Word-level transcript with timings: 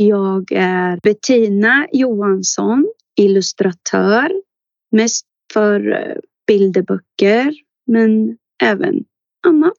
jag 0.00 0.52
är 0.52 0.98
Bettina 1.02 1.86
Johansson, 1.92 2.92
illustratör. 3.16 4.42
Mest 4.90 5.26
för 5.52 5.92
eh, 5.92 6.16
bilderböcker, 6.46 7.54
men 7.86 8.36
även 8.62 9.04
annat. 9.46 9.72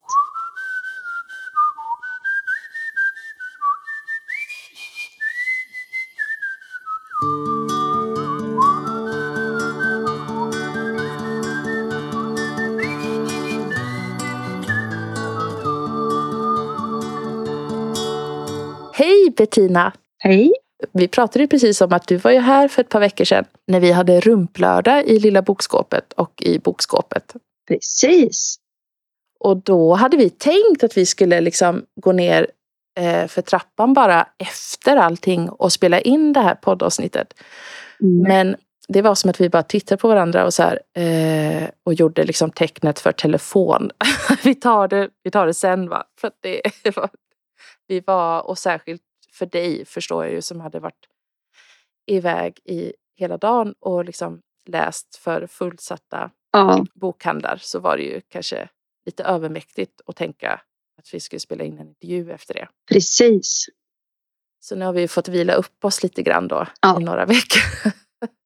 Hej 18.94 19.34
Bettina! 19.38 19.94
Hej! 20.20 20.54
Vi 20.92 21.08
pratade 21.08 21.44
ju 21.44 21.48
precis 21.48 21.82
om 21.82 21.94
att 21.94 22.08
du 22.08 22.18
var 22.18 22.32
ju 22.32 22.40
här 22.40 22.68
för 22.68 22.82
ett 22.82 22.90
par 22.90 23.00
veckor 23.00 23.26
sedan 23.26 23.46
när 23.68 23.80
vi 23.80 23.92
hade 23.92 24.20
rumplördag 24.20 25.08
i 25.08 25.20
Lilla 25.20 25.42
Bokskåpet 25.42 26.14
och 26.14 26.44
i 26.44 26.60
Bokskåpet. 26.60 27.36
Precis. 27.68 28.56
Och 29.40 29.58
då 29.58 29.94
hade 29.94 30.18
vi 30.18 30.30
tänkt 30.30 30.84
att 30.84 30.98
vi 30.98 31.06
skulle 31.06 31.42
liksom 31.42 31.86
gå 31.96 32.12
ner 32.12 32.48
eh, 33.00 33.28
för 33.28 33.42
trappan 33.42 33.94
bara 33.94 34.28
efter 34.38 34.98
allting 34.98 35.50
och 35.50 35.74
spela 35.74 36.00
in 36.00 36.34
det 36.34 36.42
här 36.42 36.56
poddavsnittet. 36.56 37.34
Mm. 38.02 38.22
Men 38.22 38.56
det 38.88 39.02
var 39.02 39.16
som 39.16 39.30
att 39.30 39.42
vi 39.42 39.50
bara 39.50 39.64
tittade 39.64 40.02
på 40.02 40.08
varandra 40.08 40.46
och 40.46 40.54
så 40.54 40.64
här, 40.64 40.80
eh, 41.04 41.70
och 41.84 41.94
gjorde 41.94 42.24
liksom 42.24 42.52
tecknet 42.52 43.00
för 43.00 43.12
telefon. 43.12 43.92
vi, 44.44 44.56
tar 44.56 44.88
det, 44.88 45.10
vi 45.24 45.32
tar 45.32 45.48
det 45.48 45.54
sen 45.54 45.90
va. 45.90 46.04
För 46.22 46.32
det 46.42 46.62
var, 46.96 47.10
vi 47.88 48.00
var, 48.00 48.42
och 48.42 48.58
särskilt 48.58 49.02
för 49.40 49.46
dig 49.46 49.86
förstår 49.86 50.26
jag 50.26 50.34
ju 50.34 50.42
som 50.42 50.60
hade 50.62 50.80
varit 50.80 51.08
iväg 52.06 52.60
i 52.66 52.94
hela 53.16 53.38
dagen 53.38 53.74
och 53.80 54.06
liksom 54.06 54.42
läst 54.66 55.16
för 55.16 55.48
fullsatta 55.48 56.32
Ja, 56.52 56.86
bokhandlar 56.94 57.58
så 57.62 57.80
var 57.80 57.98
det 57.98 58.04
ju 58.04 58.22
kanske 58.28 58.70
lite 59.06 59.24
övermäktigt 59.24 60.02
att 60.06 60.16
tänka 60.16 60.62
att 60.98 61.14
vi 61.14 61.20
skulle 61.20 61.40
spela 61.40 61.64
in 61.64 61.80
en 61.80 61.88
intervju 61.88 62.32
efter 62.32 62.54
det. 62.54 62.68
precis. 62.92 63.66
Så 64.60 64.76
nu 64.76 64.86
har 64.86 64.94
vi 64.94 65.08
fått 65.08 65.28
vila 65.28 65.54
upp 65.54 65.86
oss 65.86 66.04
lite 66.04 66.24
grann 66.24 66.48
då 66.48 66.68
Ja. 66.82 67.02
i 67.02 67.04
några 67.04 67.26
veckor. 67.36 67.92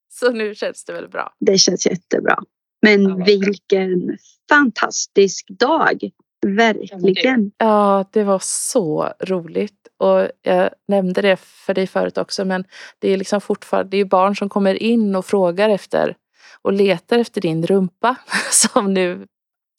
så 0.09 0.31
nu 0.31 0.55
känns 0.55 0.85
det 0.85 0.93
väl 0.93 1.09
bra. 1.09 1.33
Det 1.39 1.57
känns 1.57 1.85
jättebra. 1.85 2.39
Men 2.81 3.03
Ja, 3.03 3.15
vilken 3.25 4.17
fantastisk 4.49 5.47
dag. 5.49 6.11
Verkligen. 6.43 7.51
Ja, 7.57 8.05
det 8.11 8.23
var 8.23 8.39
så 8.43 9.13
roligt. 9.19 9.87
Och 9.97 10.27
jag 10.41 10.69
nämnde 10.87 11.21
det 11.21 11.35
för 11.39 11.73
dig 11.73 11.87
förut 11.87 12.17
också, 12.17 12.45
men 12.45 12.65
det 12.99 13.09
är 13.09 13.17
liksom 13.17 13.41
fortfarande 13.41 13.89
det 13.89 13.97
är 13.97 14.05
barn 14.05 14.35
som 14.35 14.49
kommer 14.49 14.83
in 14.83 15.15
och 15.15 15.25
frågar 15.25 15.69
efter 15.69 16.15
och 16.61 16.73
letar 16.73 17.19
efter 17.19 17.41
din 17.41 17.65
rumpa 17.65 18.15
som 18.51 18.93
nu 18.93 19.27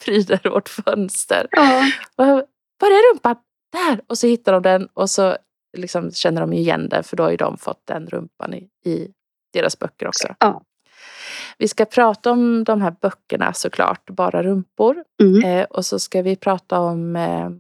pryder 0.05 0.51
vårt 0.51 0.69
fönster. 0.69 1.47
Ja, 1.51 1.85
Var, 2.17 2.47
är 2.81 3.13
rumpan? 3.13 3.37
Där! 3.73 4.01
Och 4.07 4.19
så 4.19 4.27
hittar 4.27 4.53
de 4.53 4.63
den 4.63 4.89
och 4.95 5.11
så 5.11 5.37
liksom 5.77 6.11
känner 6.11 6.41
de 6.41 6.53
igen 6.53 6.89
den 6.89 7.05
för 7.05 7.17
då 7.17 7.23
har 7.23 7.31
ju 7.31 7.37
de 7.37 7.59
fått 7.59 7.87
den 7.87 8.07
rumpan 8.07 8.55
i, 8.55 8.69
i 8.85 9.09
deras 9.53 9.79
böcker 9.79 10.09
också. 10.09 10.35
Ja. 10.41 10.63
Vi 11.59 11.69
ska 11.69 11.85
prata 11.85 12.31
om 12.31 12.65
de 12.65 12.83
här 12.83 12.95
böckerna 13.01 13.53
såklart, 13.53 14.11
Bara 14.11 14.43
rumpor. 14.43 15.05
Mm. 15.23 15.45
Eh, 15.45 15.65
och 15.65 15.87
så 15.87 15.99
ska 15.99 16.23
vi 16.23 16.37
prata 16.37 16.81
om 16.81 17.17
eh, 17.17 17.51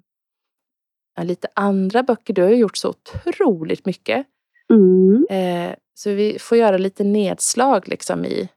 lite 1.24 1.48
andra 1.54 2.02
böcker. 2.02 2.34
Du 2.34 2.42
har 2.42 2.48
ju 2.50 2.56
gjort 2.56 2.76
så 2.76 2.94
otroligt 3.26 3.86
mycket. 3.86 4.26
Mm. 4.72 5.26
Eh, 5.30 5.74
så 5.94 6.10
vi 6.10 6.38
får 6.38 6.58
göra 6.58 6.78
lite 6.78 7.04
nedslag 7.04 7.88
liksom 7.88 8.24
i, 8.24 8.48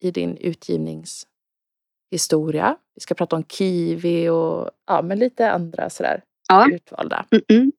i 0.00 0.10
din 0.10 0.36
utgivningshistoria. 0.36 2.76
Vi 2.94 3.00
ska 3.00 3.14
prata 3.14 3.36
om 3.36 3.44
Kiwi 3.44 4.28
och 4.28 4.70
ja, 4.86 5.02
men 5.02 5.18
lite 5.18 5.50
andra 5.50 5.90
sådär 5.90 6.22
Ja. 6.48 6.68
utvalda. 6.72 7.26
Mm-mm. 7.30 7.72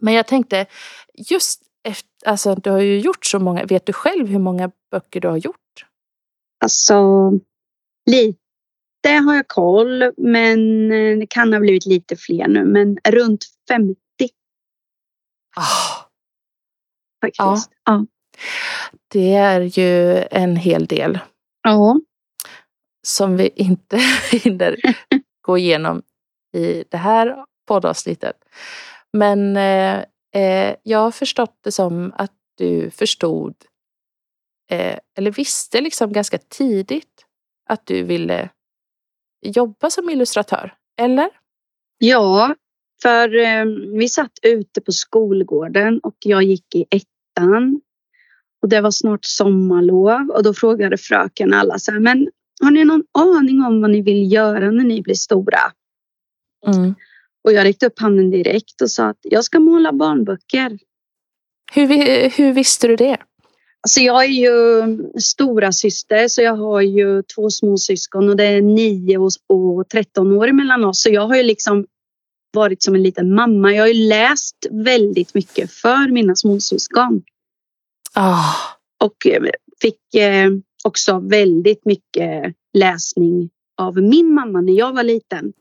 Men 0.00 0.14
jag 0.14 0.26
tänkte 0.26 0.66
just 1.14 1.62
efter, 1.84 2.08
alltså 2.24 2.54
du 2.54 2.70
har 2.70 2.80
ju 2.80 3.00
gjort 3.00 3.26
så 3.26 3.38
många, 3.38 3.64
vet 3.64 3.86
du 3.86 3.92
själv 3.92 4.26
hur 4.26 4.38
många 4.38 4.70
böcker 4.90 5.20
du 5.20 5.28
har 5.28 5.36
gjort? 5.36 5.86
Alltså, 6.66 7.30
lite 8.10 8.38
har 9.26 9.34
jag 9.36 9.48
koll, 9.48 10.12
men 10.16 10.92
eh, 10.92 11.18
det 11.18 11.26
kan 11.30 11.52
ha 11.52 11.60
blivit 11.60 11.86
lite 11.86 12.16
fler 12.16 12.48
nu. 12.48 12.64
Men 12.64 12.98
runt 13.08 13.44
50 13.68 13.96
Ah, 15.56 16.08
faktiskt. 17.24 17.70
Ja. 17.84 18.06
det 19.08 19.34
är 19.34 19.60
ju 19.60 20.24
en 20.30 20.56
hel 20.56 20.86
del 20.86 21.18
Ja. 21.62 22.00
som 23.06 23.36
vi 23.36 23.48
inte 23.56 23.96
hinner 24.32 24.76
gå 25.40 25.58
igenom 25.58 26.02
i 26.56 26.84
det 26.88 26.96
här 26.96 27.44
poddavsnittet. 27.68 28.36
Men 29.12 29.56
eh, 29.56 30.04
eh, 30.42 30.74
jag 30.82 30.98
har 30.98 31.10
förstått 31.10 31.58
det 31.64 31.72
som 31.72 32.12
att 32.16 32.32
du 32.58 32.90
förstod 32.90 33.54
eh, 34.70 34.98
eller 35.18 35.30
visste 35.30 35.80
liksom 35.80 36.12
ganska 36.12 36.38
tidigt 36.38 37.26
att 37.68 37.86
du 37.86 38.02
ville 38.02 38.50
jobba 39.42 39.90
som 39.90 40.10
illustratör. 40.10 40.74
Eller? 41.00 41.28
Ja, 41.98 42.54
för 43.02 43.36
eh, 43.36 43.64
vi 43.98 44.08
satt 44.08 44.32
ute 44.42 44.80
på 44.80 44.92
skolgården 44.92 46.00
och 46.00 46.16
jag 46.24 46.42
gick 46.42 46.74
i 46.74 46.84
ettan. 46.90 47.80
Och 48.62 48.68
det 48.68 48.80
var 48.80 48.90
snart 48.90 49.24
sommarlov 49.24 50.30
och 50.30 50.42
då 50.42 50.54
frågade 50.54 50.96
fröken 50.98 51.54
alla 51.54 51.78
så 51.78 51.92
här, 51.92 52.00
men 52.00 52.28
har 52.62 52.70
ni 52.70 52.84
någon 52.84 53.04
aning 53.18 53.62
om 53.62 53.80
vad 53.80 53.90
ni 53.90 54.02
vill 54.02 54.32
göra 54.32 54.70
när 54.70 54.84
ni 54.84 55.02
blir 55.02 55.14
stora? 55.14 55.58
Mm. 56.66 56.94
Och 57.44 57.52
jag 57.52 57.64
räckte 57.64 57.86
upp 57.86 57.98
handen 58.00 58.30
direkt 58.30 58.80
och 58.82 58.90
sa 58.90 59.06
att 59.06 59.18
jag 59.22 59.44
ska 59.44 59.60
måla 59.60 59.92
barnböcker. 59.92 60.78
Hur, 61.72 61.86
vi- 61.86 62.28
hur 62.28 62.52
visste 62.52 62.88
du 62.88 62.96
det? 62.96 63.16
Alltså 63.86 64.00
jag 64.00 64.24
är 64.24 64.28
ju 64.28 64.98
stora 65.20 65.72
syster 65.72 66.28
så 66.28 66.42
jag 66.42 66.56
har 66.56 66.80
ju 66.80 67.22
två 67.22 67.50
småsyskon 67.50 68.28
och 68.28 68.36
det 68.36 68.44
är 68.44 68.62
9 68.62 69.18
och- 69.18 69.30
och 69.48 69.88
13 69.88 70.32
år 70.32 70.52
mellan 70.52 70.84
oss. 70.84 71.02
Så 71.02 71.10
jag 71.10 71.26
har 71.28 71.36
ju 71.36 71.42
liksom 71.42 71.86
varit 72.52 72.82
som 72.82 72.94
en 72.94 73.02
liten 73.02 73.34
mamma. 73.34 73.72
Jag 73.74 73.82
har 73.82 73.88
ju 73.88 74.08
läst 74.08 74.56
väldigt 74.70 75.34
mycket 75.34 75.70
för 75.72 76.12
mina 76.12 76.36
småsyskon 76.36 77.22
Ah, 78.14 78.54
och 79.04 79.26
eh, 79.26 79.42
fick 79.80 80.14
eh, 80.14 80.50
också 80.84 81.18
väldigt 81.18 81.84
mycket 81.84 82.54
läsning 82.74 83.50
av 83.78 83.96
min 83.96 84.34
mamma 84.34 84.60
när 84.60 84.72
jag 84.72 84.92
var 84.92 85.02
liten. 85.02 85.52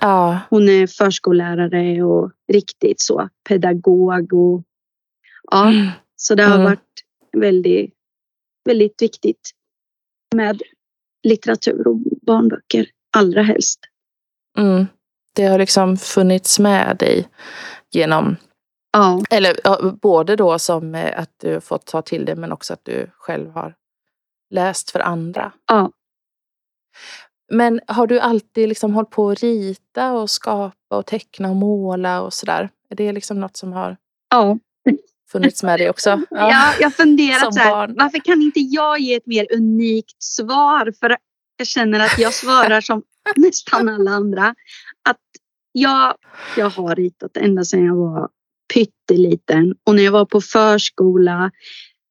ah, 0.00 0.36
Hon 0.50 0.68
är 0.68 0.86
förskollärare 0.86 2.02
och 2.02 2.30
riktigt 2.52 3.00
så 3.00 3.28
pedagog 3.48 4.32
och 4.32 4.62
ja, 5.50 5.68
mm. 5.68 5.88
så 6.16 6.34
det 6.34 6.42
har 6.42 6.54
Mm. 6.54 6.64
varit 6.64 6.91
väldigt, 7.36 7.94
väldigt 8.64 9.02
viktigt 9.02 9.50
med 10.34 10.62
litteratur 11.22 11.88
och 11.88 11.98
barnböcker 12.22 12.86
allra 13.16 13.42
helst. 13.42 13.80
Mm. 14.58 14.86
Det 15.34 15.44
har 15.44 15.58
liksom 15.58 15.96
funnits 15.96 16.58
med 16.58 16.96
dig 16.96 17.28
genom, 17.90 18.36
Ja, 18.92 19.22
eller 19.30 19.60
ja, 19.64 19.92
både 20.02 20.36
då 20.36 20.58
som 20.58 20.94
eh, 20.94 21.20
att 21.20 21.30
du 21.36 21.60
fått 21.60 21.86
ta 21.86 22.02
till 22.02 22.24
det 22.24 22.36
men 22.36 22.52
också 22.52 22.72
att 22.72 22.84
du 22.84 23.10
själv 23.14 23.50
har 23.50 23.74
läst 24.50 24.90
för 24.90 25.00
andra. 25.00 25.52
ja. 25.66 25.92
Men 27.50 27.80
har 27.86 28.06
du 28.06 28.20
alltid 28.20 28.68
liksom 28.68 28.94
hållit 28.94 29.10
på 29.10 29.30
att 29.30 29.40
rita 29.40 30.12
och 30.12 30.30
skapa 30.30 30.96
och 30.96 31.06
teckna 31.06 31.50
och 31.50 31.56
måla 31.56 32.22
och 32.22 32.32
sådär? 32.32 32.70
Är 32.88 32.96
det 32.96 33.12
liksom 33.12 33.40
något 33.40 33.56
som 33.56 33.72
har 33.72 33.96
ja. 34.30 34.58
Funnits 35.32 35.62
med 35.62 35.80
dig 35.80 35.90
också? 35.90 36.10
Ja, 36.30 36.74
jag 36.80 36.86
har 36.86 36.90
Som 36.90 36.90
funderat 36.90 37.54
så 37.54 37.60
här, 37.60 37.94
varför 37.96 38.18
kan 38.18 38.42
inte 38.42 38.60
jag 38.60 38.98
ge 39.00 39.14
ett 39.14 39.26
mer 39.26 39.46
unikt 39.54 40.22
svar? 40.22 40.92
För 41.00 41.16
jag 41.56 41.66
känner 41.66 42.00
att 42.00 42.18
jag 42.18 42.34
svarar 42.34 42.80
som 42.80 43.02
nästan 43.36 43.88
alla 43.88 44.10
andra. 44.10 44.54
Att 45.08 45.20
jag, 45.72 46.14
jag 46.56 46.70
har 46.70 46.94
ritat 46.96 47.36
ända 47.36 47.64
sedan 47.64 47.84
jag 47.84 47.96
var 47.96 48.28
pytteliten. 48.74 49.74
Och 49.86 49.94
när 49.94 50.02
jag 50.02 50.12
var 50.12 50.24
på 50.26 50.40
förskola, 50.40 51.50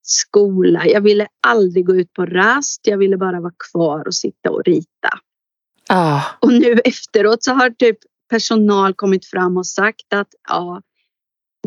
skola, 0.01 0.87
jag 0.87 1.01
ville 1.01 1.27
aldrig 1.47 1.85
gå 1.85 1.95
ut 1.95 2.13
på 2.13 2.25
rast. 2.25 2.87
Jag 2.87 2.97
ville 2.97 3.17
bara 3.17 3.41
vara 3.41 3.53
kvar 3.71 4.07
och 4.07 4.15
sitta 4.15 4.49
och 4.49 4.63
rita. 4.65 5.09
Ah, 5.89 6.21
Och 6.39 6.53
nu 6.53 6.79
efteråt 6.85 7.43
så 7.43 7.53
har 7.53 7.69
typ 7.69 7.97
personal 8.29 8.93
kommit 8.93 9.25
fram 9.25 9.57
och 9.57 9.67
sagt 9.67 10.13
att 10.13 10.27
ja, 10.49 10.81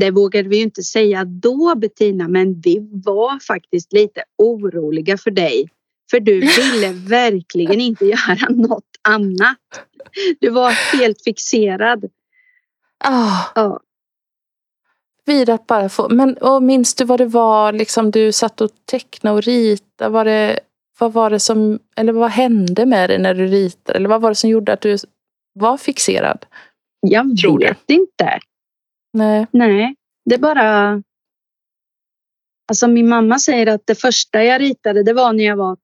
det 0.00 0.10
vågade 0.10 0.48
vi 0.48 0.60
inte 0.60 0.82
säga 0.82 1.24
då 1.24 1.74
Bettina, 1.74 2.28
men 2.28 2.60
vi 2.60 2.78
var 3.04 3.38
faktiskt 3.38 3.92
lite 3.92 4.24
oroliga 4.38 5.18
för 5.18 5.30
dig. 5.30 5.68
För 6.10 6.20
du 6.20 6.40
ville 6.40 6.92
verkligen 6.92 7.80
inte 7.80 8.04
göra 8.04 8.48
något 8.50 8.98
annat. 9.02 9.58
Du 10.40 10.50
var 10.50 10.70
helt 10.70 11.22
fixerad. 11.22 12.04
ah. 13.04 13.52
Ja, 13.54 13.80
vid 15.26 15.50
att 15.50 15.66
bara 15.66 15.88
få... 15.88 16.08
Men 16.08 16.36
och 16.36 16.62
minns 16.62 16.94
du 16.94 17.04
vad 17.04 17.20
det 17.20 17.26
var 17.26 17.72
liksom 17.72 18.10
du 18.10 18.32
satt 18.32 18.60
och 18.60 18.70
tecknade 18.84 19.36
och 19.36 19.42
ritade? 19.42 20.10
Var 20.10 20.24
det, 20.24 20.60
vad 20.98 21.12
var 21.12 21.30
det 21.30 21.40
som... 21.40 21.78
Eller 21.96 22.12
vad 22.12 22.30
hände 22.30 22.86
med 22.86 23.10
dig 23.10 23.18
när 23.18 23.34
du 23.34 23.46
ritade? 23.46 23.98
Eller 23.98 24.08
vad 24.08 24.20
var 24.20 24.28
det 24.30 24.34
som 24.34 24.50
gjorde 24.50 24.72
att 24.72 24.80
du 24.80 24.96
var 25.52 25.76
fixerad? 25.76 26.46
Jag 27.00 27.24
vet 27.58 27.90
inte. 27.90 28.38
Nej. 29.14 29.46
Nej, 29.50 29.94
det 30.24 30.34
är 30.34 30.38
bara... 30.38 31.02
Alltså 32.68 32.88
min 32.88 33.08
mamma 33.08 33.38
säger 33.38 33.66
att 33.66 33.82
det 33.84 33.94
första 33.94 34.44
jag 34.44 34.60
ritade 34.60 35.02
det 35.02 35.12
var 35.12 35.32
när 35.32 35.44
jag 35.44 35.56
var 35.56 35.76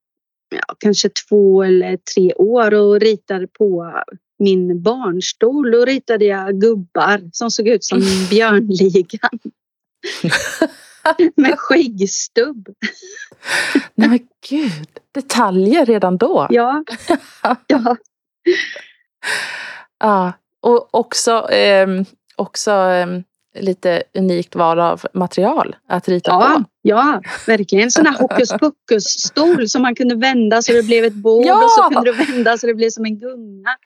ja, 0.49 0.75
kanske 0.79 1.09
två 1.09 1.63
eller 1.63 1.97
tre 1.97 2.35
år 2.35 2.75
och 2.75 3.01
ritade 3.01 3.47
på 3.47 4.03
min 4.39 4.83
barnstol. 4.83 5.71
Då 5.71 5.85
ritade 5.85 6.25
jag 6.25 6.61
gubbar 6.61 7.31
som 7.33 7.51
såg 7.51 7.69
ut 7.69 7.85
som 7.85 8.01
Björnligan. 8.31 9.39
Med 11.35 11.59
skäggstubb. 11.59 12.69
Nej 13.95 14.09
men 14.09 14.29
gud, 14.49 15.01
detaljer 15.13 15.87
redan 15.87 16.17
då. 16.17 16.47
Ja. 16.51 16.85
ja. 17.67 17.97
Ja, 19.99 20.33
och 20.61 20.95
också, 20.95 21.49
ehm, 21.51 22.05
också 22.41 22.71
ehm, 22.71 23.23
lite 23.59 24.03
unikt 24.15 24.55
val 24.55 24.81
av 24.81 25.03
material 25.15 25.77
att 25.89 26.09
rita 26.09 26.31
Ja, 26.31 26.55
på. 26.59 26.65
ja, 26.83 27.21
verkligen. 27.47 27.91
Sån 27.91 28.07
här 28.07 28.19
hokus 28.19 28.51
pokus-stol 28.51 29.69
som 29.69 29.83
man 29.83 29.95
kunde 29.95 30.15
vända 30.15 30.63
så 30.63 30.73
det 30.73 30.83
blev 30.83 31.05
ett 31.05 31.15
bord 31.15 31.47
Ja! 31.47 31.65
och 31.65 31.71
så 31.71 31.83
kunde 31.83 32.13
du 32.13 32.25
vända 32.25 32.59
så 32.59 32.67
det 32.67 32.75
blev 32.75 32.91
som 32.91 33.05
en 33.05 33.19
gunga. 33.19 33.77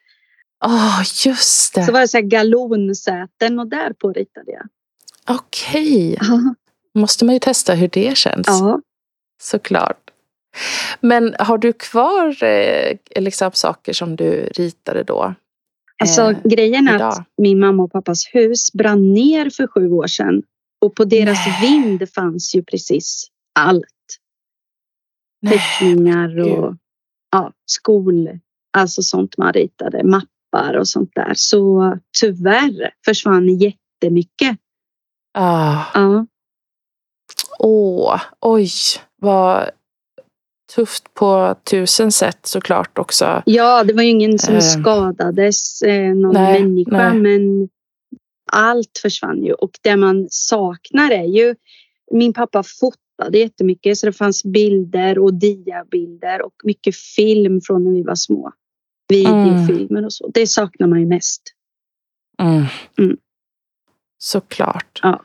Åh, 0.64 1.00
just 1.26 1.74
Så 1.74 1.80
det. 1.80 1.92
var 1.92 2.00
det 2.00 2.08
så 2.08 2.16
här 2.16 2.22
galonsäten 2.24 3.58
och 3.58 3.66
där 3.66 3.92
på 3.92 4.12
ritade 4.12 4.52
jag. 4.52 4.66
Okej. 5.36 6.16
Ja. 6.20 6.54
Måste 6.94 7.24
man 7.24 7.32
ju 7.34 7.38
testa 7.38 7.74
hur 7.74 7.88
det 7.88 8.16
känns. 8.16 8.46
ja. 8.46 8.80
Såklart. 9.42 10.10
Men 11.00 11.34
har 11.38 11.58
du 11.58 11.72
kvar 11.72 12.44
eh, 12.44 12.96
liksom 13.16 13.50
saker 13.54 13.92
som 13.92 14.16
du 14.16 14.46
ritade 14.54 15.02
då? 15.02 15.34
Alltså 16.02 16.22
Eh, 16.22 16.38
grejen 16.44 16.88
är 16.88 16.94
idag? 16.94 17.08
att 17.12 17.26
min 17.36 17.58
mamma 17.60 17.82
och 17.82 17.92
pappas 17.92 18.24
hus 18.32 18.72
brann 18.72 19.12
ner 19.14 19.50
för 19.50 19.66
sju 19.66 19.90
år 19.90 20.06
sedan. 20.06 20.42
Och 20.80 20.94
på 20.94 21.04
deras 21.04 21.38
Nej. 21.46 21.70
vind 21.70 22.10
fanns 22.14 22.54
ju 22.54 22.62
precis 22.64 23.26
allt. 23.54 23.84
Nej, 25.42 25.58
Teckningar 25.58 26.38
och 26.40 26.76
ja, 27.30 27.52
skol, 27.66 28.38
alltså 28.76 29.02
sånt 29.02 29.38
man 29.38 29.52
ritade, 29.52 30.04
mappar 30.04 30.74
och 30.74 30.88
sånt 30.88 31.10
där. 31.14 31.32
Så 31.36 31.98
tyvärr 32.20 32.90
försvann 33.04 33.48
jättemycket. 33.58 34.58
Ah, 35.34 35.84
Ja, 35.94 36.26
åh, 37.58 38.20
oj, 38.40 38.68
vad 39.16 39.70
tufft 40.74 41.14
på 41.14 41.54
tusen 41.70 42.12
sätt 42.12 42.46
såklart 42.46 42.98
också. 42.98 43.42
ja 43.46 43.84
det 43.84 43.92
var 43.94 44.02
ju 44.02 44.08
ingen 44.08 44.38
som 44.38 44.54
Eh. 44.54 44.60
skadades, 44.60 45.82
eh, 45.82 46.14
någon 46.14 46.32
Nej, 46.34 46.62
människa, 46.62 47.10
nej. 47.12 47.20
men 47.20 47.68
allt 48.52 48.98
försvann 49.02 49.44
ju. 49.44 49.52
Och 49.52 49.70
det 49.82 49.96
man 49.96 50.26
saknar 50.30 51.10
är 51.10 51.24
ju, 51.24 51.54
min 52.10 52.32
pappa 52.32 52.62
fotade 52.80 53.38
jättemycket 53.38 53.98
så 53.98 54.06
det 54.06 54.12
fanns 54.12 54.44
bilder 54.44 55.18
och 55.18 55.34
diabilder 55.34 56.42
och 56.42 56.54
mycket 56.64 56.96
film 56.96 57.60
från 57.60 57.84
när 57.84 57.92
vi 57.92 58.02
var 58.02 58.14
små. 58.14 58.52
Videofilmer 59.08 60.04
och 60.04 60.12
så. 60.12 60.30
Det 60.34 60.46
saknar 60.46 60.86
man 60.86 61.00
ju 61.00 61.06
mest. 61.06 61.42
Mm. 62.42 62.64
Mm. 62.98 63.16
Såklart. 64.18 65.00
Ja. 65.02 65.22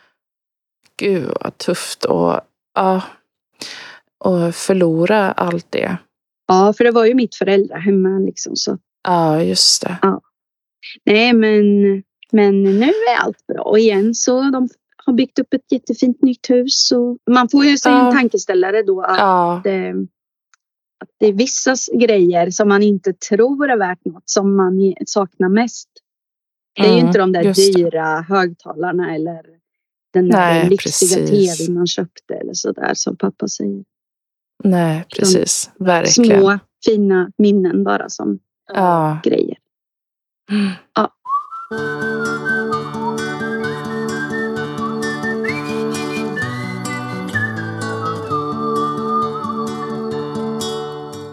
Gud 0.97 1.31
vad 1.41 1.57
tufft 1.57 2.05
och, 2.05 2.41
ja, 2.75 3.01
och 4.19 4.55
förlora 4.55 5.31
allt 5.31 5.71
det. 5.71 5.97
Ja, 6.47 6.73
för 6.77 6.83
det 6.83 6.91
var 6.91 7.05
ju 7.05 7.13
mitt 7.15 7.35
föräldrahem 7.35 8.25
liksom. 8.25 8.55
Så 8.55 8.77
Ja, 9.03 9.43
just 9.43 9.81
det. 9.81 9.97
nej, 11.05 11.33
men, 11.33 11.63
men 12.31 12.63
nu 12.63 12.85
är 12.85 13.17
allt 13.19 13.47
bra. 13.47 13.61
Och 13.63 13.79
igen 13.79 14.15
så 14.15 14.41
de 14.41 14.69
har 15.05 15.13
byggt 15.13 15.39
upp 15.39 15.53
ett 15.53 15.71
jättefint 15.71 16.21
nytt 16.21 16.49
hus. 16.49 16.91
Och 16.91 17.17
man 17.33 17.49
får 17.49 17.65
ju 17.65 17.77
sig 17.77 17.91
Ja. 17.91 18.07
en 18.07 18.15
tankeställare 18.17 18.83
då 18.83 19.01
att, 19.01 19.17
Ja, 19.17 19.61
eh, 19.65 19.95
att 21.03 21.09
det 21.19 21.25
är 21.27 21.33
vissa 21.33 21.75
grejer 21.99 22.49
som 22.49 22.67
man 22.69 22.83
inte 22.83 23.13
tror 23.13 23.69
är 23.69 23.77
värt 23.77 24.05
något 24.05 24.29
som 24.29 24.55
man 24.55 24.93
saknar 25.05 25.49
mest. 25.49 25.89
Det 26.75 26.81
är 26.81 26.87
ju 26.87 26.93
Mm, 26.93 27.07
inte 27.07 27.19
de 27.19 27.31
där 27.31 27.41
just 27.43 27.73
det. 27.75 27.83
dyra 27.83 28.21
högtalarna 28.29 29.15
eller 29.15 29.41
den 30.13 30.29
där 30.29 30.37
Nej, 30.39 30.69
lyxiga 30.69 31.27
tvn 31.27 31.73
man 31.73 31.87
köpte 31.87 32.33
eller 32.33 32.53
så 32.53 32.71
där 32.71 32.93
som 32.93 33.15
pappa 33.15 33.47
säger. 33.47 33.83
Nej 34.63 35.05
precis. 35.17 35.71
Verkligen. 35.79 36.39
Små 36.41 36.59
fina 36.85 37.31
minnen 37.37 37.83
bara 37.83 38.09
som 38.09 38.39
Ja. 38.73 39.19
grejer. 39.23 39.57
Mm. 40.51 40.71
Ja. 40.95 41.13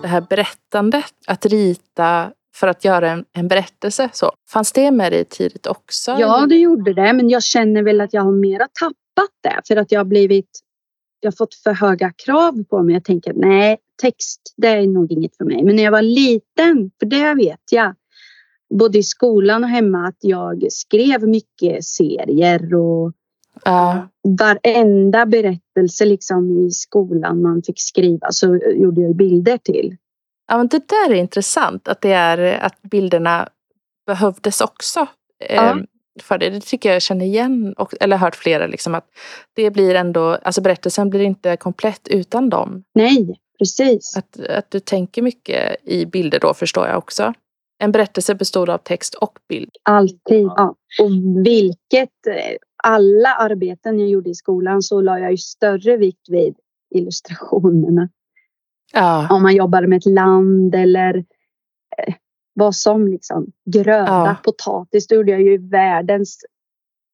Det 0.03 0.09
här 0.09 0.21
berättandet, 0.21 1.05
att 1.27 1.47
rita 1.47 2.33
för 2.57 2.69
att 2.69 2.85
göra 2.85 3.11
en, 3.11 3.25
en 3.33 3.49
berättelse. 3.49 4.09
Så. 4.13 4.33
Fanns 4.51 4.73
det 4.73 4.91
med 4.91 5.13
dig 5.13 5.25
tidigt 5.25 5.67
också? 5.67 6.17
Ja, 6.19 6.47
det 6.47 6.57
gjorde 6.57 6.95
det. 6.95 7.13
Men 7.13 7.29
jag 7.29 7.43
känner 7.43 7.83
väl 7.83 8.01
att 8.01 8.13
jag 8.13 8.23
har 8.23 8.33
mera 8.33 8.69
tappat 8.81 9.31
det. 9.43 9.61
För 9.69 9.77
att 9.77 9.93
jag 9.93 10.01
har 10.01 10.05
blivit... 10.05 10.51
Jag 11.21 11.31
har 11.31 11.37
fått 11.37 11.55
för 11.55 11.73
höga 11.73 12.13
krav 12.13 12.65
på 12.65 12.83
mig. 12.83 12.95
Jag 12.95 13.05
tänker 13.05 13.33
nej, 13.35 13.79
text 14.03 14.55
det 14.57 14.69
är 14.69 14.87
nog 14.87 15.13
inget 15.13 15.37
för 15.37 15.45
mig. 15.45 15.65
Men 15.65 15.77
när 15.77 15.83
jag 15.83 15.93
var 15.93 16.03
liten, 16.03 16.91
för 16.99 17.07
det 17.07 17.35
vet 17.35 17.73
jag. 17.73 17.95
Både 18.75 18.99
i 18.99 19.03
skolan 19.03 19.65
och 19.65 19.71
hemma 19.71 20.09
att 20.09 20.19
jag 20.21 20.73
skrev 20.73 21.29
mycket 21.29 21.85
serier 21.85 22.75
och 22.75 23.13
Ja, 23.65 24.09
varenda 24.39 25.27
berättelse 25.27 26.05
liksom 26.05 26.59
i 26.59 26.71
skolan 26.71 27.43
man 27.43 27.63
fick 27.63 27.81
skriva 27.81 28.33
så 28.33 28.57
gjorde 28.57 29.01
jag 29.01 29.17
bilder 29.17 29.59
till. 29.59 29.97
ja, 30.49 30.57
men 30.57 30.69
det 30.69 30.89
där 30.89 31.11
är 31.11 31.15
intressant. 31.15 31.89
Att, 31.89 32.01
det 32.01 32.13
är, 32.13 32.59
att 32.65 32.83
bilderna 32.83 33.49
behövdes 34.07 34.61
också. 34.61 35.07
Ja. 35.49 35.79
För 36.23 36.39
det. 36.39 36.51
det 36.51 36.61
tycker 36.61 36.93
jag 36.93 37.03
känner 37.03 37.25
igen, 37.25 37.75
och, 37.79 37.95
eller 38.01 38.17
hört 38.17 38.37
flera. 38.37 38.67
Liksom, 38.67 38.95
att 38.95 39.07
det 39.55 39.71
blir 39.71 39.95
ändå, 39.95 40.39
alltså 40.43 40.61
berättelsen 40.61 41.11
blir 41.11 41.21
inte 41.21 41.57
komplett 41.57 42.09
utan 42.09 42.51
dem. 42.51 42.85
Nej, 42.95 43.41
precis. 43.59 44.17
Att, 44.17 44.41
att 44.41 44.71
du 44.71 44.81
tänker 44.81 45.23
mycket 45.23 45.77
i 45.85 46.07
bilder 46.07 46.41
då 46.41 46.55
förstår 46.55 46.87
jag 46.87 46.99
också. 46.99 47.35
En 47.79 47.93
berättelse 47.93 48.35
bestod 48.35 48.71
av 48.71 48.79
text 48.79 49.15
och 49.15 49.39
bild. 49.49 49.71
Alltid. 49.83 50.47
Ja. 50.47 50.75
Och 51.03 51.11
vilket, 51.47 52.11
alla 52.85 53.29
arbeten 53.35 53.99
jag 53.99 54.09
gjorde 54.09 54.31
i 54.31 54.35
skolan 54.35 54.83
så 54.83 55.01
la 55.01 55.19
jag 55.19 55.31
ju 55.31 55.37
större 55.37 55.97
vikt 55.97 56.29
vid 56.29 56.55
illustrationerna. 56.95 58.09
Ja, 58.93 59.29
Om 59.31 59.43
man 59.43 59.57
jobbade 59.57 59.87
med 59.87 59.97
ett 59.97 60.07
land 60.07 60.75
eller 60.75 61.25
vad 62.59 62.75
som 62.75 63.09
liksom. 63.09 63.47
Gröda, 63.71 64.07
Ja. 64.07 64.37
potatis. 64.45 65.07
Då 65.07 65.15
gjorde 65.15 65.31
jag 65.33 65.43
ju 65.43 65.69
världens 65.69 66.39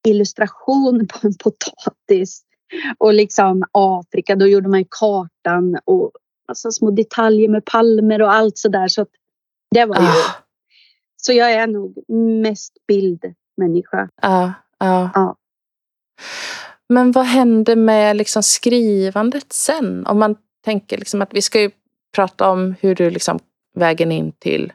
illustration 0.09 1.07
på 1.07 1.27
en 1.27 1.35
potatis. 1.35 2.43
Och 2.99 3.15
liksom 3.15 3.65
Afrika, 3.73 4.37
då 4.37 4.47
gjorde 4.47 4.69
man 4.69 4.85
kartan 4.91 5.79
och 5.85 6.11
alltså 6.49 6.71
små 6.73 6.91
detaljer 6.91 7.49
med 7.49 7.65
palmer 7.65 8.23
och 8.23 8.33
allt 8.35 8.59
sådär. 8.59 8.89
Så 8.89 9.03
att 9.03 9.09
det 9.71 9.85
var 9.85 9.97
ju 9.97 10.07
ah, 10.07 10.35
så 11.17 11.33
jag 11.33 11.53
är 11.53 11.67
nog 11.67 12.05
mest 12.43 12.73
bildmänniska. 12.87 14.09
ja, 14.23 14.53
ja. 14.79 15.11
Ja. 15.15 15.37
Men 16.89 17.13
vad 17.13 17.25
händer 17.25 17.77
med 17.77 18.17
liksom 18.17 18.43
skrivandet 18.43 19.53
sen? 19.53 20.07
Om 20.07 20.19
man 20.19 20.37
tänker 20.65 20.99
liksom 20.99 21.23
att 21.23 21.35
vi 21.35 21.43
ska 21.43 21.61
ju 21.61 21.71
prata 22.15 22.51
om 22.51 22.75
hur 22.81 22.95
du 22.95 23.11
liksom 23.11 23.39
vägen 23.75 24.13
in 24.13 24.33
till 24.39 24.73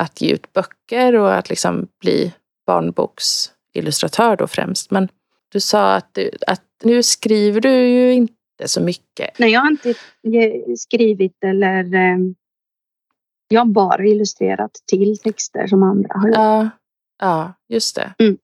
att 0.00 0.20
ge 0.20 0.32
ut 0.32 0.52
böcker 0.52 1.16
och 1.16 1.34
att 1.34 1.48
liksom 1.48 1.88
bli 2.00 2.32
barnboksillustratör 2.66 4.36
då 4.36 4.46
främst. 4.46 4.90
Men 4.90 5.08
du 5.52 5.60
sa 5.60 5.94
att, 5.94 6.14
du, 6.14 6.30
att 6.46 6.64
nu 6.82 7.02
skriver 7.02 7.60
du 7.60 7.88
ju 7.88 8.12
inte 8.12 8.34
så 8.66 8.80
mycket. 8.80 9.38
Nej, 9.38 9.50
jag 9.50 9.60
har 9.60 9.70
inte 9.70 9.94
ge- 10.22 10.76
skrivit 10.76 11.44
eller 11.44 11.94
eh, 11.94 12.18
jag 13.48 13.60
har 13.60 13.66
bara 13.66 14.04
illustrerat 14.04 14.70
till 14.86 15.18
texter 15.18 15.66
som 15.66 15.82
andra 15.82 16.14
har 16.14 16.28
gjort. 16.28 16.36
Ja, 16.36 16.70
ja 17.20 17.52
just 17.68 17.96
det. 17.96 18.14
Mm. 18.18 18.38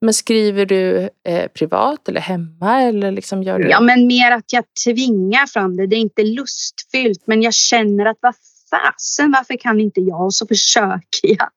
Men 0.00 0.14
skriver 0.14 0.66
du 0.66 1.10
eh, 1.28 1.48
privat 1.48 2.08
eller 2.08 2.20
hemma 2.20 2.82
eller 2.82 3.10
liksom 3.10 3.42
gör 3.42 3.58
du? 3.58 3.68
Ja, 3.68 3.80
men 3.80 4.06
mer 4.06 4.30
att 4.30 4.52
jag 4.52 4.64
tvingar 4.84 5.46
fram 5.46 5.76
det. 5.76 5.86
Det 5.86 5.96
är 5.96 6.00
inte 6.00 6.22
lustfyllt, 6.22 7.26
men 7.26 7.42
jag 7.42 7.54
känner 7.54 8.06
att 8.06 8.18
vad 8.20 8.34
fasen, 8.70 9.30
varför 9.30 9.56
kan 9.56 9.80
inte 9.80 10.00
jag? 10.00 10.24
Och 10.24 10.34
så 10.34 10.46
försöker 10.46 11.28
jag. 11.28 11.48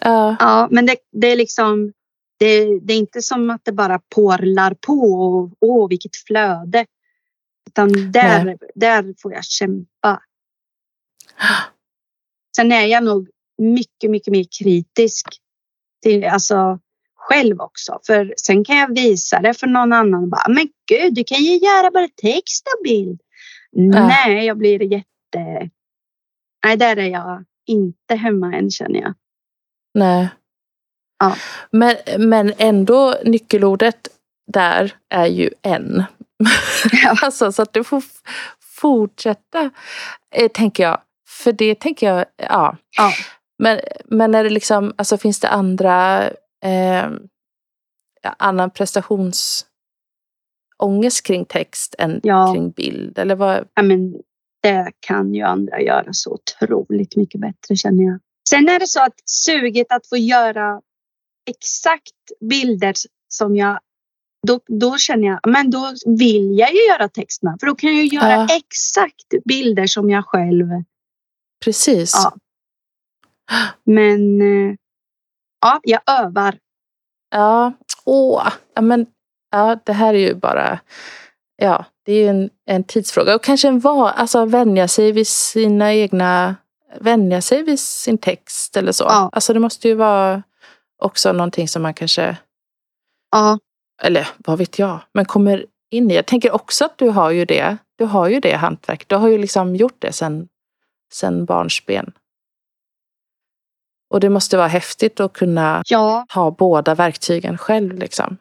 Ja, 0.00 0.36
Ja, 0.40 0.68
men 0.70 0.86
det, 0.86 0.96
det 1.12 1.26
är 1.26 1.36
liksom, 1.36 1.92
det 2.38 2.80
Det, 2.80 2.92
är 2.92 2.98
inte 2.98 3.22
som 3.22 3.50
att 3.50 3.64
det 3.64 3.72
bara 3.72 4.00
porlar 4.14 4.74
på 4.74 4.92
och 4.92 5.50
åh 5.60 5.88
vilket 5.88 6.16
flöde. 6.16 6.86
Utan 7.66 8.12
där, 8.12 8.58
där 8.74 9.14
får 9.22 9.32
jag 9.32 9.44
kämpa. 9.44 10.20
Sen 12.56 12.72
är 12.72 12.86
jag 12.86 13.04
nog 13.04 13.28
mycket, 13.58 14.10
mycket 14.10 14.32
mer 14.32 14.44
kritisk 14.60 15.26
till, 16.02 16.24
alltså 16.24 16.78
själv 17.16 17.60
också. 17.60 18.00
För 18.06 18.34
sen 18.36 18.64
kan 18.64 18.76
jag 18.76 18.94
visa 18.94 19.40
det 19.40 19.54
för 19.54 19.66
någon 19.66 19.92
annan 19.92 20.22
och 20.22 20.28
bara, 20.28 20.48
men 20.48 20.68
gud, 20.88 21.14
du 21.14 21.24
kan 21.24 21.38
ju 21.38 21.56
göra 21.56 21.90
bara 21.90 22.08
text 22.08 22.66
och 22.66 22.84
bild. 22.84 23.20
Ja. 23.70 24.06
Nej, 24.06 24.46
jag 24.46 24.58
blir 24.58 24.82
jätte... 24.82 25.70
Nej, 26.64 26.76
där 26.76 26.96
är 26.96 27.08
jag 27.08 27.44
inte 27.66 28.14
hemma 28.14 28.54
än 28.54 28.70
känner 28.70 29.00
jag. 29.00 29.14
Nej. 29.94 30.28
Ja. 31.18 31.36
Men, 31.70 31.96
men 32.18 32.52
ändå 32.58 33.14
nyckelordet 33.24 34.08
där 34.52 34.94
är 35.08 35.26
ju 35.26 35.50
en. 35.62 36.04
Ja. 37.04 37.16
alltså, 37.22 37.52
så 37.52 37.62
att 37.62 37.72
du 37.72 37.84
får 37.84 38.02
fortsätta, 38.60 39.70
eh, 40.34 40.48
tänker 40.48 40.82
jag. 40.82 41.00
För 41.28 41.52
det 41.52 41.80
tänker 41.80 42.14
jag, 42.14 42.24
ja. 42.36 42.76
Ja. 42.96 43.12
Men, 43.58 43.80
men 44.04 44.34
är 44.34 44.44
det 44.44 44.50
liksom, 44.50 44.94
alltså 44.96 45.18
finns 45.18 45.40
det 45.40 45.48
andra, 45.48 46.24
eh, 46.64 47.10
annan 48.38 48.70
prestationsångest 48.70 49.66
kring 51.26 51.44
text 51.44 51.94
än 51.98 52.20
Ja. 52.22 52.52
kring 52.54 52.70
bild? 52.70 53.18
Eller 53.18 53.34
vad? 53.34 53.68
Ja, 53.74 53.82
men 53.82 54.14
det 54.64 54.92
kan 55.00 55.34
ju 55.34 55.42
andra 55.42 55.80
göra 55.80 56.12
så 56.12 56.30
otroligt 56.34 57.16
mycket 57.16 57.40
bättre 57.40 57.76
känner 57.76 58.04
jag. 58.04 58.18
Sen 58.48 58.68
är 58.68 58.78
det 58.78 58.86
så 58.86 59.02
att 59.02 59.14
suget 59.24 59.86
att 59.92 60.08
få 60.08 60.16
göra 60.16 60.80
exakt 61.50 62.40
bilder 62.50 62.94
som 63.28 63.56
jag 63.56 63.80
då, 64.46 64.60
då 64.66 64.96
känner 64.98 65.26
jag, 65.28 65.40
men 65.46 65.70
då 65.70 65.92
vill 66.06 66.58
jag 66.58 66.72
ju 66.72 66.86
göra 66.88 67.08
text 67.08 67.42
med. 67.42 67.56
För 67.60 67.66
då 67.66 67.74
kan 67.74 67.94
jag 67.94 68.04
ju 68.04 68.16
göra 68.16 68.32
Ja. 68.32 68.56
exakt 68.56 69.44
bilder 69.44 69.86
som 69.86 70.10
jag 70.10 70.24
själv. 70.26 70.66
Precis. 71.64 72.12
Ja. 72.14 72.34
Men 73.84 74.40
eh, 74.40 74.74
ja, 75.60 75.80
jag 75.82 76.00
övar. 76.06 76.58
Ja, 77.30 77.72
åh, 78.04 78.52
ja, 78.74 78.82
men 78.82 79.06
ja, 79.50 79.78
det 79.84 79.92
här 79.92 80.14
är 80.14 80.18
ju 80.18 80.34
bara, 80.34 80.80
ja, 81.64 81.84
det 82.04 82.12
är 82.12 82.16
ju 82.16 82.28
en, 82.28 82.50
en 82.66 82.84
tidsfråga 82.84 83.34
och 83.34 83.42
kanske 83.42 83.68
en 83.68 83.80
va, 83.80 84.10
alltså 84.10 84.44
vänja 84.44 84.88
sig 84.88 85.12
vid 85.12 85.26
sina 85.26 85.94
egna, 85.94 86.56
vänja 87.00 87.40
sig 87.40 87.62
vid 87.62 87.80
sin 87.80 88.18
text 88.18 88.76
eller 88.76 88.92
så. 88.92 89.04
Ja. 89.04 89.30
Alltså 89.32 89.52
det 89.52 89.60
måste 89.60 89.88
ju 89.88 89.94
vara 89.94 90.42
också 90.98 91.32
någonting 91.32 91.68
som 91.68 91.82
man 91.82 91.94
kanske, 91.94 92.36
Ja, 93.30 93.58
eller 94.02 94.28
vad 94.38 94.58
vet 94.58 94.78
jag, 94.78 95.00
men 95.12 95.24
kommer 95.24 95.66
in 95.90 96.10
i. 96.10 96.14
Jag 96.14 96.26
tänker 96.26 96.54
också 96.54 96.84
att 96.84 96.98
du 96.98 97.08
har 97.08 97.30
ju 97.30 97.44
det, 97.44 97.76
du 97.96 98.04
har 98.04 98.28
ju 98.28 98.40
det 98.40 98.56
hantverk, 98.56 99.08
du 99.08 99.16
har 99.16 99.28
ju 99.28 99.38
liksom 99.38 99.76
gjort 99.76 99.96
det 99.98 100.12
sen, 100.12 100.48
sen 101.12 101.44
barnsben. 101.44 102.12
Och 104.10 104.20
det 104.20 104.30
måste 104.30 104.56
vara 104.56 104.68
häftigt 104.68 105.20
att 105.20 105.32
kunna 105.32 105.82
ja, 105.86 106.26
ha 106.34 106.50
båda 106.50 106.94
verktygen 106.94 107.58
själv 107.58 107.98
liksom. 107.98 108.36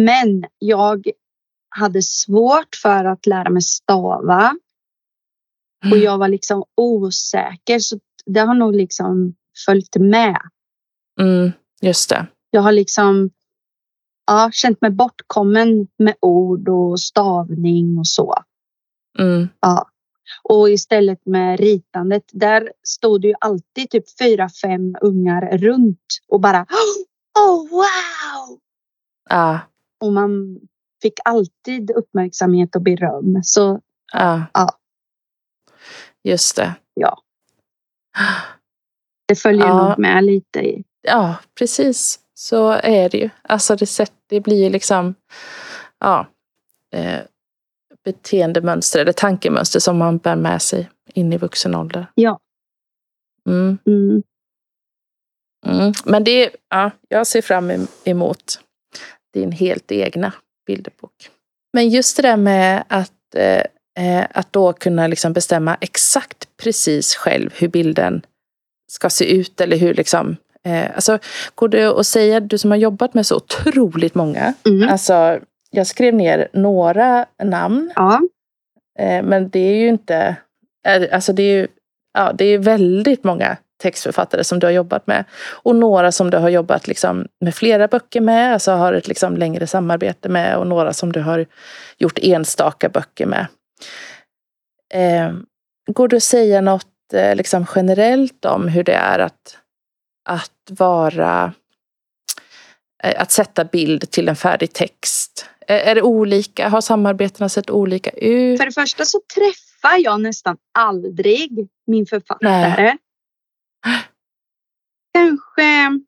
men 0.00 0.44
jag 0.58 1.06
hade 1.74 2.02
svårt 2.02 2.76
för 2.82 3.04
att 3.04 3.26
lära 3.26 3.50
mig 3.50 3.62
stava. 3.62 4.56
Och 5.90 5.98
jag 5.98 6.18
var 6.18 6.28
liksom 6.28 6.64
osäker. 6.76 7.78
Så 7.78 7.98
det 8.26 8.40
har 8.40 8.54
nog 8.54 8.74
liksom 8.74 9.34
följt 9.66 9.96
med. 9.96 10.40
Mm, 11.20 11.52
just 11.80 12.10
det. 12.10 12.26
Jag 12.50 12.62
har 12.62 12.72
liksom 12.72 13.30
ja, 14.26 14.50
känt 14.52 14.80
mig 14.80 14.90
bortkommen 14.90 15.88
med 15.98 16.14
ord 16.20 16.68
och 16.68 17.00
stavning 17.00 17.98
och 17.98 18.06
så. 18.06 18.34
Mm, 19.18 19.48
Ja. 19.60 19.88
Och 20.42 20.70
istället 20.70 21.26
med 21.26 21.60
ritandet, 21.60 22.22
där 22.32 22.72
stod 22.82 23.20
det 23.20 23.28
ju 23.28 23.34
alltid 23.40 23.90
typ 23.90 24.18
fyra, 24.18 24.48
fem 24.62 24.96
ungar 25.00 25.58
runt 25.58 26.06
och 26.28 26.40
bara 26.40 26.66
Oh 27.38 27.70
wow! 27.70 28.58
ja, 29.30 29.60
Och 30.00 30.12
man 30.12 30.60
fick 31.02 31.14
alltid 31.24 31.90
uppmärksamhet 31.90 32.76
och 32.76 32.82
beröm. 32.82 33.40
Så 33.42 33.80
ja. 34.12 34.42
Ja. 34.54 34.78
Just 36.24 36.56
det. 36.56 36.74
ja, 36.94 37.18
det 39.28 39.34
följer 39.36 39.66
Ja. 39.66 39.88
nog 39.88 39.98
med 39.98 40.24
lite 40.24 40.60
i. 40.60 40.84
Ja, 41.02 41.36
precis. 41.58 42.20
Så 42.34 42.70
är 42.70 43.08
det 43.08 43.18
ju. 43.18 43.30
Alltså 43.42 43.76
det, 43.76 43.86
sätt, 43.86 44.12
det 44.26 44.40
blir 44.40 44.64
ju 44.64 44.70
liksom 44.70 45.14
ja, 46.00 46.26
eh, 46.94 47.20
beteendemönster 48.04 49.00
eller 49.00 49.12
tankemönster 49.12 49.80
som 49.80 49.98
man 49.98 50.18
bär 50.18 50.36
med 50.36 50.62
sig 50.62 50.90
in 51.06 51.32
i 51.32 51.38
vuxen 51.38 51.74
ålder. 51.74 52.06
Ja. 52.14 52.38
Mm, 53.48 53.78
Mm. 53.86 54.22
mm. 55.66 55.92
Men 56.04 56.24
det, 56.24 56.50
ja, 56.68 56.90
jag 57.08 57.26
ser 57.26 57.42
fram 57.42 57.70
em- 57.70 57.88
emot 58.04 58.60
din 59.34 59.52
helt 59.52 59.92
egna 59.92 60.32
bilderbok. 60.66 61.30
Men 61.72 61.88
just 61.88 62.16
det 62.16 62.22
där 62.22 62.36
med 62.36 62.84
att, 62.88 63.34
eh, 63.34 63.62
eh, 63.98 64.26
att 64.30 64.52
då 64.52 64.72
kunna 64.72 65.06
liksom 65.06 65.32
bestämma 65.32 65.76
exakt 65.80 66.48
precis 66.62 67.14
själv 67.14 67.50
hur 67.56 67.68
bilden 67.68 68.22
ska 68.92 69.10
se 69.10 69.32
ut 69.36 69.60
eller 69.60 69.76
hur 69.76 69.94
liksom 69.94 70.36
eh, 70.66 70.94
alltså, 70.94 71.18
går 71.54 71.68
det 71.68 71.84
att 72.00 72.06
säga, 72.06 72.40
du 72.40 72.58
som 72.58 72.70
har 72.70 72.78
jobbat 72.78 73.14
med 73.14 73.26
så 73.26 73.36
otroligt 73.36 74.14
många, 74.14 74.54
Mm. 74.66 74.88
alltså 74.88 75.40
jag 75.70 75.86
skrev 75.86 76.14
ner 76.14 76.48
några 76.52 77.26
namn 77.42 77.92
Ja, 77.96 78.20
Eh, 78.98 79.22
Men 79.22 79.48
det 79.48 79.58
är 79.58 79.74
ju 79.74 79.88
inte, 79.88 80.36
eh, 80.86 81.02
alltså 81.14 81.32
det 81.32 81.42
är 81.42 81.54
ju, 81.60 81.66
ja, 82.14 82.32
det 82.32 82.44
är 82.44 82.58
väldigt 82.58 83.24
många 83.24 83.56
textförfattare 83.82 84.44
som 84.44 84.58
du 84.58 84.66
har 84.66 84.72
jobbat 84.72 85.06
med. 85.06 85.24
Och 85.62 85.76
några 85.76 86.12
som 86.12 86.30
du 86.30 86.36
har 86.36 86.48
jobbat 86.48 86.88
liksom 86.88 87.26
med 87.40 87.54
flera 87.54 87.88
böcker 87.88 88.20
med, 88.20 88.52
alltså 88.52 88.72
har 88.72 88.92
ett 88.92 89.08
liksom 89.08 89.36
längre 89.36 89.66
samarbete 89.66 90.28
med 90.28 90.56
och 90.56 90.66
några 90.66 90.92
som 90.92 91.12
du 91.12 91.20
har 91.20 91.46
gjort 91.98 92.18
enstaka 92.22 92.88
böcker 92.88 93.26
med. 93.26 93.46
Eh, 94.94 95.32
går 95.86 96.08
det 96.08 96.16
att 96.16 96.22
säga 96.22 96.60
något 96.60 96.86
eh, 97.12 97.34
liksom 97.34 97.66
generellt 97.74 98.44
om 98.44 98.68
hur 98.68 98.84
det 98.84 98.94
är 98.94 99.18
att, 99.18 99.58
att 100.28 100.70
vara 100.70 101.52
eh, 103.02 103.22
att 103.22 103.30
sätta 103.30 103.64
bild 103.64 104.10
till 104.10 104.28
en 104.28 104.36
färdig 104.36 104.72
text? 104.72 105.48
Är 105.66 105.94
det 105.94 106.02
olika? 106.02 106.68
Har 106.68 106.80
samarbetena 106.80 107.48
sett 107.48 107.70
olika 107.70 108.10
ut? 108.10 108.58
för 108.58 108.66
det 108.66 108.72
första 108.72 109.04
så 109.04 109.20
träffar 109.34 109.98
jag 109.98 110.20
nästan 110.20 110.56
aldrig 110.78 111.68
min 111.86 112.06
författare. 112.06 112.96
Kanske 115.14 116.00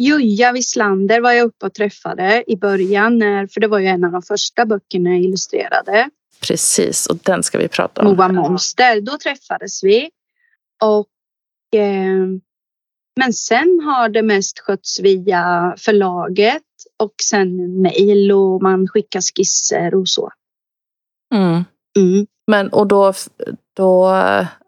Juja 0.00 0.52
Wislander 0.52 1.20
var 1.20 1.32
jag 1.32 1.46
uppe 1.46 1.66
och 1.66 1.74
träffade 1.74 2.44
i 2.46 2.56
början, 2.56 3.18
när, 3.18 3.46
för 3.46 3.60
det 3.60 3.68
var 3.68 3.78
ju 3.78 3.86
en 3.86 4.04
av 4.04 4.12
de 4.12 4.22
första 4.22 4.66
böckerna 4.66 5.10
jag 5.10 5.20
illustrerade. 5.20 6.10
Precis, 6.40 7.06
och 7.06 7.16
den 7.16 7.42
ska 7.42 7.58
vi 7.58 7.68
prata 7.68 8.02
om. 8.02 8.16
Moa 8.16 8.28
Monster. 8.28 9.00
Då 9.00 9.18
träffades 9.18 9.84
vi. 9.84 10.10
Och, 10.82 11.78
eh, 11.80 12.26
men 13.20 13.32
sen 13.32 13.80
har 13.84 14.08
det 14.08 14.22
mest 14.22 14.58
skötts 14.58 15.00
via 15.00 15.74
förlaget 15.78 16.62
och 16.98 17.14
sen 17.22 17.80
mejl 17.82 18.32
och 18.32 18.62
man 18.62 18.88
skickar 18.88 19.20
skisser 19.20 19.94
och 19.94 20.08
så. 20.08 20.30
Mm. 21.34 21.64
Mm. 21.98 22.26
Men 22.46 22.68
och 22.68 22.86
då, 22.86 23.12
då, 23.76 24.06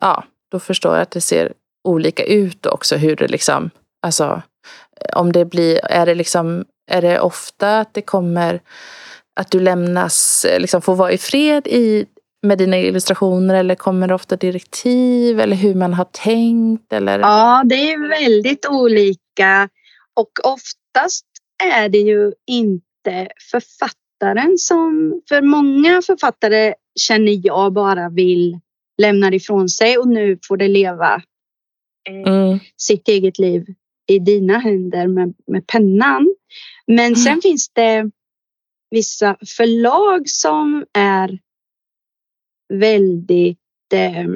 ja, 0.00 0.24
då 0.50 0.58
förstår 0.58 0.94
jag 0.94 1.02
att 1.02 1.10
det 1.10 1.20
ser 1.20 1.52
olika 1.86 2.24
ut 2.24 2.66
också 2.66 2.96
hur 2.96 3.16
det 3.16 3.28
liksom, 3.28 3.70
alltså 4.02 4.42
om 5.14 5.32
det 5.32 5.44
blir, 5.44 5.80
är 5.84 6.06
det 6.06 6.14
liksom, 6.14 6.64
är 6.90 7.02
det 7.02 7.20
ofta 7.20 7.80
att 7.80 7.94
det 7.94 8.02
kommer 8.02 8.60
att 9.40 9.50
du 9.50 9.60
lämnas, 9.60 10.46
liksom 10.58 10.82
får 10.82 10.94
vara 10.94 11.12
i 11.12 11.18
fred 11.18 11.66
i, 11.66 12.06
med 12.42 12.58
dina 12.58 12.78
illustrationer 12.78 13.54
eller 13.54 13.74
kommer 13.74 14.08
det 14.08 14.14
ofta 14.14 14.36
direktiv 14.36 15.40
eller 15.40 15.56
hur 15.56 15.74
man 15.74 15.94
har 15.94 16.04
tänkt 16.04 16.92
eller? 16.92 17.18
Ja, 17.18 17.62
det 17.64 17.92
är 17.92 18.08
väldigt 18.08 18.66
olika 18.66 19.68
och 20.14 20.30
oftast 20.44 21.26
är 21.64 21.88
det 21.88 21.98
ju 21.98 22.32
inte 22.46 23.28
författaren 23.50 24.58
som, 24.58 25.20
för 25.28 25.42
många 25.42 26.02
författare 26.02 26.74
känner 27.00 27.46
jag 27.46 27.72
bara 27.72 28.08
vill 28.08 28.60
lämna 29.02 29.30
det 29.30 29.36
ifrån 29.36 29.68
sig 29.68 29.98
och 29.98 30.08
nu 30.08 30.38
får 30.48 30.56
det 30.56 30.68
leva 30.68 31.22
eh, 32.08 32.32
Mm, 32.32 32.58
sitt 32.76 33.08
eget 33.08 33.38
liv 33.38 33.66
i 34.06 34.18
dina 34.18 34.58
händer 34.58 35.06
med, 35.06 35.34
med 35.46 35.66
pennan. 35.66 36.34
Men 36.86 37.16
sen 37.16 37.40
finns 37.42 37.68
det 37.68 38.10
vissa 38.90 39.36
förlag 39.56 40.28
som 40.28 40.86
är 40.92 41.38
väldigt, 42.72 43.58
eh, 43.92 44.26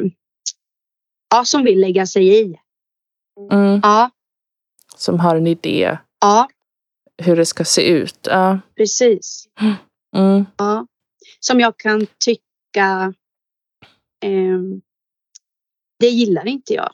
ja, 1.30 1.44
som 1.44 1.64
vill 1.64 1.80
lägga 1.80 2.06
sig 2.06 2.40
i. 2.42 2.56
mm, 3.52 3.80
Ja, 3.82 4.10
som 4.96 5.20
har 5.20 5.36
en 5.36 5.46
idé. 5.46 5.98
ja, 6.20 6.48
hur 7.22 7.36
det 7.36 7.46
ska 7.46 7.64
se 7.64 7.88
ut. 7.88 8.18
Ja. 8.30 8.60
Precis. 8.76 9.48
Mm. 10.16 10.44
Ja. 10.56 10.86
Som 11.40 11.60
jag 11.60 11.78
kan 11.78 12.06
tycka, 12.24 13.14
eh, 14.24 14.60
det 15.98 16.06
gillar 16.08 16.46
inte 16.46 16.74
jag. 16.74 16.92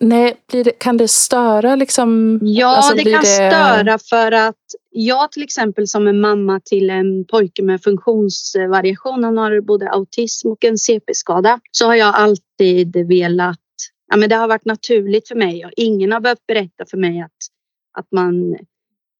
Nej, 0.00 0.36
det, 0.46 0.64
kan 0.78 0.96
det 0.96 1.08
störa 1.08 1.76
liksom? 1.76 2.38
Ja, 2.42 2.76
Alltså, 2.76 2.94
det 2.94 3.02
kan 3.12 3.20
det- 3.20 3.26
störa 3.26 3.98
för 3.98 4.32
att 4.32 4.54
jag 4.90 5.32
till 5.32 5.42
exempel 5.42 5.88
som 5.88 6.06
är 6.06 6.12
mamma 6.12 6.60
till 6.64 6.90
en 6.90 7.24
pojke 7.24 7.62
med 7.62 7.82
funktionsvariation, 7.82 9.24
han 9.24 9.36
har 9.38 9.60
både 9.60 9.90
autism 9.90 10.48
och 10.48 10.64
en 10.64 10.78
CP-skada, 10.78 11.60
så 11.70 11.86
har 11.86 11.94
jag 11.94 12.14
alltid 12.14 13.08
velat, 13.08 13.58
ja 14.10 14.16
men 14.16 14.28
det 14.28 14.36
har 14.36 14.48
varit 14.48 14.64
naturligt 14.64 15.28
för 15.28 15.34
mig 15.34 15.64
och 15.64 15.72
ingen 15.76 16.12
har 16.12 16.20
behövt 16.20 16.46
berätta 16.46 16.84
för 16.90 16.96
mig 16.96 17.20
att, 17.20 17.36
att 17.98 18.06
man, 18.12 18.56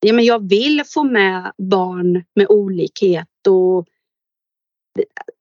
ja 0.01 0.13
men 0.13 0.25
jag 0.25 0.49
vill 0.49 0.83
få 0.87 1.05
med 1.05 1.53
barn 1.59 2.25
med 2.35 2.47
olikhet 2.49 3.47
och 3.49 3.87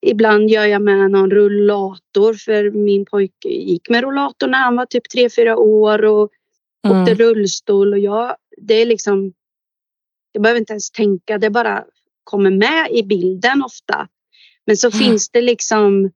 Ibland 0.01 0.49
gör 0.49 0.65
jag 0.65 0.81
med 0.81 1.11
någon 1.11 1.31
rullator 1.31 2.33
för 2.33 2.71
min 2.71 3.05
pojke 3.05 3.49
gick 3.49 3.89
med 3.89 4.03
rullator 4.03 4.47
när 4.47 4.57
han 4.57 4.75
var 4.75 4.85
typ 4.85 5.03
3-4 5.15 5.53
år 5.55 6.05
och 6.05 6.31
åkte 6.87 7.11
Mm. 7.11 7.15
rullstol 7.15 7.93
och 7.93 7.99
jag, 7.99 8.35
det 8.57 8.73
är 8.73 8.85
liksom, 8.85 9.33
jag 10.31 10.41
behöver 10.43 10.59
inte 10.59 10.73
ens 10.73 10.91
tänka, 10.91 11.37
det 11.37 11.49
bara 11.49 11.85
kommer 12.23 12.51
med 12.51 12.91
i 12.91 13.03
bilden 13.03 13.63
ofta. 13.63 14.07
Men 14.65 14.77
så 14.77 14.87
Mm. 14.87 14.99
finns 14.99 15.29
det 15.29 15.41
liksom 15.41 16.11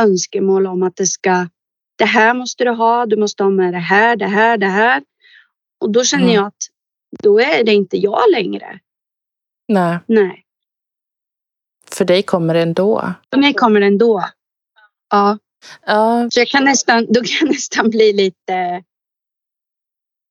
önskemål 0.00 0.66
om 0.66 0.82
att 0.82 0.96
det 0.96 1.06
ska, 1.06 1.48
det 1.96 2.04
här 2.04 2.34
måste 2.34 2.64
du 2.64 2.70
ha, 2.70 3.06
du 3.06 3.16
måste 3.16 3.42
ha 3.42 3.50
med 3.50 3.72
det 3.74 3.78
här, 3.78 4.16
det 4.16 4.26
här, 4.26 4.56
det 4.58 4.66
här. 4.66 5.02
Och 5.80 5.90
då 5.92 6.04
känner 6.04 6.24
Mm. 6.24 6.34
jag 6.34 6.46
att 6.46 6.62
då 7.22 7.40
är 7.40 7.64
det 7.64 7.74
inte 7.74 7.96
jag 7.96 8.30
längre. 8.32 8.78
Nej, 9.68 9.98
Nej, 10.06 10.41
för 11.92 12.04
dig 12.04 12.22
kommer 12.22 12.54
det 12.54 12.62
ändå. 12.62 13.14
för 13.30 13.38
mig 13.38 13.54
kommer 13.54 13.80
det 13.80 13.86
ändå. 13.86 14.24
Ja, 15.10 15.38
Ja, 15.86 16.28
så 16.32 16.40
jag 16.40 16.48
kan 16.48 16.64
nästan, 16.64 17.06
då 17.12 17.20
kan 17.20 17.36
jag 17.40 17.48
nästan 17.48 17.90
bli 17.90 18.12
lite, 18.12 18.84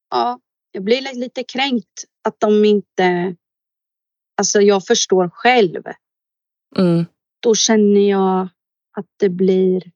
ja, 0.09 0.39
jag 0.71 0.83
blir 0.83 1.01
li- 1.01 1.19
lite 1.19 1.43
kränkt 1.43 2.05
att 2.23 2.39
de 2.39 2.65
inte, 2.65 3.35
alltså 4.37 4.61
jag 4.61 4.85
förstår 4.85 5.29
själv. 5.29 5.83
mm. 6.77 7.05
Då 7.41 7.55
känner 7.55 8.09
jag 8.09 8.49
att 8.97 9.05
det 9.19 9.29
blir, 9.29 9.91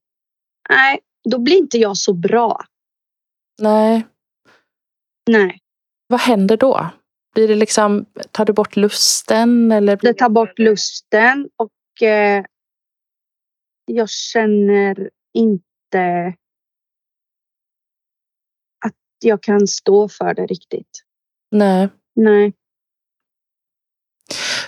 nej, 0.69 0.99
då 1.29 1.39
blir 1.39 1.57
inte 1.57 1.77
jag 1.77 1.97
så 1.97 2.13
bra. 2.13 2.65
Nej, 3.61 4.07
Nej, 5.29 5.59
vad 6.07 6.19
händer 6.19 6.57
då? 6.57 6.89
Blir 7.35 7.47
det 7.47 7.55
liksom, 7.55 8.05
tar 8.31 8.45
du 8.45 8.53
bort 8.53 8.75
lusten 8.75 9.71
eller? 9.71 9.99
det 10.01 10.13
tar 10.13 10.29
bort 10.29 10.59
lusten 10.59 11.49
och 11.57 12.07
eh, 12.07 12.45
jag 13.85 14.09
känner 14.09 15.09
inte 15.33 16.33
att 18.85 18.93
jag 19.23 19.43
kan 19.43 19.67
stå 19.67 20.09
för 20.09 20.33
det 20.33 20.45
riktigt. 20.45 21.03
Nej. 21.51 21.89
Nej. 22.15 22.53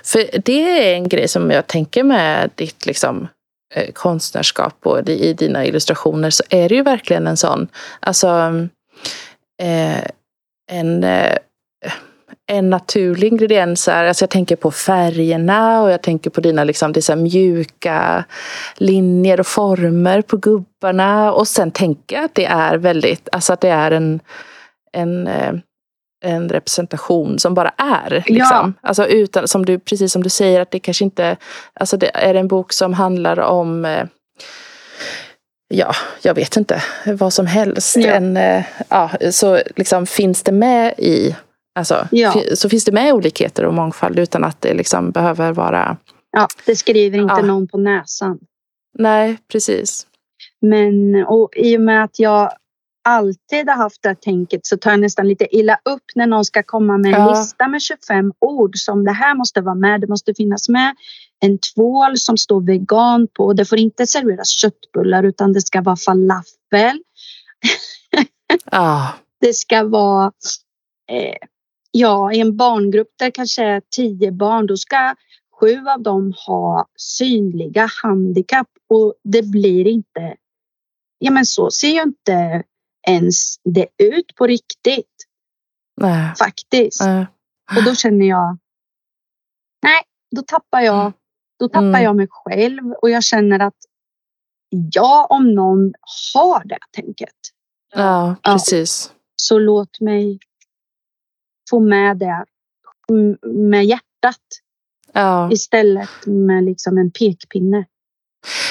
För 0.04 0.40
det 0.40 0.92
är 0.92 0.96
en 0.96 1.10
grej 1.10 1.28
som 1.28 1.52
jag 1.52 1.68
tänker 1.68 2.04
med 2.04 2.50
ditt 2.56 2.86
liksom, 2.86 3.28
eh, 3.76 3.92
konstnärskap 3.94 4.86
och 4.86 5.10
i 5.10 5.34
dina 5.34 5.66
illustrationer 5.66 6.30
så 6.30 6.44
är 6.50 6.70
det 6.70 6.76
ju 6.76 6.84
verkligen 6.84 7.28
en 7.28 7.38
sån, 7.38 7.68
alltså 8.00 8.28
eh, 9.62 10.04
en, 10.72 11.04
eh, 11.04 11.38
en 12.48 12.70
naturlig 12.70 13.28
ingrediens. 13.28 13.88
Här. 13.88 14.06
Alltså 14.06 14.24
jag 14.24 14.30
tänker 14.30 14.56
på 14.56 14.72
färgerna 14.72 15.82
och 15.82 15.92
jag 15.92 16.02
tänker 16.02 16.30
på 16.30 16.42
dina 16.42 16.64
liksom, 16.64 16.94
det 16.94 17.10
är 17.10 17.16
mjuka 17.16 18.24
linjer 18.78 19.40
och 19.40 19.48
former 19.48 20.22
på 20.22 20.38
gubbarna. 20.38 21.34
Och 21.34 21.48
sen 21.48 21.72
tänker 21.72 22.16
jag 22.16 22.26
att 22.26 22.36
det 22.36 22.46
är 22.46 22.78
väldigt, 22.78 23.30
alltså 23.32 23.54
att 23.54 23.62
det 23.62 23.70
är 23.70 23.92
en, 23.92 24.20
en 24.94 25.28
eh, 25.28 25.54
en 26.22 26.50
representation 26.50 27.40
som 27.40 27.54
bara 27.54 27.72
är. 27.78 28.24
Liksom. 28.28 28.76
Ja. 28.82 28.90
Alltså 28.90 29.08
utan, 29.08 29.48
som 29.48 29.66
du, 29.66 29.80
precis 29.80 30.12
som 30.12 30.24
du 30.24 30.30
säger, 30.30 30.62
att 30.62 30.72
det 30.72 30.80
kanske 30.80 31.04
inte... 31.04 31.38
Alltså 31.74 31.98
det 31.98 32.12
är 32.14 32.36
en 32.36 32.48
bok 32.48 32.74
som 32.74 32.94
handlar 32.94 33.40
om 33.40 33.86
eh, 33.86 34.06
Ja, 35.70 35.96
jag 36.22 36.34
vet 36.34 36.58
inte. 36.58 36.84
Vad 37.06 37.34
som 37.34 37.46
helst. 37.48 37.98
Ja. 37.98 38.12
En, 38.12 38.38
eh, 38.38 38.64
ja, 38.90 39.12
så 39.32 39.60
liksom 39.76 40.06
finns 40.06 40.44
det 40.44 40.52
med 40.52 40.94
i... 40.98 41.36
Alltså, 41.78 42.08
Ja. 42.12 42.34
Så 42.56 42.70
finns 42.70 42.86
det 42.86 42.92
med 42.92 43.14
olikheter 43.14 43.66
och 43.66 43.74
mångfald 43.74 44.20
utan 44.20 44.44
att 44.44 44.62
det 44.62 44.74
liksom 44.74 45.12
behöver 45.12 45.54
vara... 45.54 45.98
Ja, 46.32 46.48
det 46.66 46.76
skriver 46.76 47.18
inte 47.20 47.34
Ja. 47.38 47.42
någon 47.46 47.68
på 47.68 47.78
näsan. 47.78 48.40
Nej, 49.00 49.38
precis. 49.52 50.08
Men 50.62 51.16
och 51.28 51.50
i 51.56 51.78
och 51.78 51.82
med 51.82 52.04
att 52.04 52.20
jag 52.20 52.52
alltid 53.10 53.70
har 53.70 53.76
haft 53.76 54.02
det 54.02 54.10
här 54.10 54.16
tänket 54.16 54.66
så 54.66 54.78
tar 54.78 54.92
jag 54.92 55.00
nästan 55.00 55.28
lite 55.28 55.56
illa 55.58 55.80
upp 55.86 56.04
när 56.16 56.28
någon 56.28 56.46
ska 56.46 56.64
komma 56.64 56.98
med 56.98 57.14
en 57.14 57.22
Ja. 57.22 57.30
lista 57.40 57.68
med 57.68 57.82
25 57.82 58.34
ord 58.40 58.78
som 58.78 59.04
det 59.04 59.12
här 59.12 59.36
måste 59.36 59.62
vara 59.62 59.76
med. 59.76 60.02
Det 60.02 60.08
måste 60.08 60.34
finnas 60.34 60.70
med 60.70 60.96
en 61.40 61.58
tvål 61.76 62.18
som 62.18 62.38
står 62.38 62.62
vegan 62.62 63.28
på. 63.34 63.54
Det 63.54 63.66
får 63.66 63.78
inte 63.78 64.08
serveras 64.08 64.50
köttbullar 64.50 65.24
utan 65.24 65.54
det 65.54 65.62
ska 65.62 65.82
vara 65.82 65.96
falafel. 65.96 67.02
Ja, 68.72 69.14
Det 69.42 69.54
ska 69.54 69.84
vara 69.84 70.32
eh, 71.12 71.36
ja, 72.00 72.34
i 72.34 72.40
en 72.40 72.58
barngrupp 72.58 73.12
där 73.20 73.32
kanske 73.32 73.64
är 73.64 73.82
tio 73.96 74.32
barn. 74.32 74.68
Då 74.68 74.78
ska 74.78 75.16
sju 75.60 75.88
av 75.88 76.02
dem 76.02 76.34
ha 76.48 76.88
synliga 76.96 77.90
handikapp 78.04 78.68
och 78.90 79.14
det 79.24 79.42
blir 79.42 79.88
inte. 79.88 80.36
Ja, 81.20 81.32
men 81.32 81.46
så 81.46 81.72
ser 81.72 81.88
ju 81.90 82.02
inte 82.02 82.64
ens 83.08 83.56
det 83.64 83.88
ut 83.98 84.36
på 84.36 84.48
riktigt 84.48 85.16
nej. 86.02 86.34
faktiskt. 86.40 87.02
nej. 87.02 87.28
Och 87.78 87.84
då 87.86 87.96
känner 87.96 88.26
jag. 88.26 88.58
Nej, 89.84 90.02
då 90.36 90.42
tappar 90.42 90.82
jag. 90.82 91.14
Då 91.60 91.68
tappar 91.70 91.88
Mm. 91.88 92.04
jag 92.04 92.16
mig 92.16 92.28
själv 92.30 92.92
och 93.02 93.10
jag 93.10 93.24
känner 93.24 93.60
att 93.60 93.76
jag 94.94 95.32
om 95.32 95.56
någon 95.56 95.94
har 96.34 96.64
det 96.66 96.80
tänket. 96.92 97.36
Ja, 97.94 98.36
Ja. 98.44 98.54
precis. 98.54 99.12
Så 99.36 99.60
låt 99.60 100.00
mig 100.00 100.40
få 101.70 101.80
med 101.80 102.18
det 102.18 102.46
med 103.48 103.86
hjärtat 103.86 104.42
Ja. 105.14 105.52
istället 105.52 106.10
med 106.26 106.64
liksom 106.64 106.98
en 106.98 107.12
pekpinne. 107.12 107.86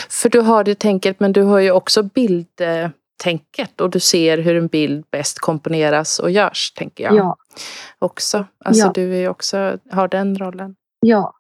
För 0.09 0.29
du 0.29 0.41
har 0.41 0.65
det 0.65 0.79
tänket, 0.79 1.21
men 1.21 1.33
du 1.33 1.43
har 1.43 1.59
ju 1.59 1.71
också 1.71 2.03
bildtänket 2.03 3.81
och 3.81 3.91
du 3.91 4.01
ser 4.01 4.39
hur 4.39 4.57
en 4.57 4.67
bild 4.67 5.05
bäst 5.11 5.39
komponeras 5.39 6.19
och 6.19 6.31
görs, 6.31 6.73
tänker 6.73 7.05
jag. 7.05 7.15
Ja, 7.15 7.37
Också. 7.99 8.45
Alltså 8.65 8.87
Ja. 8.87 8.93
du 8.95 9.17
är 9.17 9.29
också, 9.29 9.79
har 9.91 10.09
den 10.09 10.39
rollen. 10.39 10.77
ja. 11.01 11.33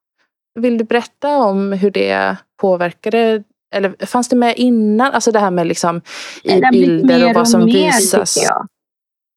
Vill 0.58 0.78
du 0.78 0.84
berätta 0.84 1.36
om 1.38 1.72
hur 1.72 1.90
det 1.90 2.36
påverkade, 2.60 3.42
eller 3.74 4.06
fanns 4.06 4.28
det 4.28 4.36
med 4.36 4.54
innan, 4.56 5.12
alltså 5.12 5.32
det 5.32 5.38
här 5.38 5.50
med 5.50 5.66
liksom 5.66 6.00
i 6.44 6.60
bilder 6.72 7.28
och 7.28 7.34
vad 7.34 7.48
som 7.48 7.64
mer, 7.64 7.72
visas? 7.72 8.36
jag. 8.42 8.66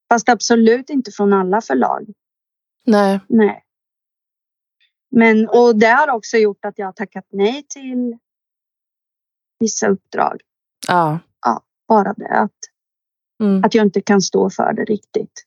Fast 0.10 0.30
absolut 0.30 0.90
inte 0.90 1.12
från 1.12 1.34
alla 1.34 1.62
förlag. 1.62 2.14
Nej. 2.86 3.20
Nej. 3.28 3.64
Men 5.12 5.48
och 5.50 5.80
det 5.80 5.88
har 5.88 6.10
också 6.10 6.38
gjort 6.38 6.66
att 6.66 6.80
jag 6.80 6.86
har 6.86 6.94
tackat 6.94 7.26
nej 7.32 7.66
till 7.70 8.18
vissa 9.60 9.88
uppdrag. 9.88 10.42
Ja. 10.88 11.20
Bara 11.88 12.14
det 12.14 12.28
att, 12.30 12.52
Mm. 13.44 13.64
att 13.64 13.76
jag 13.76 13.86
inte 13.86 14.02
kan 14.02 14.22
stå 14.22 14.50
för 14.50 14.74
det 14.74 14.84
riktigt. 14.84 15.46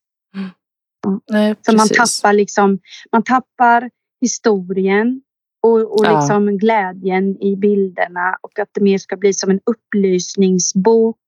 Nej, 1.31 1.57
För 1.67 1.77
man 1.77 1.89
tappar 1.89 2.33
liksom, 2.33 2.79
man 3.13 3.23
tappar 3.23 3.91
historien 4.21 5.23
och, 5.63 5.93
och 6.01 6.05
Ja. 6.07 6.21
liksom 6.21 6.59
glädjen 6.59 7.43
i 7.43 7.57
bilderna 7.57 8.39
och 8.41 8.59
att 8.59 8.69
det 8.73 8.81
mer 8.81 8.99
ska 8.99 9.17
bli 9.17 9.35
som 9.35 9.51
en 9.51 9.61
upplysningsbok 9.67 11.21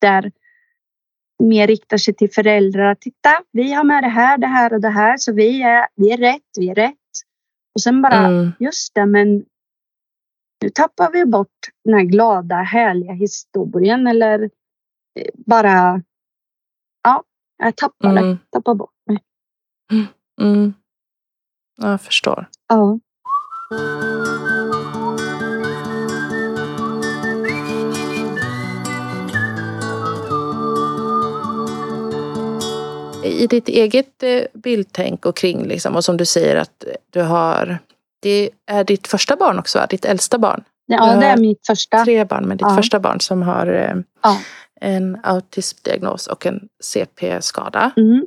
där 0.00 0.32
mer 1.38 1.66
riktar 1.66 1.96
sig 1.96 2.14
till 2.14 2.30
föräldrar. 2.32 2.94
Titta, 2.94 3.30
vi 3.52 3.72
har 3.72 3.84
med 3.84 4.02
det 4.02 4.08
här, 4.08 4.38
det 4.38 4.46
här 4.46 4.72
och 4.72 4.80
det 4.80 4.88
här 4.88 5.16
så 5.16 5.32
vi 5.32 5.62
är, 5.62 5.86
vi 5.94 6.12
är 6.12 6.16
rätt, 6.16 6.42
vi 6.58 6.68
är 6.70 6.74
rätt. 6.74 6.94
Och 7.74 7.80
sen 7.80 8.02
bara, 8.02 8.26
Mm. 8.26 8.52
just 8.58 8.94
det, 8.94 9.06
men 9.06 9.44
nu 10.62 10.70
tappar 10.74 11.12
vi 11.12 11.24
bort 11.26 11.48
den 11.84 11.94
här 11.94 12.02
glada, 12.04 12.56
härliga 12.56 13.12
historien 13.12 14.06
eller 14.06 14.42
eh, 15.20 15.30
bara, 15.34 16.02
ja, 17.02 17.22
jag 17.58 17.76
tappar 17.76 18.14
det, 18.14 18.20
Mm. 18.20 18.38
tappar 18.50 18.74
bort 18.74 18.92
mig. 19.06 19.18
Mm. 20.40 20.74
Ja, 21.76 21.90
Jag 21.90 22.00
förstår. 22.00 22.46
Ja. 22.68 22.98
I 33.32 33.46
ditt 33.46 33.68
eget 33.68 34.22
eh, 34.22 34.42
bildtänk 34.54 35.26
och 35.26 35.36
kring 35.36 35.64
liksom, 35.64 35.96
och 35.96 36.04
som 36.04 36.16
du 36.16 36.24
säger 36.24 36.56
att 36.56 36.84
du 37.10 37.22
har, 37.22 37.78
det 38.20 38.50
är 38.66 38.84
ditt 38.84 39.06
första 39.08 39.36
barn 39.36 39.58
också, 39.58 39.78
va? 39.78 39.86
ditt 39.86 40.04
äldsta 40.04 40.38
barn? 40.38 40.64
Ja, 40.86 41.16
det 41.16 41.26
är 41.26 41.36
mitt 41.36 41.66
första. 41.66 42.04
Tre 42.04 42.24
barn, 42.24 42.48
men 42.48 42.56
ditt 42.56 42.66
Ja. 42.70 42.76
första 42.76 43.00
barn 43.00 43.20
som 43.20 43.42
har 43.42 43.66
eh, 43.66 43.96
Ja. 44.22 44.38
en 44.80 45.18
autismdiagnos 45.22 46.26
och 46.26 46.46
en 46.46 46.60
CP-skada. 46.82 47.90
Mm. 47.96 48.26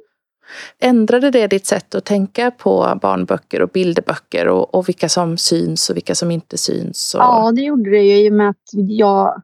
Ändrade 0.79 1.31
det 1.31 1.47
ditt 1.47 1.65
sätt 1.65 1.95
att 1.95 2.05
tänka 2.05 2.51
på 2.51 2.99
barnböcker 3.01 3.61
och 3.61 3.69
bilderböcker 3.69 4.47
och, 4.47 4.75
och 4.75 4.87
vilka 4.87 5.09
som 5.09 5.37
syns 5.37 5.89
och 5.89 5.95
vilka 5.95 6.15
som 6.15 6.31
inte 6.31 6.57
syns? 6.57 7.15
Och... 7.15 7.21
Ja, 7.21 7.51
det 7.55 7.61
gjorde 7.61 7.89
det 7.89 8.01
ju 8.01 8.25
i 8.25 8.29
och 8.29 8.33
med 8.33 8.49
att 8.49 8.69
jag... 8.71 9.41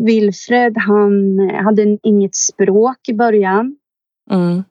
Wilfred, 0.00 0.78
han 0.78 1.38
hade 1.64 1.98
inget 2.02 2.36
språk 2.36 3.08
i 3.08 3.14
början. 3.14 3.76
Mm, 4.30 4.62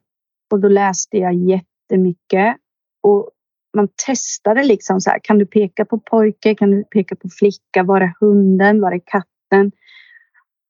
Och 0.52 0.60
då 0.60 0.68
läste 0.68 1.18
jag 1.18 1.34
jättemycket. 1.34 2.58
Och 3.04 3.30
man 3.78 3.88
testade 4.06 4.64
liksom 4.64 5.02
så 5.02 5.10
här, 5.10 5.20
kan 5.24 5.38
du 5.38 5.46
peka 5.46 5.86
på 5.86 6.00
pojke, 6.00 6.56
kan 6.56 6.72
du 6.72 6.84
peka 6.84 7.16
på 7.16 7.30
flicka, 7.30 7.84
var 7.84 8.02
är 8.02 8.14
hunden, 8.20 8.82
var 8.82 8.92
är 8.92 9.02
katten? 9.06 9.72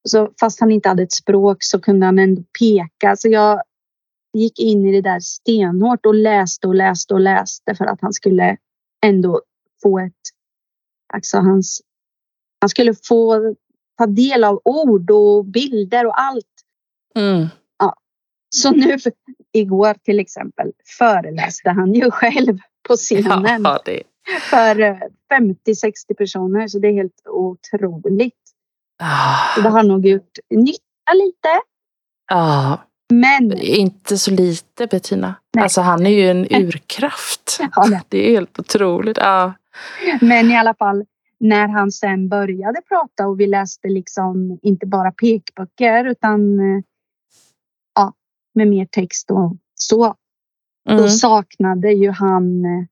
Så 0.08 0.32
fast 0.40 0.60
han 0.60 0.70
inte 0.70 0.88
hade 0.88 1.02
ett 1.02 1.12
språk 1.12 1.56
så 1.60 1.80
kunde 1.80 2.06
han 2.06 2.18
ändå 2.18 2.42
peka. 2.58 3.16
Så 3.16 3.28
jag 3.28 3.62
gick 4.32 4.58
in 4.58 4.86
i 4.86 4.92
det 4.92 5.00
där 5.10 5.20
stenhårt 5.20 6.06
och 6.06 6.14
läste 6.14 6.68
och 6.68 6.74
läste 6.74 7.14
och 7.14 7.20
läste 7.20 7.74
för 7.74 7.84
att 7.84 8.00
han 8.00 8.12
skulle 8.12 8.56
ändå 9.04 9.42
få 9.82 9.98
ett, 9.98 10.20
alltså 11.14 11.38
hans, 11.38 11.80
han 12.60 12.68
skulle 12.68 12.94
få 12.94 13.54
ta 13.98 14.06
del 14.06 14.44
av 14.44 14.60
ord 14.64 15.10
och 15.10 15.44
bilder 15.44 16.06
och 16.06 16.20
allt. 16.20 16.46
mm, 17.14 17.46
Så 18.54 18.70
nu, 18.70 18.96
igår 19.52 19.94
till 20.04 20.18
exempel, 20.20 20.72
föreläste 20.98 21.70
han 21.70 21.94
ju 21.94 22.10
själv 22.10 22.58
på 22.88 22.96
scenen 22.96 23.62
ja, 23.64 23.78
det, 23.84 24.02
för 24.40 24.80
eh, 24.80 24.96
50-60 25.40 26.14
personer. 26.18 26.68
Så 26.68 26.78
det 26.78 26.88
är 26.88 26.92
helt 26.92 27.22
otroligt. 27.28 28.34
ah, 29.02 29.54
Så 29.54 29.60
det 29.60 29.68
har 29.68 29.82
nog 29.82 30.06
gjort 30.06 30.38
nytta 30.50 31.12
lite. 31.14 31.48
ah, 32.32 32.76
Men 33.10 33.52
inte 33.60 34.18
så 34.18 34.30
lite 34.30 34.86
Bettina. 34.86 35.34
Nej. 35.54 35.62
Alltså 35.62 35.80
han 35.80 36.06
är 36.06 36.10
ju 36.10 36.30
en 36.30 36.46
urkraft. 36.50 37.58
Ja, 37.76 38.00
det- 38.08 38.26
är 38.28 38.30
helt 38.30 38.58
otroligt. 38.58 39.16
Ja. 39.16 39.52
Men 40.20 40.50
i 40.50 40.56
alla 40.56 40.74
fall 40.74 41.04
när 41.40 41.68
han 41.68 41.92
sen 41.92 42.28
började 42.28 42.80
prata 42.88 43.26
och 43.26 43.40
vi 43.40 43.46
läste 43.46 43.88
liksom 43.88 44.58
inte 44.62 44.86
bara 44.86 45.12
pekböcker 45.12 46.04
utan 46.04 46.58
eh, 46.58 46.82
med 48.54 48.68
mer 48.68 48.86
text 48.90 49.30
och 49.30 49.56
så. 49.74 50.14
Då 50.84 50.92
Mm, 50.92 51.08
saknade 51.08 51.92
ju 51.92 52.10
han 52.10 52.64
eh, 52.64 52.84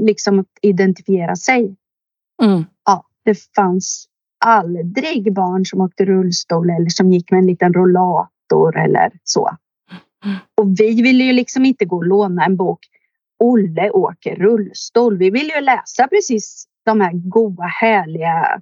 liksom 0.00 0.38
att 0.38 0.46
identifiera 0.62 1.36
sig. 1.36 1.76
mm, 2.42 2.64
Ja, 2.84 3.04
det 3.24 3.34
fanns 3.56 4.06
aldrig 4.44 5.34
barn 5.34 5.66
som 5.66 5.80
åkte 5.80 6.04
rullstol 6.04 6.70
eller 6.70 6.88
som 6.88 7.12
gick 7.12 7.30
med 7.30 7.38
en 7.38 7.46
liten 7.46 7.72
rollator 7.72 8.78
eller 8.78 9.10
så. 9.24 9.50
Och 10.56 10.80
vi 10.80 11.02
ville 11.02 11.24
ju 11.24 11.32
liksom 11.32 11.64
inte 11.64 11.84
gå 11.84 11.96
och 11.96 12.06
låna 12.06 12.44
en 12.44 12.56
bok. 12.56 12.78
Olle 13.38 13.90
åker 13.90 14.36
rullstol. 14.36 15.18
Vi 15.18 15.30
ville 15.30 15.54
ju 15.54 15.60
läsa 15.60 16.08
precis 16.08 16.64
de 16.84 17.00
här 17.00 17.12
goa, 17.12 17.64
härliga 17.66 18.60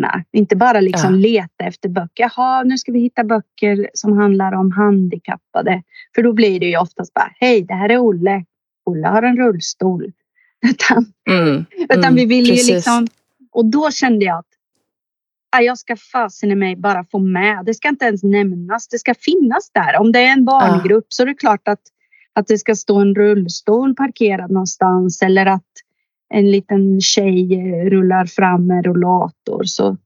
böckerna. 0.00 0.24
Inte 0.32 0.56
bara 0.56 0.80
liksom 0.80 1.10
Ja. 1.14 1.20
leta 1.20 1.64
efter 1.64 1.88
böcker. 1.88 2.30
Jaha, 2.36 2.62
nu 2.62 2.78
ska 2.78 2.92
vi 2.92 3.00
hitta 3.00 3.24
böcker 3.24 3.90
som 3.94 4.18
handlar 4.18 4.52
om 4.52 4.72
handikappade. 4.72 5.82
För 6.14 6.22
då 6.22 6.32
blir 6.32 6.60
det 6.60 6.66
ju 6.66 6.76
oftast 6.78 7.14
bara, 7.14 7.32
hej, 7.40 7.62
det 7.62 7.74
här 7.74 7.88
är 7.88 7.98
Olle. 7.98 8.44
Olle 8.84 9.08
har 9.08 9.22
en 9.22 9.36
rullstol. 9.36 10.12
Utan 10.66 11.12
mm, 11.30 11.64
utan 11.78 11.98
Mm, 12.04 12.14
vi 12.14 12.24
ville 12.26 12.48
ju 12.48 12.52
precis. 12.54 12.70
liksom... 12.70 13.06
Och 13.52 13.64
då 13.64 13.90
kände 13.90 14.24
jag 14.24 14.38
att 14.38 14.46
"Ah, 15.56 15.60
jag 15.60 15.78
ska 15.78 15.96
fasen 15.96 16.50
i 16.50 16.54
mig 16.54 16.76
bara 16.76 17.04
få 17.04 17.18
med. 17.18 17.64
Det 17.66 17.74
ska 17.74 17.88
inte 17.88 18.04
ens 18.04 18.22
nämnas. 18.22 18.88
Det 18.88 18.98
ska 18.98 19.14
finnas 19.14 19.70
där. 19.74 19.96
Om 20.00 20.12
det 20.12 20.18
är 20.20 20.32
en 20.32 20.44
barngrupp 20.44 21.06
så 21.08 21.22
är 21.22 21.26
det 21.26 21.34
klart 21.34 21.68
att, 21.68 21.80
att 22.32 22.46
det 22.46 22.58
ska 22.58 22.74
stå 22.74 23.00
en 23.00 23.14
rullstol 23.14 23.94
parkerad 23.94 24.50
någonstans 24.50 25.22
eller 25.22 25.46
att 25.46 25.71
en 26.32 26.50
liten 26.50 27.00
tjej 27.00 27.54
eh, 27.54 27.90
rullar 27.90 28.26
fram 28.26 28.66
med 28.66 28.86
rollator. 28.86 29.64
Så, 29.64 29.96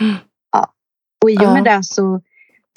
ja. 0.52 0.72
Och 1.24 1.30
i 1.30 1.36
och 1.36 1.42
Ja. 1.42 1.54
med 1.54 1.64
det 1.64 1.84
så 1.84 2.20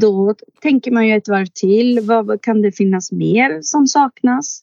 då 0.02 0.36
tänker 0.62 0.92
man 0.92 1.08
ju 1.08 1.14
ett 1.16 1.28
varv 1.30 1.46
till. 1.46 2.00
Vad, 2.00 2.26
vad 2.26 2.42
kan 2.42 2.62
det 2.62 2.72
finnas 2.72 3.12
mer 3.12 3.60
som 3.62 3.88
saknas? 3.88 4.62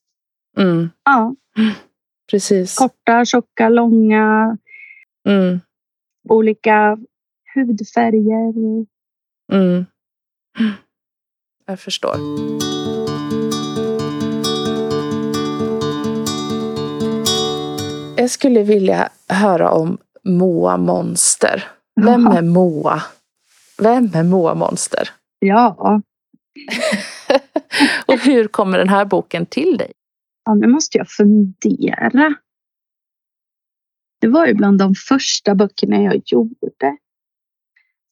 mm, 0.58 0.88
Ja, 1.04 1.34
precis. 2.30 2.76
korta, 2.78 3.24
tjocka, 3.24 3.68
långa, 3.68 4.58
Mm, 5.28 5.60
olika 6.28 6.98
hudfärger. 7.54 8.54
mm. 9.52 9.86
Jag 11.66 11.80
förstår. 11.80 12.16
Skulle 18.33 18.62
vilja 18.62 19.09
höra 19.29 19.71
om 19.71 19.99
Moa 20.25 20.77
Monster. 20.77 21.64
Vem 22.01 22.27
är 22.27 22.42
Moa? 22.42 23.03
Vem 23.79 24.11
är 24.14 24.23
Moa 24.25 24.55
Monster? 24.55 25.09
Ja, 25.38 26.01
Och 28.07 28.18
hur 28.18 28.49
kommer 28.49 28.79
den 28.79 28.88
här 28.88 29.05
boken 29.05 29.47
till 29.47 29.77
dig? 29.77 29.92
ja, 30.45 30.55
nu 30.55 30.66
måste 30.66 30.99
jag 30.99 31.09
fundera. 31.09 32.35
Det 34.21 34.29
var 34.29 34.47
ju 34.47 34.55
bland 34.55 34.79
de 34.79 34.95
första 34.95 35.55
böckerna 35.55 36.03
jag 36.03 36.23
gjorde. 36.27 36.97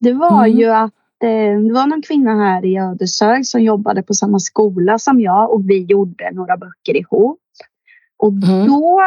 Det 0.01 0.13
var 0.13 0.47
Mm. 0.47 0.59
ju 0.59 0.67
att 0.71 0.95
eh, 1.25 1.61
det 1.61 1.73
var 1.73 1.87
någon 1.87 2.03
kvinna 2.03 2.35
här 2.35 2.65
i 2.65 2.79
Ödeshög 2.79 3.47
som 3.47 3.63
jobbade 3.63 4.03
på 4.03 4.15
samma 4.15 4.39
skola 4.39 4.99
som 4.99 5.21
jag 5.21 5.53
och 5.53 5.71
vi 5.71 5.85
gjorde 5.85 6.31
några 6.33 6.57
böcker 6.57 6.97
ihop. 6.97 7.41
Och 8.17 8.33
Mm. 8.33 8.67
då 8.67 9.03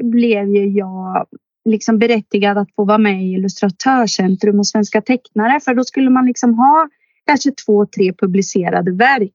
blev 0.00 0.48
ju 0.48 0.68
jag 0.68 1.26
liksom 1.64 1.98
berättigad 1.98 2.58
att 2.58 2.74
få 2.74 2.84
vara 2.84 2.98
med 2.98 3.22
i 3.22 3.32
Illustratörscentrum 3.32 4.58
och 4.58 4.66
Svenska 4.66 5.02
tecknare 5.02 5.60
för 5.60 5.74
då 5.74 5.84
skulle 5.84 6.10
man 6.10 6.26
liksom 6.26 6.54
ha 6.54 6.88
kanske 7.26 7.50
två, 7.66 7.86
tre 7.86 8.12
publicerade 8.12 8.92
verk. 8.92 9.32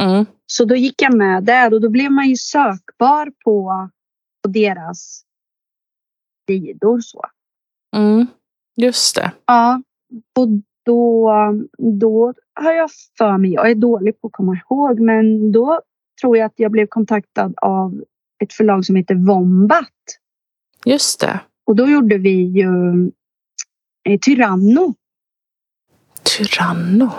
Mm, 0.00 0.26
Så 0.46 0.64
då 0.64 0.74
gick 0.74 1.02
jag 1.02 1.16
med 1.16 1.44
där 1.44 1.74
och 1.74 1.80
då 1.80 1.88
blev 1.88 2.12
man 2.12 2.28
ju 2.28 2.36
sökbar 2.36 3.32
på, 3.44 3.88
på 4.42 4.48
deras 4.48 5.24
sidor. 6.48 7.00
Så. 7.00 7.22
mm, 7.96 8.26
just 8.76 9.16
det. 9.16 9.32
Ja, 9.46 9.82
och 10.38 10.48
då, 10.84 11.32
då 11.78 12.34
har 12.54 12.72
jag 12.72 12.90
för 13.18 13.38
mig, 13.38 13.52
jag 13.52 13.70
är 13.70 13.74
dålig 13.74 14.20
på 14.20 14.26
att 14.26 14.32
komma 14.32 14.60
ihåg, 14.64 15.00
men 15.00 15.52
då 15.52 15.80
tror 16.20 16.36
jag 16.36 16.46
att 16.46 16.58
jag 16.58 16.70
blev 16.70 16.86
kontaktad 16.86 17.54
av 17.56 18.04
ett 18.42 18.52
förlag 18.52 18.84
som 18.84 18.96
heter 18.96 19.14
Wombat. 19.14 19.88
Just 20.84 21.20
det. 21.20 21.40
Och 21.66 21.76
då 21.76 21.86
gjorde 21.86 22.18
vi 22.18 22.42
ju 22.42 22.70
eh, 24.08 24.18
Tyranno 24.20 24.94
Tyranno. 26.24 27.10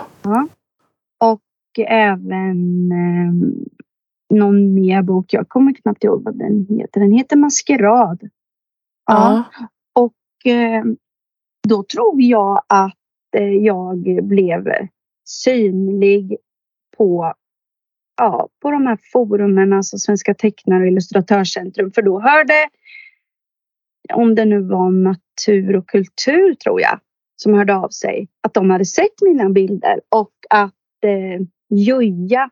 och 1.18 1.78
även 1.78 2.92
eh, 2.92 3.32
någon 4.36 4.74
mer 4.74 5.02
bok. 5.02 5.32
Jag 5.32 5.48
kommer 5.48 5.72
knappt 5.72 6.04
ihåg 6.04 6.22
vad 6.24 6.38
den 6.38 6.66
heter. 6.68 7.00
Den 7.00 7.12
heter 7.12 7.36
Maskerad. 7.36 8.30
Ja. 9.06 9.44
Och 9.92 10.50
eh, 10.52 10.84
då 11.68 11.82
tror 11.82 12.22
jag 12.22 12.62
att 12.66 12.94
eh, 13.36 13.52
jag 13.52 14.24
blev 14.26 14.68
synlig 15.24 16.36
på, 16.96 17.34
ja, 18.16 18.48
på 18.62 18.70
de 18.70 18.86
här 18.86 18.98
forumen, 19.12 19.72
alltså 19.72 19.98
Svenska 19.98 20.34
tecknare 20.34 20.80
och 20.80 20.88
Illustratörscentrum. 20.88 21.92
För 21.92 22.02
då 22.02 22.20
hörde, 22.20 22.68
om 24.12 24.34
det 24.34 24.44
nu 24.44 24.62
var 24.62 24.90
natur 24.90 25.76
och 25.76 25.88
kultur 25.88 26.54
tror 26.54 26.80
jag, 26.80 27.00
som 27.36 27.54
hörde 27.54 27.76
av 27.76 27.88
sig, 27.88 28.28
att 28.40 28.54
de 28.54 28.70
hade 28.70 28.84
sett 28.84 29.22
mina 29.22 29.50
bilder 29.50 30.00
och 30.08 30.32
att 30.50 30.74
eh, 31.04 31.46
Joja 31.68 32.50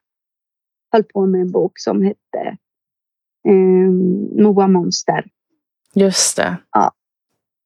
höll 0.93 1.05
på 1.05 1.27
med 1.27 1.41
en 1.41 1.53
bok 1.53 1.79
som 1.79 2.03
hette 2.03 2.57
eh, 3.49 3.91
Moa 4.43 4.69
Monster. 4.69 5.25
Just 5.95 6.37
det. 6.37 6.57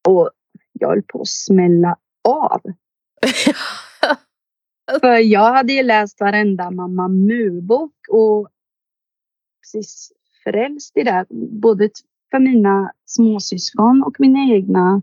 Och 0.09 0.31
jag 0.73 0.89
höll 0.89 1.03
på 1.03 1.21
att 1.21 1.29
smälla 1.29 1.97
av. 2.29 2.61
För 5.01 5.19
jag 5.19 5.53
hade 5.53 5.73
ju 5.73 5.83
läst 5.83 6.21
varenda 6.21 6.71
Mamma 6.71 7.09
Mu-bok 7.09 7.93
och 8.11 8.49
precis 9.63 10.13
frälst 10.45 10.97
i 10.97 11.03
det. 11.03 11.27
Både 11.61 11.91
för 12.31 12.39
mina 12.39 12.93
småsyskon 13.05 14.03
och 14.03 14.17
mina 14.19 14.55
egna. 14.55 15.03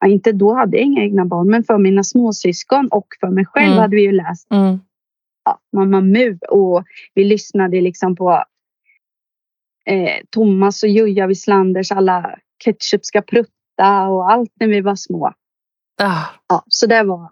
Ja, 0.00 0.06
inte 0.08 0.32
då 0.32 0.54
hade 0.54 0.76
jag 0.76 0.86
inga 0.86 1.02
egna 1.02 1.24
barn, 1.24 1.50
men 1.50 1.64
för 1.64 1.78
mina 1.78 2.04
småsyskon 2.04 2.88
och 2.88 3.06
för 3.20 3.28
mig 3.30 3.46
själv 3.46 3.66
Mm. 3.72 3.78
hade 3.78 3.96
vi 3.96 4.02
ju 4.02 4.12
läst 4.12 4.52
Mm. 4.52 4.78
ja, 5.44 5.58
Mamma 5.72 6.00
Mu 6.00 6.38
och 6.48 6.84
vi 7.14 7.24
lyssnade 7.24 7.80
liksom 7.80 8.16
på 8.16 8.44
eh, 9.86 10.24
Thomas 10.30 10.82
och 10.82 10.88
Joja 10.88 11.26
Wislanders 11.26 11.92
alla 11.92 12.38
ketchup 12.64 13.04
ska 13.04 13.22
prutta 13.22 14.08
och 14.08 14.30
allt 14.32 14.52
när 14.60 14.66
vi 14.68 14.80
var 14.80 14.94
små. 14.96 15.32
Ah, 16.02 16.24
Ja, 16.48 16.62
så 16.68 16.86
det 16.86 17.02
var 17.02 17.30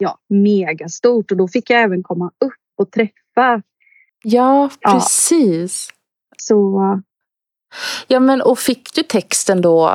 ja, 0.00 0.18
megastort 0.28 1.30
och 1.30 1.36
då 1.36 1.48
fick 1.48 1.70
jag 1.70 1.82
även 1.82 2.02
komma 2.02 2.26
upp 2.44 2.52
och 2.78 2.90
träffa. 2.90 3.62
ja, 4.22 4.70
Ja. 4.80 4.92
precis. 4.92 5.88
Så 6.38 6.80
Ja, 8.06 8.20
men 8.20 8.42
och 8.42 8.58
fick 8.58 8.94
du 8.94 9.02
texten 9.02 9.60
då 9.62 9.88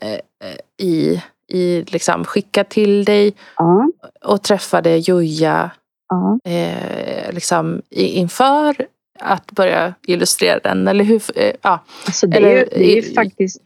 eh, 0.00 0.12
eh, 0.12 0.56
i, 0.86 1.22
i 1.52 1.82
liksom 1.82 2.24
skickad 2.24 2.68
till 2.68 3.04
dig 3.04 3.34
ja, 3.56 3.90
och 4.24 4.42
träffade 4.42 4.96
Joja 4.96 5.70
ja. 6.08 6.38
eh, 6.50 7.32
liksom 7.32 7.82
inför 7.90 8.86
att 9.20 9.52
börja 9.52 9.94
illustrera 10.06 10.58
den? 10.58 10.88
Eller 10.88 11.04
hur? 11.04 11.22
Eh, 11.34 11.52
ja. 11.62 11.84
Alltså 12.06 12.26
det, 12.26 12.36
är 12.36 12.40
Eller- 12.42 12.66
det 12.70 12.92
är 12.92 12.96
ju 13.02 13.14
faktiskt 13.14 13.60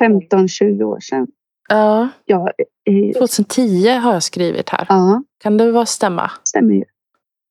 15-20 0.00 0.82
år 0.82 1.00
sedan. 1.00 1.26
Ja, 1.68 2.08
Ja, 2.24 2.50
eh, 2.84 3.12
2010 3.18 3.88
har 3.88 4.12
jag 4.12 4.22
skrivit 4.22 4.68
här. 4.68 4.86
ja, 4.88 5.22
Kan 5.38 5.56
det 5.56 5.72
vara 5.72 5.86
stämma? 5.86 6.30
stämmer 6.44 6.74
ju. 6.74 6.84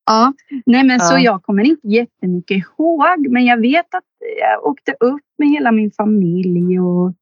Ja, 0.05 0.33
nej 0.65 0.83
men 0.83 0.99
så 0.99 1.13
Ja. 1.13 1.19
jag 1.19 1.43
kommer 1.43 1.63
inte 1.63 1.87
jättemycket 1.87 2.57
ihåg 2.57 3.27
men 3.29 3.45
jag 3.45 3.57
vet 3.61 3.95
att 3.95 4.03
jag 4.39 4.65
åkte 4.65 4.91
upp 4.99 5.21
med 5.37 5.47
hela 5.49 5.71
min 5.71 5.91
familj 5.91 6.79
och 6.79 7.13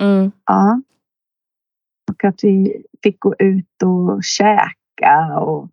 Mm. 0.00 0.32
ja. 0.46 0.82
Och 2.10 2.24
att 2.24 2.44
vi 2.44 2.82
fick 3.02 3.20
gå 3.20 3.34
ut 3.38 3.82
och 3.84 4.24
käka 4.24 5.38
och 5.40 5.68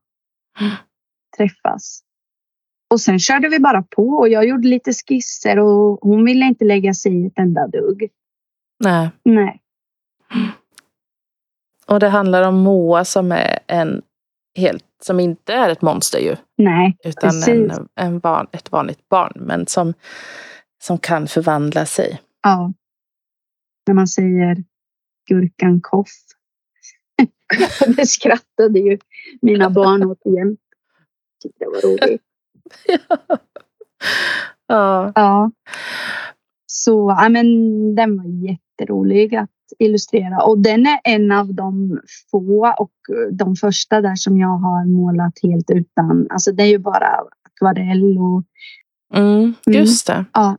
Mm. 0.61 0.71
träffas. 1.37 2.01
Och 2.93 3.01
sen 3.01 3.19
körde 3.19 3.49
vi 3.49 3.59
bara 3.59 3.83
på 3.83 4.07
och 4.09 4.29
jag 4.29 4.47
gjorde 4.47 4.67
lite 4.67 4.91
skisser 4.93 5.59
och 5.59 5.99
hon 6.01 6.25
ville 6.25 6.45
inte 6.45 6.65
lägga 6.65 6.93
sig 6.93 7.23
i 7.23 7.25
ett 7.27 7.39
enda 7.39 7.67
dugg. 7.67 8.09
Nej. 8.83 9.09
Nej. 9.23 9.58
Och 11.89 11.99
det 11.99 12.09
handlar 12.09 12.43
om 12.47 12.55
Moa 12.55 13.05
som 13.05 13.31
är 13.31 13.59
en 13.67 14.01
helt, 14.57 14.85
som 15.03 15.19
inte 15.19 15.53
är 15.53 15.69
ett 15.69 15.81
monster 15.81 16.19
ju. 16.19 16.35
Nej, 16.57 16.97
Utan 17.03 17.29
Precis. 17.29 17.47
en, 17.77 17.87
en 17.95 18.19
barn, 18.19 18.47
ett 18.51 18.71
vanligt 18.71 19.09
barn. 19.09 19.33
Men 19.35 19.67
som, 19.67 19.93
som 20.83 20.97
kan 20.97 21.27
förvandla 21.27 21.85
sig. 21.85 22.21
ja. 22.43 22.73
När 23.87 23.93
man 23.93 24.07
säger 24.07 24.57
gurkan 25.29 25.81
koff. 25.81 26.11
det 27.97 28.05
skrattade 28.05 28.79
ju 28.79 28.97
mina 29.41 29.69
barn 29.69 30.03
åt 30.03 30.21
jämt. 30.25 30.59
Tyckte 31.43 31.65
det 31.65 31.69
var 31.69 31.81
roligt. 31.81 32.21
ja. 34.67 35.11
Ja. 35.15 35.51
Så 36.65 37.15
ja, 37.19 37.29
men 37.29 37.45
den 37.95 38.17
var 38.17 38.49
jätterolig 38.49 39.35
att 39.35 39.49
illustrera 39.79 40.43
och 40.43 40.59
den 40.59 40.85
är 40.85 40.99
en 41.03 41.31
av 41.31 41.53
de 41.53 41.99
få 42.31 42.73
och 42.79 42.91
de 43.31 43.55
första 43.55 44.01
där 44.01 44.15
som 44.15 44.37
jag 44.37 44.57
har 44.57 44.85
målat 44.85 45.33
helt 45.43 45.71
utan. 45.71 46.27
Alltså 46.29 46.51
det 46.51 46.63
är 46.63 46.67
ju 46.67 46.77
bara 46.77 47.07
akvarell 47.49 48.17
och 48.17 48.43
Mm, 49.13 49.53
just 49.65 50.07
det. 50.07 50.25
ja. 50.33 50.57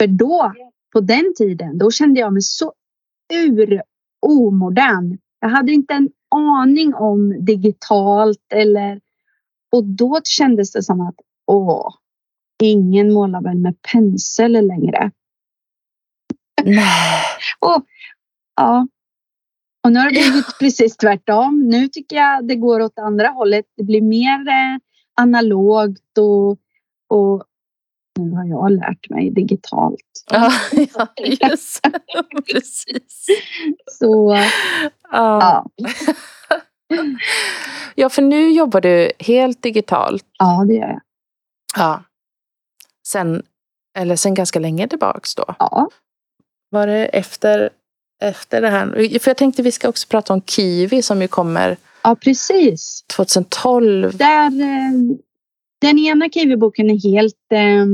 För 0.00 0.06
då 0.06 0.52
på 0.92 1.00
den 1.00 1.34
tiden, 1.36 1.78
då 1.78 1.90
kände 1.90 2.20
jag 2.20 2.32
mig 2.32 2.42
så 2.42 2.72
ur 3.34 3.82
omodern. 4.26 5.18
Jag 5.40 5.48
hade 5.48 5.72
inte 5.72 5.94
en 5.94 6.08
aning 6.34 6.94
om 6.94 7.44
digitalt 7.44 8.52
eller 8.54 9.00
och 9.72 9.84
då 9.84 10.20
kändes 10.24 10.72
det 10.72 10.82
som 10.82 11.00
att 11.00 11.14
åh, 11.46 11.94
ingen 12.62 13.12
målar 13.12 13.42
väl 13.42 13.58
med 13.58 13.74
pensel 13.92 14.52
längre. 14.66 15.10
Nej. 16.64 17.21
Och, 17.58 17.84
ja. 18.56 18.86
och 19.84 19.92
nu 19.92 19.98
har 19.98 20.06
det 20.06 20.12
blivit 20.12 20.58
precis 20.58 20.96
tvärtom. 20.96 21.68
Nu 21.68 21.88
tycker 21.88 22.16
jag 22.16 22.48
det 22.48 22.56
går 22.56 22.80
åt 22.80 22.98
andra 22.98 23.28
hållet. 23.28 23.64
Det 23.76 23.84
blir 23.84 24.02
mer 24.02 24.48
eh, 24.48 24.78
analogt 25.16 26.18
och, 26.18 26.50
och 27.08 27.44
nu 28.18 28.30
har 28.36 28.44
jag 28.44 28.72
lärt 28.72 29.10
mig 29.10 29.30
digitalt. 29.30 30.24
Ja, 30.30 30.52
ja 30.94 31.08
just 31.16 31.80
Precis. 32.52 33.26
Så 33.86 34.36
Ja. 35.12 35.66
ja, 37.94 38.08
för 38.08 38.22
nu 38.22 38.50
jobbar 38.50 38.80
du 38.80 39.12
helt 39.18 39.62
digitalt. 39.62 40.26
ja 40.38 40.64
det 40.68 40.74
gör 40.74 40.88
jag. 40.88 41.00
Ja. 41.76 42.02
Sen, 43.06 43.42
eller 43.98 44.16
sen 44.16 44.34
ganska 44.34 44.58
länge 44.58 44.88
tillbaks 44.88 45.34
då. 45.34 45.54
Ja, 45.58 45.88
Var 46.72 46.86
det 46.86 47.06
efter, 47.06 47.70
efter 48.22 48.60
det 48.60 48.68
här? 48.68 49.18
För 49.18 49.30
jag 49.30 49.36
tänkte 49.36 49.62
vi 49.62 49.72
ska 49.72 49.88
också 49.88 50.08
prata 50.08 50.32
om 50.32 50.42
Kiwi 50.42 51.02
som 51.02 51.22
ju 51.22 51.28
kommer 51.28 51.76
ja 52.04 52.14
precis. 52.14 53.04
2012. 53.16 54.16
Där, 54.16 54.46
eh, 54.46 55.16
den 55.80 55.98
ena 55.98 56.28
Kiwi-boken 56.28 56.90
är 56.90 57.10
helt 57.12 57.52
eh, 57.52 57.86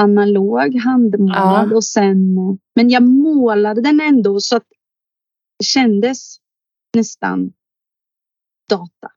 analog, 0.00 0.74
handmålad 0.76 1.68
Ja. 1.70 1.76
och 1.76 1.84
sen, 1.84 2.18
men 2.74 2.90
jag 2.90 3.02
målade 3.02 3.80
den 3.80 4.00
ändå 4.00 4.40
så 4.40 4.56
att 4.56 4.64
det 5.58 5.64
kändes 5.64 6.36
nästan 6.96 7.52
data. 8.68 9.08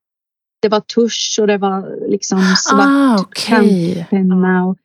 Det 0.61 0.69
var 0.69 0.79
tusch 0.79 1.37
och 1.41 1.47
det 1.47 1.57
var 1.57 2.07
liksom 2.09 2.39
svart 2.57 2.87
Ah, 2.87 3.21
okej. 3.21 4.07
penna 4.09 4.65
och, 4.65 4.77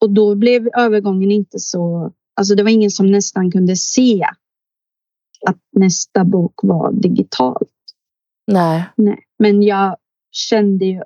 och 0.00 0.10
då 0.10 0.34
blev 0.34 0.68
övergången 0.76 1.30
inte 1.30 1.58
så, 1.58 2.12
alltså 2.40 2.54
det 2.54 2.62
var 2.62 2.70
ingen 2.70 2.90
som 2.90 3.10
nästan 3.10 3.50
kunde 3.50 3.76
se 3.76 4.24
att 5.46 5.58
nästa 5.72 6.24
bok 6.24 6.60
var 6.62 6.92
digital. 6.92 7.66
Nej. 8.46 8.84
Nej, 8.96 9.24
men 9.38 9.62
jag 9.62 9.96
kände 10.30 10.84
ju 10.84 11.00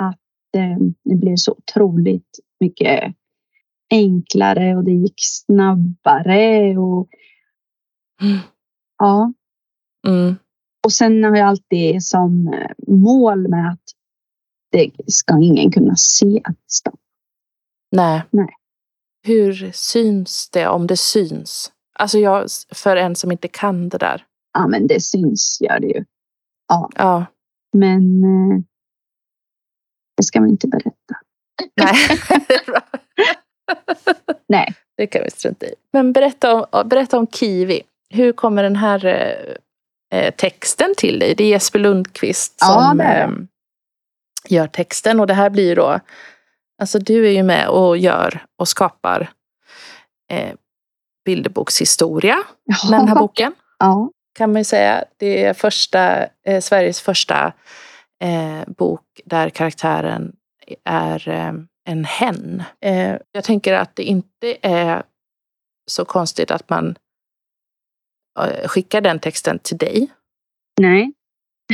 att 0.00 0.54
eh, 0.56 0.78
det 1.04 1.14
blev 1.14 1.36
så 1.36 1.52
otroligt 1.52 2.38
mycket 2.60 3.14
enklare 3.90 4.76
och 4.76 4.84
det 4.84 4.92
gick 4.92 5.14
snabbare 5.18 6.78
och 6.78 7.08
Mm. 8.22 8.38
ja. 8.98 9.32
Mm. 10.06 10.36
Och 10.84 10.92
sen 10.92 11.24
har 11.24 11.36
jag 11.36 11.48
alltid 11.48 12.04
som 12.04 12.48
eh, 12.48 12.94
mål 12.94 13.48
med 13.48 13.70
att 13.72 13.82
det 14.70 14.90
ska 15.06 15.38
ingen 15.42 15.70
kunna 15.70 15.96
se 15.96 16.42
nästan. 16.64 16.96
Nej. 17.90 18.22
Nej. 18.30 18.48
Hur 19.26 19.70
syns 19.72 20.50
det 20.50 20.68
om 20.68 20.86
det 20.86 20.96
syns? 20.96 21.72
Alltså 21.98 22.18
jag, 22.18 22.46
för 22.74 22.96
en 22.96 23.16
som 23.16 23.32
inte 23.32 23.48
kan 23.48 23.88
det 23.88 23.98
där. 23.98 24.24
Ja, 24.52 24.66
men 24.66 24.86
det 24.86 25.00
syns 25.00 25.58
gör 25.60 25.80
det 25.80 25.86
ju. 25.86 26.04
Ja. 26.96 27.26
Men 27.72 28.24
eh, 28.24 28.60
det 30.16 30.22
ska 30.22 30.40
man 30.40 30.50
inte 30.50 30.68
berätta. 30.68 31.14
Nej. 31.76 31.94
Nej, 34.48 34.74
Det 34.96 35.06
kan 35.06 35.22
vi 35.24 35.30
strunta 35.30 35.66
i. 35.66 35.74
Men 35.92 36.12
berätta 36.12 36.54
om, 36.54 36.88
berätta 36.88 37.18
om 37.18 37.26
Kiwi. 37.26 37.82
Hur 38.10 38.32
kommer 38.32 38.62
den 38.62 38.76
här 38.76 39.04
eh, 39.04 40.18
eh, 40.18 40.34
texten 40.34 40.94
till 40.96 41.18
dig? 41.18 41.34
Det 41.34 41.44
är 41.44 41.48
Jesper 41.48 41.78
Lundqvist 41.78 42.54
Ja, 42.60 42.88
som 42.88 42.98
det 42.98 43.04
eh, 43.04 43.30
gör 44.48 44.66
texten. 44.66 45.20
Och 45.20 45.26
det 45.26 45.34
här 45.34 45.50
blir 45.50 45.76
då... 45.76 46.00
Alltså 46.78 46.98
du 46.98 47.26
är 47.26 47.32
ju 47.32 47.42
med 47.42 47.68
och 47.68 47.98
gör 47.98 48.46
och 48.56 48.68
skapar 48.68 49.30
eh, 50.30 50.54
bilderbokshistoria 51.24 52.38
med 52.90 53.00
den 53.00 53.08
här 53.08 53.16
boken. 53.16 53.54
Ja, 53.80 54.10
Kan 54.34 54.52
man 54.52 54.60
ju 54.60 54.64
säga. 54.64 55.04
Det 55.16 55.44
är 55.44 55.54
första, 55.54 56.26
eh, 56.46 56.60
Sveriges 56.60 57.00
första 57.00 57.52
eh, 58.24 58.68
bok 58.68 59.20
där 59.24 59.50
karaktären 59.50 60.32
är 60.84 61.28
eh, 61.28 61.52
en 61.84 62.04
hen. 62.04 62.62
Eh, 62.80 63.16
jag 63.32 63.44
tänker 63.44 63.74
att 63.74 63.96
det 63.96 64.02
inte 64.02 64.56
är 64.62 65.02
så 65.90 66.04
konstigt 66.04 66.50
att 66.50 66.70
man 66.70 66.96
eh, 68.40 68.68
skickar 68.68 69.00
den 69.00 69.18
texten 69.18 69.58
till 69.58 69.78
dig. 69.78 70.10
nej, 70.80 71.12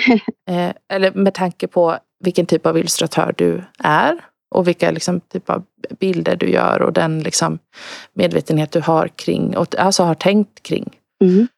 Eh, 0.51 0.73
eller 0.89 1.13
med 1.13 1.35
tanke 1.35 1.67
på 1.69 1.99
vilken 2.25 2.47
typ 2.47 2.67
av 2.67 2.79
illustratör 2.79 3.35
du 3.37 3.65
är 3.79 4.25
och 4.55 4.69
vilka 4.69 4.91
liksom, 4.91 5.21
typ 5.21 5.51
av 5.51 5.65
bilder 6.01 6.37
du 6.37 6.51
gör 6.51 6.83
och 6.83 6.93
den 6.93 7.21
liksom, 7.21 7.59
medvetenhet 8.13 8.73
du 8.73 8.81
har 8.81 9.09
kring 9.09 9.57
och 9.57 9.79
alltså 9.79 10.03
har 10.03 10.15
tänkt 10.15 10.63
kring. 10.63 10.97
mm. 11.21 11.49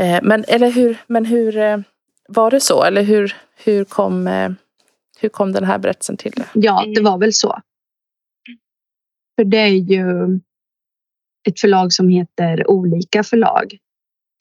Eh, 0.00 0.20
men, 0.22 0.44
eller 0.48 0.70
hur, 0.70 0.98
men 1.06 1.24
hur 1.24 1.56
eh, 1.56 1.78
var 2.28 2.50
det 2.50 2.60
så? 2.60 2.84
Eller 2.84 3.02
hur, 3.02 3.36
hur, 3.64 3.84
kom, 3.84 4.26
eh, 4.26 4.50
hur 5.20 5.28
kom 5.28 5.52
den 5.52 5.64
här 5.64 5.78
berättelsen 5.78 6.16
till 6.16 6.44
ja, 6.52 6.84
det 6.94 7.00
var 7.00 7.18
väl 7.18 7.32
så. 7.32 7.60
För 9.36 9.44
det 9.44 9.58
är 9.58 9.66
ju 9.66 10.40
ett 11.48 11.60
förlag 11.60 11.92
som 11.92 12.08
heter 12.08 12.70
Olika 12.70 13.24
förlag. 13.24 13.78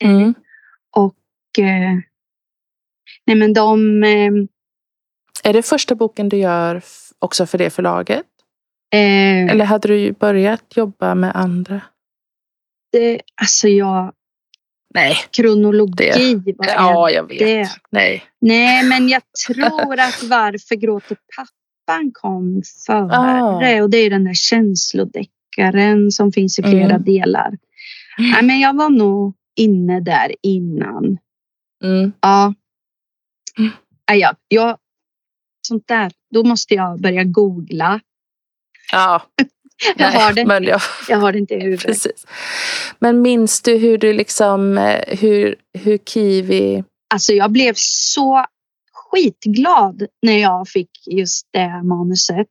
Mm. 0.04 0.34
Och 0.96 1.60
eh, 1.60 1.98
nej 3.26 3.36
men 3.36 3.54
de, 3.54 4.04
Är 5.44 5.54
det 5.54 5.64
första 5.64 5.96
boken 5.96 6.30
du 6.30 6.38
gör 6.38 6.82
också 7.20 7.46
för 7.46 7.58
det 7.58 7.70
förlaget? 7.70 8.26
Eh, 8.94 9.46
Eller 9.52 9.66
hade 9.66 9.88
du 9.88 10.12
börjat 10.12 10.64
jobba 10.76 11.16
med 11.16 11.36
andra? 11.36 11.82
det, 12.92 13.22
alltså 13.42 13.68
jag, 13.68 14.14
Nej. 14.94 15.16
kronologi, 15.32 16.54
vad 16.58 16.68
är 16.68 16.74
Ja, 16.74 17.10
jag 17.10 17.28
vet. 17.28 17.40
det? 17.40 17.70
Nej. 17.90 18.24
Nej, 18.42 18.84
men 18.84 19.10
jag 19.10 19.22
tror 19.48 20.00
att 20.00 20.24
Varför 20.24 20.76
gråter 20.76 21.18
pappan 21.36 22.12
kom 22.14 22.62
före. 22.86 23.18
Ah. 23.18 23.84
Och 23.84 23.90
det 23.90 23.98
är 23.98 24.10
den 24.10 24.24
där 24.24 24.34
känslodeckaren 24.34 26.12
som 26.12 26.32
finns 26.32 26.60
i 26.60 26.64
flera 26.64 26.90
Mm. 26.96 27.04
delar. 27.04 27.58
Nej, 28.18 28.44
men 28.44 28.60
jag 28.60 28.76
var 28.78 28.90
nog 28.90 29.34
inne 29.56 30.00
där 30.00 30.36
innan. 30.42 31.18
Mm. 31.84 32.12
Ja. 32.22 32.54
Mm. 33.58 33.72
Jag, 34.20 34.36
jag, 34.48 34.78
sånt 35.68 35.88
där, 35.88 36.12
då 36.32 36.44
måste 36.44 36.74
jag 36.74 37.02
börja 37.02 37.24
googla. 37.24 38.00
Ja. 38.92 39.24
Jag 39.98 40.12
har 40.12 40.34
det, 40.34 40.46
Men 40.46 40.64
jag, 40.64 40.82
jag 41.10 41.18
har 41.18 41.32
det 41.32 41.40
inte 41.40 41.54
i 41.54 41.60
huvudet. 41.60 41.86
precis. 41.86 42.26
Men 43.00 43.22
minns 43.22 43.62
du 43.62 43.78
hur 43.78 43.98
du 43.98 44.14
liksom, 44.14 44.78
eh, 44.78 45.18
hur, 45.20 45.56
hur 45.74 45.98
Kiwi... 45.98 46.84
Alltså 47.14 47.34
jag 47.34 47.52
blev 47.52 47.74
så 47.76 48.46
skitglad 48.94 50.08
när 50.22 50.38
jag 50.38 50.70
fick 50.70 50.90
just 51.08 51.48
det 51.52 51.84
manuset. 51.84 52.48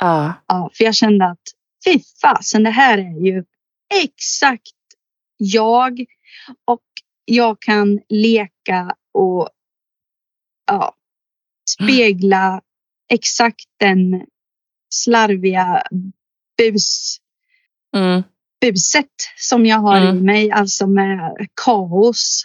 Ja. 0.00 0.34
Ja, 0.46 0.70
för 0.74 0.84
jag 0.84 0.94
kände 0.94 1.24
att 1.26 1.42
fy 1.84 2.00
fasen, 2.22 2.62
det 2.62 2.70
här 2.70 2.98
är 2.98 3.26
ju 3.26 3.44
exakt 3.94 4.72
jag. 5.36 6.04
Och 6.64 6.82
jag 7.24 7.60
kan 7.60 8.00
leka 8.08 8.94
och 9.14 9.48
ja, 10.66 10.94
spegla 11.70 12.60
exakt 13.14 13.64
den 13.80 14.22
slarviga 14.90 15.82
bus, 16.58 17.16
Mm. 17.96 18.22
buset 18.60 19.06
som 19.36 19.66
jag 19.66 19.78
har 19.78 19.96
Mm. 19.96 20.16
i 20.16 20.20
mig. 20.20 20.50
Alltså 20.50 20.86
med 20.86 21.46
kaos. 21.64 22.44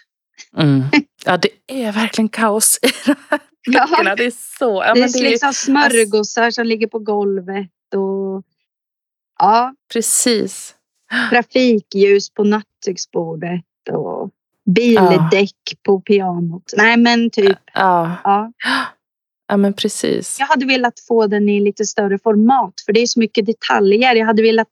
Mm. 0.57 0.83
Ja, 1.25 1.37
det 1.37 1.49
är 1.67 1.91
verkligen 1.91 2.29
kaos 2.29 2.79
i 2.81 2.87
de 3.05 3.15
här 3.29 3.39
Ja, 3.61 3.87
böckerna. 3.89 4.15
Det 4.15 4.25
är 4.25 4.57
så. 4.59 4.83
Ja, 4.85 4.93
det 4.93 5.01
är 5.01 5.13
det 5.13 5.19
är, 5.19 5.29
liksom 5.31 5.53
smörgåsar 5.53 6.51
som 6.51 6.65
ligger 6.67 6.87
på 6.87 6.99
golvet 6.99 7.69
och 7.95 8.43
ja, 9.39 9.73
precis. 9.93 10.75
trafikljus 11.29 12.29
på 12.29 12.43
nattduksbordet 12.43 13.61
och 13.91 14.29
bildäck 14.65 15.55
på 15.83 16.01
pianot. 16.01 16.73
Nej 16.77 16.97
men 16.97 17.29
typ, 17.29 17.57
Ja. 17.73 18.15
ja. 18.23 18.51
Ja, 19.49 19.57
men 19.57 19.73
precis. 19.73 20.37
Jag 20.39 20.47
hade 20.47 20.65
velat 20.65 20.99
få 21.07 21.27
den 21.27 21.49
i 21.49 21.59
lite 21.59 21.85
större 21.85 22.19
format 22.19 22.73
för 22.85 22.93
det 22.93 22.99
är 23.01 23.07
så 23.07 23.19
mycket 23.19 23.45
detaljer. 23.45 24.15
Jag 24.15 24.25
hade 24.25 24.41
velat 24.41 24.67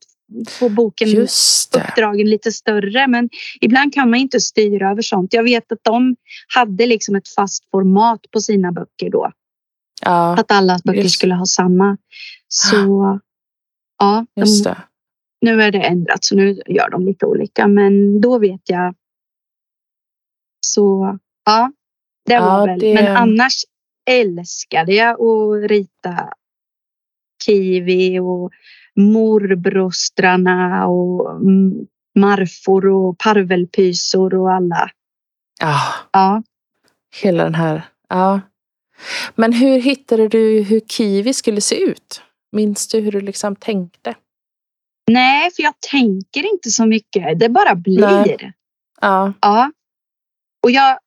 få 0.49 0.69
boken 0.69 1.07
uppdragen 1.17 2.29
lite 2.29 2.51
större 2.51 3.07
men 3.07 3.29
ibland 3.61 3.93
kan 3.93 4.09
man 4.09 4.19
inte 4.19 4.39
styra 4.39 4.91
över 4.91 5.01
sånt. 5.01 5.33
Jag 5.33 5.43
vet 5.43 5.71
att 5.71 5.83
de 5.83 6.15
hade 6.55 6.85
liksom 6.85 7.15
ett 7.15 7.27
fast 7.27 7.69
format 7.71 8.19
på 8.31 8.39
sina 8.41 8.71
böcker 8.71 9.09
då. 9.09 9.31
Ja, 10.05 10.33
Att 10.39 10.51
alla 10.51 10.79
böcker 10.83 11.01
Just. 11.01 11.15
skulle 11.15 11.33
ha 11.35 11.45
samma. 11.45 11.97
Så 12.47 13.19
ja, 13.99 14.25
de, 14.35 14.41
just 14.41 14.63
det. 14.63 14.77
nu 15.41 15.61
är 15.63 15.71
det 15.71 15.81
ändrat 15.81 16.23
så 16.25 16.35
nu 16.35 16.61
gör 16.65 16.89
de 16.89 17.05
lite 17.05 17.25
olika 17.25 17.67
men 17.67 18.21
då 18.21 18.39
vet 18.39 18.61
jag. 18.69 18.95
Så 20.65 21.17
ja, 21.45 21.71
det 22.25 22.33
Ja, 22.33 22.41
var 22.45 22.67
väl. 22.67 22.79
det- 22.79 22.93
Men 22.93 23.15
annars 23.17 23.53
älskade 24.07 24.93
jag 24.93 25.21
att 25.21 25.69
rita 25.69 26.33
kiwi 27.45 28.19
och 28.19 28.51
morbrostrarna 28.95 30.87
och 30.87 31.41
marfor 32.19 32.87
och 32.87 33.17
parvelpysor 33.17 34.33
och 34.33 34.51
alla. 34.53 34.89
Ja, 35.59 35.79
Ja, 36.11 36.43
hela 37.21 37.43
den 37.43 37.55
här. 37.55 37.81
Ja. 38.09 38.41
Men 39.35 39.53
hur 39.53 39.79
hittade 39.79 40.27
du 40.27 40.61
hur 40.63 40.79
Kiwi 40.79 41.33
skulle 41.33 41.61
se 41.61 41.75
ut? 41.79 42.21
Minns 42.51 42.87
du 42.87 42.99
hur 42.99 43.11
du 43.11 43.21
liksom 43.21 43.55
tänkte? 43.55 44.15
nej, 45.11 45.51
för 45.55 45.63
jag 45.63 45.73
tänker 45.91 46.53
inte 46.53 46.69
så 46.69 46.85
mycket. 46.85 47.39
Det 47.39 47.49
bara 47.49 47.75
blir. 47.75 48.01
Nej. 48.01 48.53
Ja, 49.01 49.33
Ja. 49.41 49.71
Och 50.63 50.71
jag, 50.71 50.99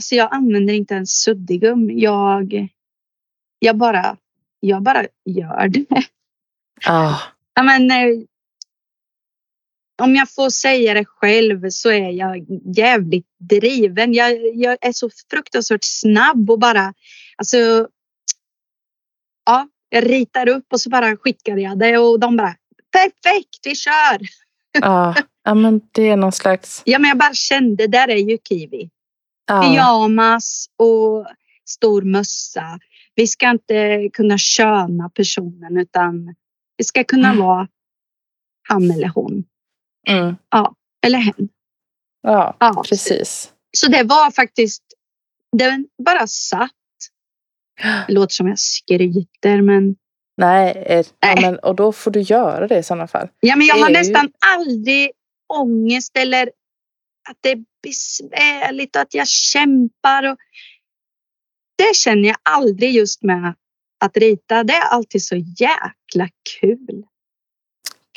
alltså 0.00 0.14
jag 0.14 0.34
använder 0.34 0.74
inte 0.74 0.94
ens 0.94 1.10
suddigum. 1.10 1.98
Jag, 1.98 2.68
jag, 3.58 3.76
bara, 3.76 4.16
jag 4.60 4.82
bara 4.82 5.06
gör 5.24 5.68
det. 5.68 5.86
ja, 6.86 7.20
Ja, 7.54 7.62
men, 7.62 7.90
eh, 7.90 8.22
om 10.02 10.16
jag 10.16 10.34
får 10.34 10.50
säga 10.50 10.94
det 10.94 11.04
själv 11.04 11.70
så 11.70 11.90
är 11.90 12.10
jag 12.10 12.46
jävligt 12.76 13.26
driven. 13.38 14.14
Jag, 14.14 14.56
jag 14.56 14.78
är 14.80 14.92
så 14.92 15.10
fruktansvärt 15.30 15.84
snabb 15.84 16.50
och 16.50 16.58
bara... 16.58 16.94
Alltså, 17.36 17.88
ja, 19.46 19.68
jag 19.88 20.10
ritar 20.10 20.48
upp 20.48 20.72
och 20.72 20.80
så 20.80 20.90
bara 20.90 21.16
skickar 21.16 21.56
jag 21.56 21.78
det 21.78 21.98
och 21.98 22.20
de 22.20 22.36
bara 22.36 22.54
perfekt, 22.92 23.60
vi 23.62 23.74
kör! 23.74 24.18
ja. 24.80 25.14
ja 25.44 25.54
men 25.54 25.80
det 25.92 26.08
är 26.08 26.16
någon 26.16 26.32
slags... 26.32 26.82
Ja, 26.84 26.98
men 26.98 27.08
jag 27.08 27.18
bara 27.18 27.34
kände, 27.34 27.86
där 27.86 28.08
är 28.08 28.30
ju 28.30 28.38
kiwi. 28.48 28.90
Ja, 29.50 29.62
pyjamas 29.62 30.66
och 30.76 31.26
stor 31.68 32.02
mössa. 32.02 32.78
Vi 33.14 33.26
ska 33.26 33.50
inte 33.50 34.08
kunna 34.12 34.38
köna 34.38 35.08
personen 35.14 35.76
utan 35.76 36.34
det 36.78 36.84
ska 36.84 37.04
kunna 37.04 37.28
Mm. 37.28 37.40
vara 37.46 37.68
han 38.68 38.90
eller 38.90 39.08
hon. 39.08 39.44
mm, 40.08 40.36
Eller 41.06 41.18
hen. 41.18 41.48
ja 42.22 42.56
Ja. 42.60 42.82
precis. 42.88 43.52
Så 43.76 43.90
det 43.90 44.02
var 44.02 44.30
faktiskt, 44.30 44.82
det 45.56 45.84
bara 46.04 46.26
satt. 46.26 46.70
Det 48.06 48.12
låter 48.12 48.32
som 48.34 48.48
jag 48.48 48.58
skryter 48.58 49.62
men, 49.62 49.96
Nej, 50.36 50.70
eh, 50.86 50.96
ja, 50.96 51.04
Nej. 51.34 51.36
men, 51.40 51.58
och 51.58 51.76
då 51.76 51.92
får 51.92 52.10
du 52.10 52.20
göra 52.20 52.66
det 52.66 52.78
i 52.78 52.82
sådana 52.82 53.06
fall. 53.08 53.28
ja, 53.40 53.56
men 53.56 53.66
jag 53.66 53.74
har 53.74 53.84
är 53.84 53.88
ju- 53.90 53.94
nästan 53.98 54.32
aldrig 54.56 55.10
ångest 55.54 56.16
eller 56.16 56.50
att 57.28 57.36
det 57.40 57.50
är 57.50 57.64
besvärligt 57.82 58.96
och 58.96 59.02
att 59.02 59.14
jag 59.14 59.28
kämpar. 59.28 60.28
Och 60.32 60.36
det 61.78 61.96
känner 61.96 62.28
jag 62.28 62.36
aldrig 62.42 62.90
just 62.94 63.22
med 63.22 63.54
att 64.00 64.16
rita. 64.16 64.64
Det 64.64 64.72
är 64.72 64.88
alltid 64.88 65.22
så 65.24 65.36
jäkla 65.36 66.28
kul. 66.60 67.04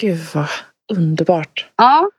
Gud 0.01 0.19
vad 0.33 0.49
underbart. 0.93 1.69
Ja, 1.75 2.09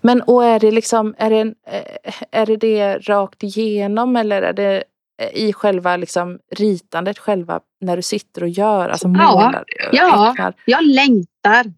Men 0.00 0.22
och 0.22 0.44
är 0.44 0.60
det 0.60 0.70
liksom, 0.70 1.14
är 1.18 1.30
det, 1.30 1.36
en, 1.38 1.54
eh, 1.66 2.14
är 2.30 2.46
det 2.46 2.56
det 2.56 2.98
rakt 2.98 3.42
igenom 3.42 4.16
eller 4.16 4.42
är 4.42 4.52
det 4.52 4.84
eh, 5.22 5.30
i 5.34 5.52
själva 5.52 5.96
liksom 5.96 6.38
ritandet 6.50 7.18
själva 7.18 7.60
när 7.80 7.96
du 7.96 8.02
sitter 8.02 8.42
och 8.42 8.48
gör, 8.48 8.88
alltså 8.88 9.08
Ja, 9.08 9.12
målar? 9.32 9.64
ja. 9.92 10.32
tecknar? 10.32 10.54
jag 10.66 10.84
längtar 10.84 11.72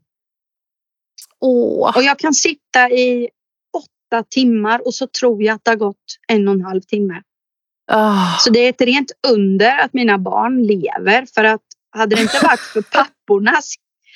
Åh, 1.40 1.96
och 1.96 2.02
jag 2.02 2.18
kan 2.18 2.34
sitta 2.34 2.90
i 2.90 3.28
timmar 4.30 4.86
och 4.86 4.94
så 4.94 5.06
tror 5.06 5.42
jag 5.42 5.54
att 5.54 5.64
det 5.64 5.70
har 5.70 5.76
gått 5.76 6.04
en 6.28 6.48
och 6.48 6.54
en 6.54 6.64
halv 6.64 6.80
timme. 6.80 7.22
ah, 7.92 8.38
Så 8.40 8.50
det 8.50 8.58
är 8.60 8.68
ett 8.70 8.80
rent 8.80 9.12
under 9.28 9.78
att 9.78 9.92
mina 9.92 10.18
barn 10.18 10.62
lever 10.62 11.26
för 11.34 11.44
att 11.44 11.62
hade 11.90 12.16
det 12.16 12.22
inte 12.22 12.40
varit 12.42 12.60
för 12.60 12.82
papporna 12.92 13.52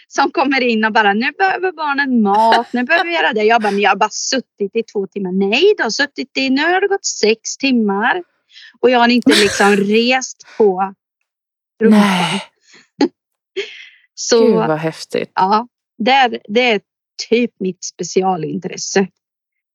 som 0.08 0.30
kommer 0.30 0.60
in 0.60 0.84
och 0.84 0.92
bara 0.92 1.12
nu 1.12 1.30
behöver 1.38 1.72
barnen 1.72 2.22
mat, 2.22 2.72
nu 2.72 2.82
behöver 2.84 3.04
vi 3.04 3.14
göra 3.14 3.32
det. 3.32 3.42
Jag 3.44 3.62
bara, 3.62 3.70
ni 3.70 3.84
har 3.84 3.96
bara 3.96 4.10
suttit 4.10 4.76
i 4.76 4.82
två 4.82 5.06
timmar. 5.06 5.32
Nej, 5.32 5.74
du 5.76 5.82
har 5.82 5.90
suttit 5.90 6.36
i, 6.38 6.50
nu 6.50 6.62
har 6.62 6.80
det 6.80 6.88
gått 6.88 7.04
sex 7.04 7.56
timmar. 7.56 8.22
Och 8.80 8.90
jag 8.90 8.98
har 8.98 9.08
inte 9.08 9.30
liksom 9.30 9.76
rest 9.76 10.46
på 10.58 10.94
rumpan. 11.82 12.00
nej, 12.00 12.42
gud 13.00 13.10
Så 14.14 14.54
vad 14.54 14.78
häftigt. 14.78 15.32
ja, 15.34 15.68
det 15.98 16.10
är, 16.10 16.38
det 16.48 16.60
är 16.70 16.80
typ 17.28 17.50
mitt 17.60 17.84
specialintresse. 17.84 19.06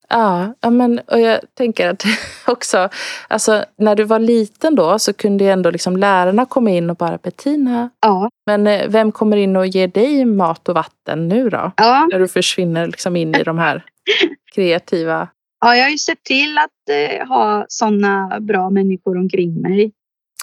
Ja, 0.10 0.54
ja 0.62 0.70
men 0.70 1.00
och 1.00 1.20
jag 1.20 1.40
tänker 1.54 1.90
att 1.90 2.04
också, 2.48 2.90
alltså 3.28 3.66
när 3.78 3.96
du 3.96 4.04
var 4.04 4.20
liten 4.20 4.76
då 4.76 5.00
så 5.00 5.14
kunde 5.14 5.44
ju 5.44 5.50
ändå 5.50 5.72
liksom 5.72 5.98
lärarna 5.98 6.46
komma 6.46 6.70
in 6.70 6.90
och 6.90 6.96
bara 6.96 7.18
Bettina, 7.18 7.90
Ja, 8.02 8.30
men 8.46 8.68
eh, 8.68 8.88
vem 8.88 9.12
kommer 9.12 9.38
in 9.38 9.56
och 9.56 9.68
ger 9.68 9.88
dig 9.88 10.26
mat 10.26 10.70
och 10.70 10.76
vatten 10.76 11.28
nu 11.28 11.50
då? 11.50 11.72
ja, 11.78 12.08
När 12.12 12.20
du 12.20 12.28
försvinner 12.28 12.88
liksom 12.88 13.16
in 13.16 13.36
i 13.36 13.44
de 13.44 13.58
här 13.58 13.84
kreativa... 14.56 15.28
ja, 15.66 15.76
jag 15.76 15.84
har 15.84 15.90
ju 15.90 15.98
sett 15.98 16.24
till 16.24 16.58
att 16.58 16.90
eh, 17.20 17.28
ha 17.28 17.66
sådana 17.68 18.40
bra 18.40 18.70
människor 18.70 19.18
omkring 19.18 19.62
mig. 19.62 19.92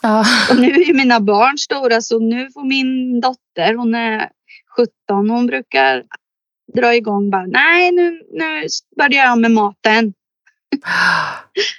Ja, 0.03 0.25
Och 0.51 0.57
nu 0.61 0.67
är 0.71 0.87
ju 0.87 0.95
mina 0.95 1.21
barn 1.21 1.59
stora 1.59 2.01
så 2.01 2.19
nu 2.19 2.51
får 2.51 2.65
min 2.65 3.21
dotter, 3.21 3.75
hon 3.75 3.95
är 3.95 4.29
17, 4.77 5.31
hon 5.31 5.47
brukar 5.47 6.03
dra 6.75 6.95
igång 6.95 7.31
bara 7.31 7.47
nej 7.47 7.93
nu, 7.93 8.21
nu 8.33 8.69
börjar 8.97 9.25
jag 9.25 9.39
med 9.39 9.51
maten. 9.51 10.15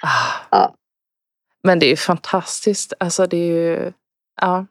Ah. 0.02 0.10
Ja. 0.50 0.74
Men 1.62 1.78
det 1.78 1.86
är 1.86 1.90
ju 1.90 1.96
fantastiskt. 1.96 2.92
Alltså 3.00 3.26
det 3.26 3.36
är 3.36 3.52
ju 3.52 3.92
ja, 4.40 4.66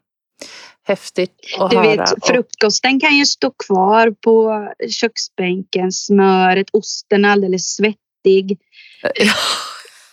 häftigt 0.88 1.32
att 1.60 1.72
Du 1.72 1.78
höra. 1.78 1.88
vet, 1.96 2.26
frukosten 2.28 3.00
kan 3.00 3.18
ju 3.18 3.26
stå 3.26 3.52
kvar 3.52 4.12
på 4.22 4.68
köksbänken, 4.90 5.92
smöret, 5.92 6.68
osten 6.74 7.26
är 7.26 7.30
alldeles 7.30 7.76
svettig. 7.76 8.60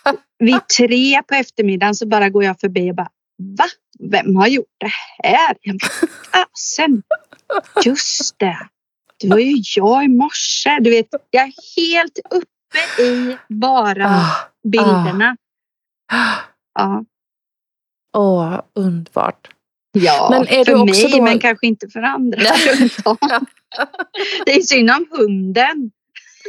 Och, 0.05 0.19
Vid 0.39 0.67
tre 0.77 1.23
på 1.23 1.35
eftermiddagen 1.35 1.95
så 1.95 2.07
bara 2.07 2.29
går 2.29 2.43
jag 2.43 2.59
förbi 2.59 2.91
och 2.91 2.95
bara 2.95 3.09
Va? 3.57 3.65
Vem 4.11 4.35
har 4.35 4.47
gjort 4.47 4.75
det 4.77 4.91
här? 5.23 5.57
Jag 5.61 5.77
bara! 5.77 7.01
Just 7.85 8.39
det. 8.39 8.57
Det 9.21 9.27
var 9.29 9.37
ju 9.39 9.61
jag 9.75 10.03
i 10.03 10.07
morse. 10.07 10.79
Du 10.81 10.89
vet, 10.89 11.07
jag 11.29 11.43
är 11.43 11.53
helt 11.77 12.19
uppe 12.31 13.01
i 13.03 13.37
bara 13.49 14.05
Ah, 14.09 14.49
bilderna. 14.69 15.37
ah. 16.13 16.35
Ja, 16.73 17.03
Åh, 18.17 18.61
underbart. 18.75 19.47
ja 19.91 20.27
Men 20.31 20.47
är 20.47 20.65
för 20.65 20.71
du 20.73 20.79
också 20.79 21.01
mig 21.01 21.11
då- 21.11 21.23
men 21.23 21.39
kanske 21.39 21.67
inte 21.67 21.87
för 21.89 21.99
andra 22.01 22.39
Nej. 22.41 22.75
runt 22.79 22.93
om. 23.05 23.45
Det 24.45 24.51
är 24.55 24.61
synd 24.61 24.91
om 24.91 25.05
hunden. 25.11 25.91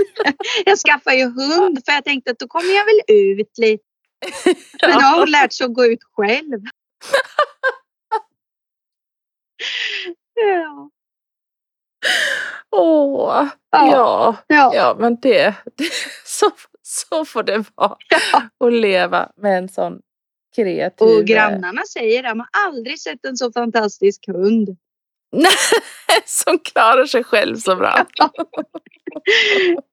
Jag 0.64 0.78
skaffade 0.78 1.16
ju 1.16 1.24
hund 1.24 1.82
för 1.84 1.92
jag 1.92 2.04
tänkte 2.04 2.30
att 2.30 2.38
då 2.38 2.46
kommer 2.48 2.74
jag 2.74 2.84
väl 2.84 3.00
ut 3.16 3.58
lite. 3.58 3.84
Men 4.82 4.90
nu 4.90 5.04
har 5.04 5.18
hon 5.18 5.30
lärt 5.30 5.52
sig 5.52 5.64
att 5.64 5.74
gå 5.74 5.86
ut 5.86 5.98
själv. 6.16 6.60
Ja. 10.34 10.90
Åh, 12.72 13.48
Ja. 13.70 13.86
ja. 13.90 14.36
Ja. 14.46 14.74
Ja, 14.74 14.96
men 14.98 15.16
det, 15.22 15.54
det 15.76 15.90
så, 16.24 16.50
så 16.82 17.24
får 17.24 17.42
det 17.42 17.64
vara. 17.74 17.96
Att 18.64 18.72
leva 18.72 19.28
med 19.36 19.58
en 19.58 19.68
sån 19.68 20.00
kreativ... 20.56 21.08
Och 21.08 21.24
grannarna 21.24 21.82
säger 21.92 22.22
det, 22.22 22.28
de 22.28 22.40
har 22.40 22.48
aldrig 22.66 23.00
sett 23.00 23.24
en 23.24 23.36
så 23.36 23.52
fantastisk 23.52 24.26
hund. 24.26 24.76
Som 26.24 26.58
klarar 26.58 27.06
sig 27.06 27.24
själv 27.24 27.56
så 27.56 27.76
bra. 27.76 28.06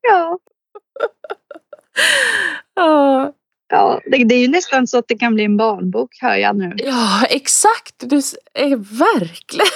Ja, 0.01 0.39
Ja, 2.75 3.33
ja 3.69 4.01
det, 4.05 4.23
det 4.23 4.35
är 4.35 4.39
ju 4.39 4.47
nästan 4.47 4.87
så 4.87 4.97
att 4.97 5.07
det 5.07 5.17
kan 5.17 5.35
bli 5.35 5.43
en 5.43 5.57
barnbok 5.57 6.17
hör 6.21 6.35
jag 6.35 6.55
nu. 6.57 6.75
ja 6.77 7.25
exakt. 7.29 7.95
Du 7.97 8.15
är 8.53 8.75
verkligen... 8.99 9.67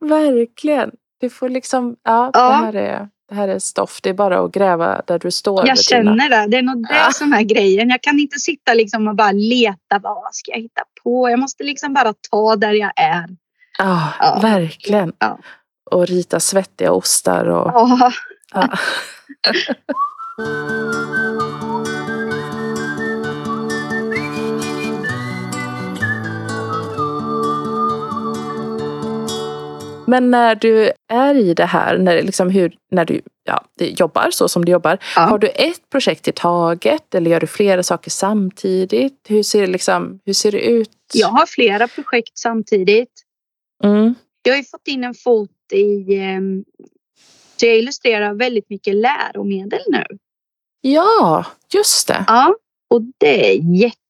verkligen. 0.00 0.90
Du 1.20 1.30
får 1.30 1.48
liksom... 1.48 1.96
Ja, 2.04 2.30
Ja. 2.34 2.48
Det, 2.48 2.54
här 2.54 2.76
är, 2.76 3.08
det 3.28 3.34
här 3.34 3.48
är 3.48 3.58
stoff. 3.58 4.00
Det 4.02 4.10
är 4.10 4.14
bara 4.14 4.38
att 4.40 4.52
gräva 4.52 5.02
där 5.06 5.18
du 5.18 5.30
står. 5.30 5.66
Jag 5.68 5.78
känner 5.78 6.28
det. 6.30 6.46
Det 6.50 6.56
är 6.56 6.62
nog 6.62 6.86
det 6.88 7.12
som 7.14 7.32
är 7.32 7.42
grejen. 7.42 7.90
Jag 7.90 8.02
kan 8.02 8.18
inte 8.20 8.38
sitta 8.38 8.74
liksom 8.74 9.08
och 9.08 9.14
bara 9.14 9.32
leta. 9.32 9.98
Vad 10.02 10.34
ska 10.34 10.50
jag 10.50 10.58
hitta 10.60 10.82
på? 11.04 11.30
Jag 11.30 11.38
måste 11.38 11.64
liksom 11.64 11.94
bara 11.94 12.14
ta 12.30 12.56
där 12.56 12.72
jag 12.72 12.92
är. 12.96 13.26
Ja, 13.78 14.12
Ja. 14.20 14.38
verkligen. 14.42 15.12
Ja. 15.18 15.38
Och 15.90 16.06
rita 16.06 16.40
svettiga 16.40 16.92
ostar. 16.92 17.44
Och, 17.46 17.72
Ja, 18.54 18.54
Men 30.06 30.30
när 30.30 30.54
du 30.54 30.92
är 31.08 31.34
i 31.34 31.54
det 31.54 31.64
här, 31.64 31.98
när, 31.98 32.22
liksom 32.22 32.50
hur, 32.50 32.76
när 32.90 33.04
du 33.04 33.20
ja, 33.44 33.64
jobbar 33.78 34.30
så 34.30 34.48
som 34.48 34.64
du 34.64 34.72
jobbar, 34.72 34.98
Ja. 35.16 35.22
har 35.22 35.38
du 35.38 35.48
ett 35.48 35.90
projekt 35.90 36.28
i 36.28 36.32
taget 36.32 37.14
eller 37.14 37.30
gör 37.30 37.40
du 37.40 37.46
flera 37.46 37.82
saker 37.82 38.10
samtidigt? 38.10 39.20
Hur 39.28 39.42
ser, 39.42 39.66
liksom, 39.66 40.20
hur 40.24 40.32
ser 40.32 40.52
det 40.52 40.60
ut? 40.66 40.90
jag 41.14 41.28
har 41.28 41.46
flera 41.46 41.88
projekt 41.88 42.38
samtidigt. 42.38 43.12
Mm. 43.84 44.14
Jag 44.42 44.52
har 44.52 44.58
ju 44.58 44.64
fått 44.64 44.88
in 44.88 45.04
en 45.04 45.14
fot 45.14 45.50
i... 45.72 46.14
ehm, 46.18 46.64
Så 47.56 47.66
jag 47.66 47.76
illustrerar 47.76 48.34
väldigt 48.34 48.70
mycket 48.70 48.94
läromedel 48.94 49.80
nu. 49.88 50.04
Ja, 50.80 51.46
just 51.74 52.08
det. 52.08 52.24
Ja, 52.28 52.54
och 52.90 53.02
det 53.18 53.50
är 53.50 53.60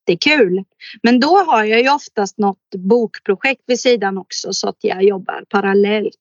jättekul. 0.06 0.64
Men 1.02 1.20
då 1.20 1.38
har 1.38 1.64
jag 1.64 1.80
ju 1.82 1.90
oftast 1.90 2.38
något 2.38 2.74
bokprojekt 2.76 3.62
vid 3.66 3.80
sidan 3.80 4.18
också 4.18 4.52
så 4.52 4.68
att 4.68 4.76
jag 4.80 5.02
jobbar 5.02 5.44
parallellt. 5.48 6.14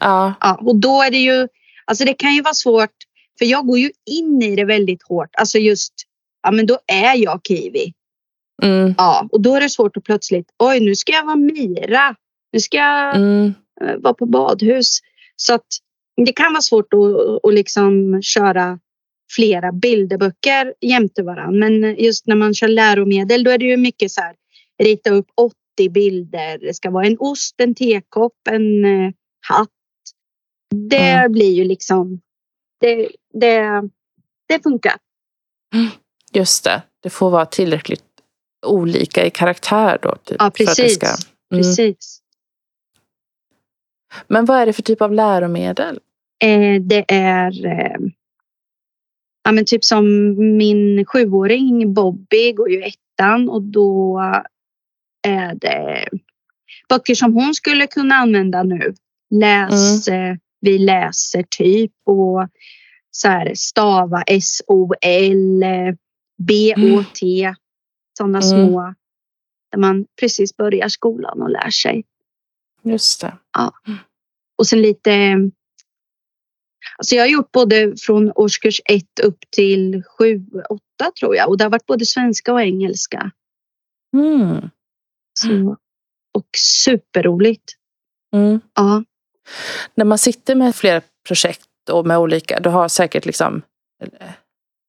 Ja, 0.00 0.34
Ja, 0.40 0.58
och 0.60 0.76
då 0.76 1.02
är 1.02 1.10
det 1.10 1.18
ju, 1.18 1.48
alltså 1.84 2.04
det 2.04 2.14
kan 2.14 2.34
ju 2.34 2.42
vara 2.42 2.54
svårt, 2.54 2.94
för 3.38 3.44
jag 3.44 3.66
går 3.66 3.78
ju 3.78 3.90
in 4.06 4.42
i 4.42 4.56
det 4.56 4.64
väldigt 4.64 5.02
hårt. 5.02 5.30
Alltså 5.32 5.58
just, 5.58 5.92
ja 6.42 6.50
men 6.50 6.66
då 6.66 6.78
är 6.86 7.16
jag 7.16 7.40
kiwi. 7.48 7.92
mm, 8.62 8.94
Ja, 8.98 9.28
och 9.32 9.40
då 9.40 9.54
är 9.54 9.60
det 9.60 9.70
svårt 9.70 9.96
att 9.96 10.04
plötsligt, 10.04 10.46
oj 10.58 10.80
nu 10.80 10.94
ska 10.94 11.12
jag 11.12 11.24
vara 11.24 11.36
Mira. 11.36 12.14
Nu 12.52 12.60
ska 12.60 12.76
jag 12.76 13.16
mm, 13.16 13.54
eh, 13.80 13.96
vara 13.96 14.14
på 14.14 14.26
badhus. 14.26 14.98
Så 15.36 15.54
att 15.54 15.66
det 16.26 16.32
kan 16.32 16.52
vara 16.52 16.62
svårt 16.62 16.92
att, 16.94 17.44
att 17.44 17.54
liksom 17.54 18.22
köra 18.22 18.78
flera 19.36 19.72
bilderböcker 19.72 20.74
jämte 20.80 21.22
varandra. 21.22 21.68
Men 21.68 21.96
just 21.96 22.26
när 22.26 22.36
man 22.36 22.54
kör 22.54 22.68
läromedel 22.68 23.44
då 23.44 23.50
är 23.50 23.58
det 23.58 23.64
ju 23.64 23.76
mycket 23.76 24.10
så 24.10 24.20
här 24.20 24.34
rita 24.82 25.10
upp 25.10 25.26
80 25.36 25.54
bilder. 25.90 26.58
Det 26.58 26.74
ska 26.74 26.90
vara 26.90 27.06
en 27.06 27.16
ost, 27.18 27.54
en 27.60 27.74
tekopp, 27.74 28.34
en 28.50 28.84
eh, 28.84 29.10
hatt. 29.48 29.68
Det 30.88 30.96
Mm. 31.10 31.32
blir 31.32 31.52
ju 31.52 31.64
liksom 31.64 32.20
det, 32.80 33.08
det, 33.32 33.82
det 34.48 34.62
funkar. 34.62 34.94
just 36.32 36.64
det. 36.64 36.82
Det 37.02 37.10
får 37.10 37.30
vara 37.30 37.46
tillräckligt 37.46 38.04
olika 38.66 39.26
i 39.26 39.30
karaktär 39.30 39.98
då. 40.02 40.16
Typ, 40.24 40.36
Ja, 40.38 40.44
för 40.44 40.46
att 40.48 40.56
det 40.56 40.64
precis. 40.82 40.94
ska, 40.94 41.06
mm. 41.06 41.62
Precis. 41.62 42.18
Men 44.28 44.44
vad 44.44 44.58
är 44.60 44.66
det 44.66 44.72
för 44.72 44.82
typ 44.82 45.02
av 45.02 45.12
läromedel? 45.12 46.00
Eh, 46.44 46.80
det 46.82 47.04
är 47.08 47.66
eh, 47.66 47.96
ja, 49.44 49.52
men 49.52 49.64
typ 49.64 49.84
som 49.84 50.06
min 50.56 51.04
sjuåring 51.06 51.94
Bobby 51.94 52.52
går 52.52 52.70
ju 52.70 52.82
ettan 52.82 53.48
och 53.48 53.62
då 53.62 54.20
är 55.28 55.54
det 55.54 56.08
böcker 56.88 57.14
som 57.14 57.32
hon 57.34 57.54
skulle 57.54 57.86
kunna 57.86 58.14
använda 58.14 58.62
nu. 58.62 58.94
Läs, 59.30 60.08
eh, 60.08 60.36
vi 60.60 60.78
läser 60.78 61.44
typ 61.50 61.92
och 62.04 62.48
så 63.10 63.28
här, 63.28 63.52
stava 63.54 64.22
S-O-L, 64.22 65.62
eh, 65.62 65.94
B-O-T. 66.38 67.54
Sådana 68.18 68.38
Mm. 68.38 68.50
små 68.50 68.94
där 69.70 69.78
man 69.78 70.06
precis 70.20 70.56
börjar 70.56 70.88
skolan 70.88 71.42
och 71.42 71.50
lär 71.50 71.70
sig. 71.70 72.04
Just 72.82 73.20
det. 73.20 73.36
Och 74.58 74.66
sen 74.66 74.82
lite... 74.82 75.36
Alltså 76.98 77.14
jag 77.14 77.22
har 77.22 77.28
gjort 77.28 77.52
både 77.52 77.94
från 78.00 78.32
årskurs 78.34 78.80
ett 78.84 79.18
upp 79.22 79.38
till 79.50 80.02
sju, 80.18 80.42
åtta 80.68 81.12
tror 81.20 81.36
jag. 81.36 81.48
Och 81.48 81.58
det 81.58 81.64
har 81.64 81.70
varit 81.70 81.86
både 81.86 82.06
svenska 82.06 82.52
och 82.52 82.60
engelska. 82.62 83.30
Mm. 84.16 84.70
Så, 85.40 85.76
och 86.38 86.46
superroligt. 86.58 87.72
Mm. 88.34 88.60
Ja, 88.74 89.04
När 89.94 90.04
man 90.04 90.18
sitter 90.18 90.54
med 90.54 90.74
flera 90.76 91.00
projekt 91.28 91.68
och 91.90 92.06
med 92.06 92.18
olika, 92.18 92.60
du 92.60 92.68
har 92.70 92.88
säkert 92.88 93.24
liksom, 93.26 93.62
eh, 94.02 94.28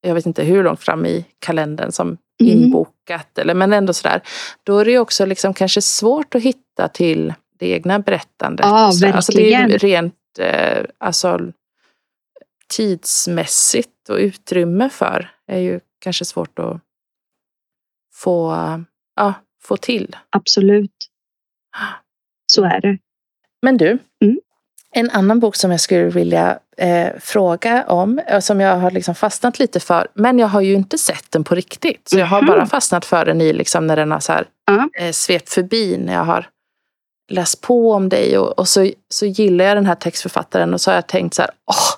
jag 0.02 0.14
vet 0.16 0.26
inte 0.26 0.44
hur 0.44 0.64
långt 0.64 0.82
fram 0.84 1.06
i 1.06 1.26
kalendern 1.40 1.92
som 1.92 2.18
Mm. 2.42 2.54
inbokat, 2.54 3.38
eller, 3.38 3.54
men 3.54 3.74
ändå 3.74 3.94
sådär. 3.94 4.22
Då 4.64 4.78
är 4.78 4.86
det 4.86 5.00
också 5.00 5.26
liksom 5.26 5.54
kanske 5.54 5.82
svårt 5.82 6.36
att 6.36 6.42
hitta 6.42 6.88
till 6.88 7.34
det 7.60 7.70
egna 7.70 8.00
berättandet. 8.00 8.66
Ja, 8.66 8.92
sådär. 8.92 9.14
Alltså 9.14 9.32
det 9.32 9.54
är 9.54 9.68
verkligen. 9.68 10.04
rent 10.04 10.16
eh, 10.40 10.86
alltså, 10.98 11.40
tidsmässigt 12.76 14.10
och 14.10 14.16
utrymme 14.18 14.90
för 14.90 15.30
är 15.48 15.60
ju 15.60 15.80
kanske 16.00 16.26
svårt 16.26 16.60
att 16.60 16.82
få, 18.14 18.54
ja, 19.16 19.34
få 19.64 19.78
till. 19.78 20.16
absolut. 20.30 20.92
Så 22.52 22.64
är 22.64 22.82
det. 22.82 22.98
Men 23.62 23.78
du, 23.78 23.98
Mm. 24.24 24.40
en 24.96 25.10
annan 25.10 25.40
bok 25.40 25.56
som 25.56 25.72
jag 25.72 25.80
skulle 25.80 26.04
vilja 26.10 26.60
eh, 26.78 27.10
fråga 27.20 27.86
om, 27.88 28.20
eh, 28.20 28.40
som 28.40 28.60
jag 28.60 28.78
har 28.78 28.92
liksom 28.92 29.16
fastnat 29.16 29.60
lite 29.60 29.80
för, 29.80 30.08
men 30.14 30.40
jag 30.40 30.48
har 30.48 30.62
ju 30.62 30.74
inte 30.74 30.98
sett 30.98 31.32
den 31.32 31.44
på 31.44 31.56
riktigt. 31.56 32.08
Så 32.10 32.20
jag 32.20 32.26
har 32.26 32.42
Mhm. 32.42 32.48
bara 32.48 32.66
fastnat 32.66 33.06
för 33.06 33.26
den 33.26 33.42
i 33.42 33.54
liksom 33.54 33.88
när 33.88 33.96
den 33.96 34.12
har 34.12 34.20
så 34.20 34.32
här, 34.34 34.48
Ja. 34.66 34.90
eh, 35.00 35.12
svept 35.12 35.50
förbi 35.50 35.98
när 35.98 36.14
jag 36.14 36.24
har 36.24 36.50
läst 37.32 37.62
på 37.62 37.92
om 37.92 38.10
dig 38.10 38.38
och, 38.38 38.60
och 38.60 38.68
så, 38.68 38.92
så 39.10 39.26
gillar 39.26 39.66
jag 39.66 39.78
den 39.78 39.86
här 39.86 39.96
textförfattaren 39.96 40.74
och 40.74 40.82
så 40.82 40.92
har 40.92 40.96
jag 40.96 41.08
tänkt 41.08 41.34
så 41.36 41.42
här, 41.42 41.52
åh, 41.66 41.93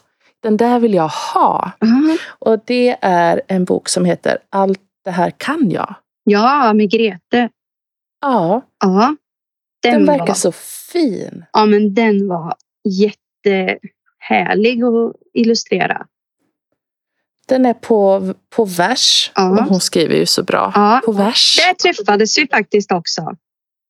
den 0.45 0.57
där 0.57 0.79
vill 0.79 0.93
jag 0.93 1.07
ha. 1.07 1.71
Ja, 1.79 2.17
Och 2.27 2.59
det 2.65 2.97
är 3.01 3.41
en 3.47 3.65
bok 3.65 3.89
som 3.89 4.05
heter 4.05 4.37
Allt 4.49 4.79
det 5.03 5.11
här 5.11 5.31
kan 5.37 5.71
jag. 5.71 5.95
Ja, 6.23 6.73
med 6.73 6.91
Grete. 6.91 7.49
Ja, 8.21 8.61
Ja, 8.79 9.15
den, 9.81 9.93
den, 9.93 10.05
verkar 10.05 10.27
var, 10.27 10.33
så 10.33 10.51
fin. 10.91 11.45
ja, 11.53 11.65
men 11.65 11.93
den 11.93 12.27
var 12.27 12.55
jättehärlig 12.83 14.83
att 14.83 15.15
illustrera. 15.33 16.05
Den 17.47 17.65
är 17.65 17.73
på, 17.73 18.33
på 18.49 18.65
vers. 18.65 19.31
Ja. 19.35 19.49
Och 19.49 19.57
hon 19.65 19.79
skriver 19.79 20.15
ju 20.15 20.25
så 20.25 20.43
bra. 20.43 20.71
Ja. 20.75 21.01
På 21.05 21.11
vers. 21.11 21.57
Där 21.57 21.73
träffades 21.73 22.37
vi 22.37 22.47
faktiskt 22.47 22.91
också. 22.91 23.35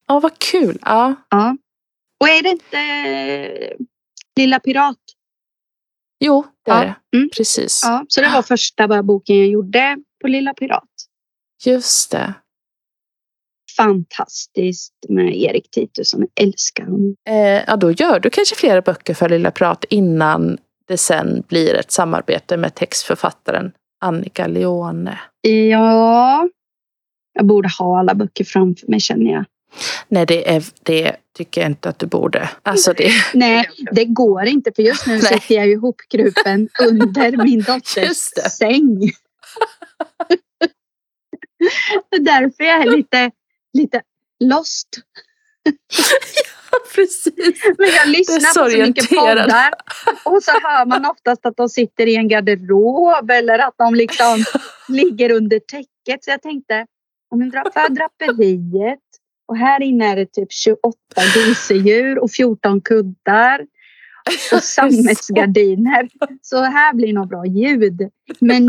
Ja, 0.08 0.20
vad 0.20 0.40
kul. 0.40 0.80
Ja. 0.82 1.16
Ja. 1.30 1.58
Och 2.20 2.30
är 2.30 2.44
det 2.44 2.50
inte 2.50 2.80
eh, 2.80 3.72
Lilla 4.36 4.60
Pirat? 4.60 4.98
Jo, 6.20 6.46
det 6.66 6.72
Ja. 6.72 6.82
är 6.84 6.86
det. 7.12 7.18
Mm. 7.18 7.30
Precis. 7.38 7.82
Ja, 7.84 8.06
så 8.08 8.22
det 8.22 8.30
var 8.34 8.42
första 8.42 9.04
boken 9.04 9.38
jag 9.38 9.48
gjorde 9.48 9.98
på 10.22 10.28
Lilla 10.28 10.54
Pirat. 10.54 10.84
Just 11.66 12.12
det. 12.12 12.34
Fantastiskt 13.78 14.94
med 15.10 15.36
Erik 15.38 15.72
Titusson. 15.72 16.22
Jag 16.36 16.46
älskar 16.48 16.84
honom. 16.84 17.16
Eh, 17.30 17.36
ja, 17.68 17.76
då 17.76 17.92
gör 17.92 18.20
du 18.20 18.30
kanske 18.30 18.56
flera 18.56 18.82
böcker 18.82 19.14
för 19.14 19.30
Lilla 19.30 19.52
Prat 19.52 19.86
innan 19.90 20.58
det 20.88 20.98
sen 20.98 21.44
blir 21.48 21.74
ett 21.76 21.92
samarbete 21.92 22.58
med 22.58 22.76
textförfattaren 22.76 23.72
Annika 24.02 24.48
Leone. 24.48 25.20
Ja, 25.42 26.50
jag 27.34 27.46
borde 27.46 27.70
ha 27.80 28.00
alla 28.00 28.16
böcker 28.16 28.44
framför 28.44 28.88
mig 28.88 29.00
känner 29.00 29.32
jag. 29.32 29.46
Nej, 30.08 30.26
det, 30.26 30.50
är, 30.56 30.64
det 30.84 31.16
tycker 31.36 31.62
jag 31.62 31.70
inte 31.70 31.90
att 31.90 32.00
du 32.00 32.06
borde. 32.06 32.50
Alltså 32.64 32.94
det, 32.94 33.12
Nej, 33.34 33.70
det 33.92 34.06
går 34.06 34.46
inte 34.46 34.72
för 34.76 34.84
just 34.84 35.08
nu 35.08 35.20
sitter 35.22 35.56
jag 35.56 35.68
ju 35.68 35.74
ihopkrupen 35.74 36.70
under 36.80 37.38
min 37.44 37.62
dotters 37.62 38.18
säng. 38.58 39.00
Det 42.10 42.16
är 42.16 42.20
därför 42.20 42.64
jag 42.64 42.98
lite, 42.98 43.32
lite 43.74 44.02
lost. 44.40 44.88
precis. 46.96 47.64
Men 47.78 47.90
jag 47.90 48.08
lyssnar 48.08 48.64
på 48.64 48.72
så 48.72 48.78
mycket 48.78 49.10
poddar 49.10 49.74
och 50.24 50.44
så 50.44 50.52
hör 50.52 50.86
man 50.86 51.06
oftast 51.06 51.46
att 51.46 51.58
de 51.58 51.70
sitter 51.70 52.08
i 52.08 52.16
en 52.16 52.28
garderob 52.28 53.32
eller 53.32 53.60
att 53.60 53.74
de 53.78 53.96
liksom 53.96 54.44
ligger 54.88 55.32
under 55.32 55.60
täcket. 55.60 56.24
Så 56.24 56.32
jag 56.32 56.42
tänkte, 56.42 56.86
om 57.30 57.42
jag 57.42 57.52
drar 57.52 57.72
för 57.74 57.90
draperiet 57.90 59.00
och 59.48 59.58
här 59.58 59.82
inne 59.82 60.06
är 60.06 60.16
det 60.16 60.26
typ 60.26 60.52
28 60.52 60.98
gosedjur 61.16 62.20
och 62.20 62.32
14 62.32 62.82
kuddar 62.82 63.66
och 64.52 64.64
sammetsgardiner. 64.64 66.10
Så 66.42 66.62
här 66.62 66.94
blir 66.94 67.14
nog 67.14 67.28
bra 67.28 67.46
ljud. 67.46 68.10
Men, 68.40 68.66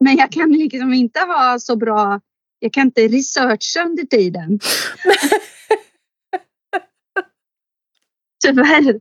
men 0.00 0.16
jag 0.16 0.32
kan 0.32 0.52
liksom 0.52 0.94
inte 0.94 1.20
ha 1.20 1.58
så 1.58 1.76
bra, 1.76 2.20
jag 2.58 2.72
kan 2.72 2.86
inte 2.86 3.08
researcha 3.08 3.84
under 3.86 4.04
tiden. 4.04 4.60
Tyvärr. 8.44 9.00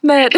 Nej, 0.00 0.30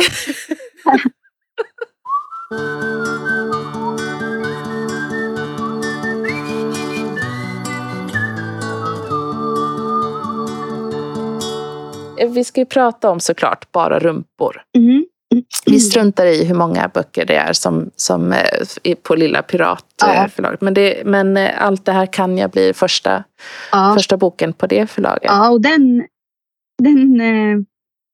vi 12.26 12.44
ska 12.44 12.60
ju 12.60 12.64
prata 12.66 13.10
om 13.10 13.20
såklart 13.20 13.72
bara 13.72 13.98
rumpor. 13.98 14.62
Mm. 14.78 15.06
Vi 15.66 15.80
struntar 15.80 16.26
i 16.26 16.44
hur 16.44 16.54
många 16.54 16.88
böcker 16.94 17.24
det 17.24 17.36
är 17.36 17.52
som, 17.52 17.90
som 17.96 18.32
eh, 18.32 18.38
är 18.82 18.94
på 18.94 19.14
Lilla 19.14 19.42
Pirat 19.42 19.84
Ja. 20.02 20.24
eh. 20.38 20.54
Men, 20.60 20.74
det, 20.74 21.02
men 21.06 21.36
eh, 21.36 21.62
allt 21.64 21.84
det 21.84 21.92
här 21.92 22.06
kan 22.06 22.38
jag 22.38 22.50
bli 22.50 22.72
första, 22.72 23.24
Ja. 23.72 23.94
första 23.96 24.16
boken 24.16 24.52
på 24.52 24.66
det 24.66 24.86
förlaget. 24.86 25.22
Ja, 25.24 25.50
och 25.50 25.60
den, 25.60 26.06
den 26.82 27.20
eh, 27.20 27.58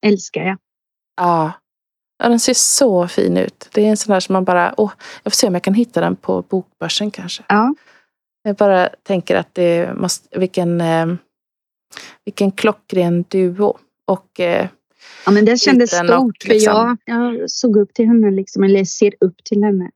älskar 0.07 0.41
jag. 0.45 0.57
Ja. 1.17 1.53
ja, 2.23 2.29
den 2.29 2.41
ser 2.41 2.55
så 2.55 3.09
fin 3.09 3.37
ut. 3.37 3.69
Det 3.73 3.85
är 3.85 3.91
en 3.91 3.97
sån 3.97 4.13
där 4.13 4.21
som 4.21 4.33
man 4.33 4.45
bara, 4.45 4.75
åh, 4.77 4.93
jag 5.23 5.33
får 5.33 5.37
se 5.37 5.47
om 5.47 5.55
jag 5.55 5.63
kan 5.63 5.75
hitta 5.75 6.01
den 6.01 6.17
på 6.17 6.43
bokbörsen 6.43 7.11
kanske. 7.11 7.43
Ja. 7.49 7.75
Jag 8.43 8.57
bara 8.57 8.89
tänker 9.03 9.37
att 9.37 9.49
det 9.55 9.95
måste, 9.97 10.39
vilken, 10.39 10.81
eh, 10.81 11.07
vilken 12.25 12.51
klockren 12.53 13.25
duo. 13.29 13.79
Och 14.05 14.41
eh, 14.41 14.69
Ja, 15.27 15.33
men 15.33 15.45
det 15.45 15.57
kändes 15.57 15.91
stort 15.91 16.11
och 16.11 16.33
för 16.43 16.49
liksom- 16.49 16.99
jag, 17.05 17.17
jag 17.41 17.51
såg 17.51 17.77
upp 17.77 17.95
till 17.95 18.07
henne, 18.07 18.31
liksom, 18.31 18.65
eller 18.65 18.85
ser 18.85 19.15
upp 19.21 19.45
till 19.45 19.65
henne. 19.65 19.91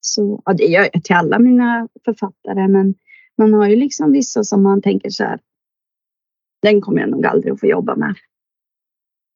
Så, 0.00 0.42
ja, 0.44 0.52
det 0.52 0.64
gör 0.64 0.88
jag 0.92 1.04
till 1.04 1.16
alla 1.16 1.38
mina 1.38 1.88
författare, 2.04 2.68
men 2.68 2.94
man 3.38 3.52
har 3.54 3.68
ju 3.68 3.76
liksom 3.76 4.12
vissa 4.12 4.44
som 4.44 4.62
man 4.62 4.82
tänker 4.82 5.10
så 5.10 5.24
här. 5.24 5.38
Den 6.62 6.80
kommer 6.80 7.00
jag 7.00 7.10
nog 7.10 7.26
aldrig 7.26 7.52
att 7.52 7.60
få 7.60 7.66
jobba 7.66 7.96
med. 7.96 8.14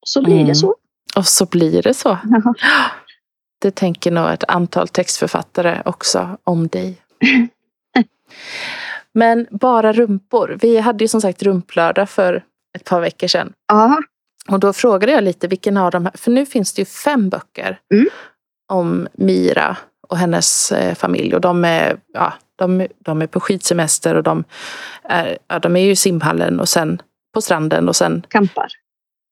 Så 0.07 0.23
blir 0.23 0.35
Mm. 0.35 0.47
det 0.47 0.55
så. 0.55 0.77
Och 1.17 1.27
så 1.27 1.47
blir 1.47 1.83
det 1.83 1.95
så. 1.95 2.19
Ja. 2.31 2.55
Det 3.61 3.71
tänker 3.71 4.11
nog 4.11 4.31
ett 4.31 4.45
antal 4.49 4.89
textförfattare 4.89 5.83
också 5.85 6.39
om 6.45 6.69
dig. 6.69 6.97
Men 9.13 9.47
bara 9.51 9.93
rumpor. 9.93 10.59
Vi 10.63 10.79
hade 10.79 11.05
ju 11.05 11.09
som 11.09 11.21
sagt 11.21 11.43
rumplördag 11.43 12.09
för 12.11 12.45
ett 12.79 12.85
par 12.85 13.01
veckor 13.01 13.27
sedan. 13.27 13.53
Ja, 13.69 13.99
Och 14.49 14.61
då 14.61 14.73
frågade 14.73 15.13
jag 15.13 15.25
lite 15.25 15.49
vilken 15.49 15.77
av 15.77 15.91
de 15.91 16.05
här, 16.05 16.13
för 16.17 16.31
nu 16.31 16.47
finns 16.47 16.73
det 16.73 16.83
ju 16.83 16.87
fem 16.87 17.29
böcker 17.29 17.81
Mm. 17.95 18.07
om 18.73 19.09
Mira 19.13 19.77
och 20.09 20.19
hennes 20.19 20.73
eh, 20.73 20.95
familj. 20.95 21.35
Och 21.35 21.41
de 21.41 21.65
är, 21.65 21.97
ja, 22.13 22.33
de, 22.57 22.87
de 22.99 23.23
är 23.23 23.27
på 23.27 23.41
skidsemester 23.41 24.15
och 24.15 24.23
de 24.23 24.45
är, 25.03 25.39
ja, 25.49 25.59
de 25.59 25.77
är 25.77 25.81
ju 25.81 25.91
i 25.91 25.97
simhallen 25.97 26.61
och 26.61 26.69
sen 26.69 27.03
på 27.35 27.43
stranden 27.43 27.89
och 27.89 27.97
sen 27.97 28.23
kampar. 28.29 28.67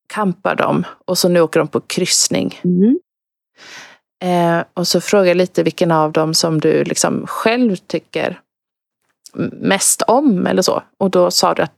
campar 0.08 0.54
de. 0.56 0.84
Och 1.04 1.18
så 1.18 1.28
nu 1.28 1.40
åker 1.40 1.60
de 1.60 1.68
på 1.68 1.80
kryssning. 1.80 2.60
Mm. 2.64 2.98
Eh, 4.22 4.64
och 4.74 4.88
så 4.88 5.00
frågade 5.00 5.28
jag 5.28 5.36
lite 5.36 5.62
vilken 5.62 5.90
av 5.90 6.12
dem 6.12 6.34
som 6.34 6.60
du 6.60 6.84
liksom 6.84 7.26
själv 7.26 7.76
tycker 7.76 8.40
mest 9.52 10.02
om 10.02 10.46
eller 10.46 10.62
så. 10.62 10.82
Och 10.98 11.10
då 11.10 11.30
sa 11.30 11.54
du 11.54 11.62
att, 11.62 11.74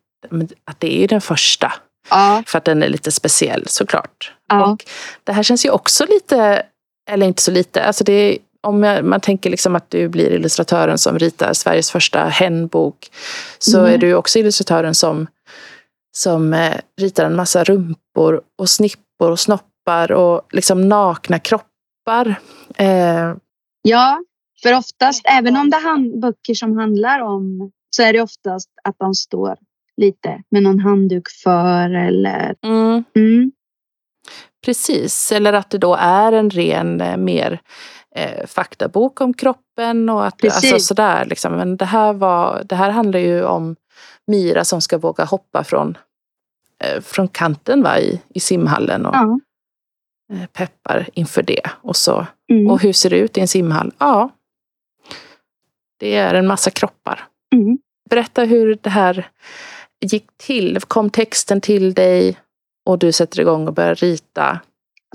att 0.64 0.80
det 0.80 0.96
är 0.96 1.00
ju 1.00 1.06
den 1.06 1.20
första. 1.20 1.72
Ja, 2.10 2.42
För 2.46 2.58
att 2.58 2.64
den 2.64 2.82
är 2.82 2.88
lite 2.88 3.12
speciell 3.12 3.68
såklart. 3.68 4.32
ja, 4.48 4.66
Och 4.72 4.84
det 5.24 5.32
här 5.32 5.42
känns 5.42 5.66
ju 5.66 5.70
också 5.70 6.06
lite, 6.06 6.62
eller 7.10 7.26
inte 7.26 7.42
så 7.42 7.50
lite, 7.50 7.84
alltså 7.84 8.04
det 8.04 8.12
är, 8.12 8.38
om 8.60 8.82
jag, 8.82 9.04
man 9.04 9.20
tänker 9.20 9.50
liksom 9.50 9.76
att 9.76 9.90
du 9.90 10.08
blir 10.08 10.30
illustratören 10.32 10.98
som 10.98 11.18
ritar 11.18 11.52
Sveriges 11.52 11.90
första 11.90 12.24
hänbok. 12.24 13.10
Så 13.58 13.78
Mm. 13.78 13.92
är 13.94 13.98
du 13.98 14.14
också 14.14 14.38
illustratören 14.38 14.94
som, 14.94 15.26
som 16.16 16.54
eh, 16.54 16.76
ritar 17.00 17.24
en 17.24 17.36
massa 17.36 17.64
rumpor 17.64 18.42
och 18.58 18.68
snippor 18.68 19.30
och 19.30 19.40
snoppar 19.40 20.12
och 20.12 20.42
liksom 20.50 20.88
nakna 20.88 21.38
kroppar. 21.38 22.34
Eh, 22.76 23.34
ja, 23.82 24.20
för 24.62 24.74
oftast, 24.78 25.22
även 25.24 25.56
om 25.56 25.70
det 25.70 25.76
är 25.76 26.20
böcker 26.20 26.54
som 26.54 26.78
handlar 26.78 27.20
om, 27.20 27.70
så 27.96 28.02
är 28.02 28.12
det 28.12 28.20
oftast 28.20 28.68
att 28.84 28.96
de 28.98 29.14
står 29.14 29.56
lite 29.96 30.42
med 30.50 30.62
någon 30.62 30.80
handduk 30.80 31.28
för 31.44 31.90
eller 31.90 32.54
mm, 32.62 33.04
mm, 33.16 33.52
Precis, 34.64 35.32
eller 35.32 35.52
att 35.52 35.70
det 35.70 35.78
då 35.78 35.94
är 36.00 36.32
en 36.32 36.50
ren 36.50 37.00
eh, 37.00 37.16
mer 37.16 37.60
eh, 38.14 38.46
faktabok 38.46 39.20
om 39.20 39.34
kroppen 39.34 40.08
och 40.08 40.26
att 40.26 40.36
Precis. 40.38 40.72
alltså 40.72 40.86
sådär 40.86 41.24
liksom. 41.24 41.52
Men 41.52 41.76
det 41.76 41.84
här 41.84 42.12
var, 42.12 42.62
det 42.64 42.74
här 42.74 42.90
handlar 42.90 43.20
ju 43.20 43.44
om 43.44 43.76
Mira 44.26 44.64
som 44.64 44.80
ska 44.80 44.98
våga 44.98 45.24
hoppa 45.24 45.64
från, 45.64 45.98
eh, 46.84 47.00
från 47.00 47.28
kanten 47.28 47.82
va, 47.82 47.98
i, 47.98 48.20
i 48.34 48.40
simhallen 48.40 49.06
och 49.06 49.14
ja. 49.14 49.40
eh, 50.32 50.46
peppar 50.46 51.08
inför 51.14 51.42
det. 51.42 51.70
Och, 51.82 51.96
så, 51.96 52.26
Mm. 52.50 52.70
och 52.70 52.82
hur 52.82 52.92
ser 52.92 53.10
det 53.10 53.18
ut 53.18 53.38
i 53.38 53.40
en 53.40 53.48
simhall? 53.48 53.92
Ja, 53.98 54.30
det 55.98 56.14
är 56.16 56.34
en 56.34 56.46
massa 56.46 56.70
kroppar. 56.70 57.24
Mm. 57.54 57.78
Berätta 58.10 58.44
hur 58.44 58.78
det 58.82 58.90
här 58.90 59.28
gick 60.02 60.26
till. 60.36 60.80
Kom 60.80 61.10
texten 61.10 61.60
till 61.60 61.94
dig 61.94 62.38
och 62.86 62.98
du 62.98 63.12
sätter 63.12 63.40
igång 63.40 63.68
och 63.68 63.74
börjar 63.74 63.94
rita? 63.94 64.60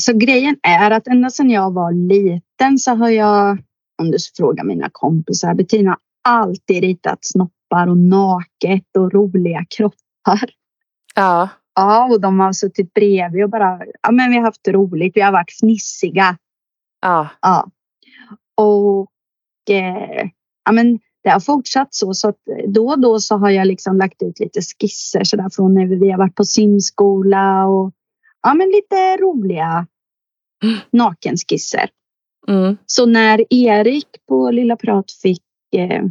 Så 0.01 0.13
grejen 0.13 0.57
är 0.63 0.91
att 0.91 1.07
ända 1.07 1.29
sedan 1.29 1.49
jag 1.49 1.73
var 1.73 1.91
liten 1.91 2.77
så 2.77 2.91
har 2.95 3.09
jag, 3.09 3.57
om 4.01 4.11
du 4.11 4.17
frågar 4.37 4.63
mina 4.63 4.89
kompisar, 4.91 5.53
Bettina 5.53 5.97
alltid 6.23 6.81
ritat 6.81 7.19
snoppar 7.21 7.87
och 7.87 7.97
naket 7.97 8.97
och 8.97 9.13
roliga 9.13 9.65
kroppar. 9.69 10.49
Ja, 11.15 11.49
Ja, 11.77 12.07
och 12.11 12.21
de 12.21 12.39
har 12.39 12.53
suttit 12.53 12.93
bredvid 12.93 13.43
och 13.43 13.49
bara, 13.49 13.79
ja 14.01 14.11
men 14.11 14.29
vi 14.29 14.37
har 14.37 14.43
haft 14.43 14.67
roligt, 14.67 15.11
vi 15.15 15.21
har 15.21 15.31
varit 15.31 15.51
fnissiga. 15.59 16.37
ja. 17.01 17.29
Ja. 17.41 17.69
Och 18.55 19.11
eh, 19.69 20.29
ja, 20.65 20.71
men 20.71 20.99
det 21.27 21.31
har 21.33 21.39
fortsatt 21.39 21.93
så, 21.93 22.13
så 22.13 22.29
att 22.29 22.37
då 22.67 22.87
och 22.87 22.99
då 22.99 23.19
så 23.19 23.37
har 23.37 23.49
jag 23.49 23.67
liksom 23.67 23.97
lagt 23.97 24.21
ut 24.23 24.39
lite 24.39 24.59
skisser 24.61 25.23
så 25.23 25.37
där 25.37 25.49
från 25.49 25.73
när 25.73 25.85
vi 25.85 26.11
har 26.11 26.17
varit 26.17 26.35
på 26.35 26.43
simskola 26.45 27.65
och 27.65 27.91
ja, 28.43 28.53
men 28.53 28.67
lite 28.67 29.17
roliga 29.17 29.87
Mm. 30.63 30.77
nakenskisser. 30.91 31.89
Mm. 32.47 32.77
Så 32.85 33.05
när 33.05 33.53
Erik 33.53 34.07
på 34.27 34.51
Lilla 34.51 34.75
Prat 34.75 35.11
fick 35.21 35.43
eh, 35.75 36.03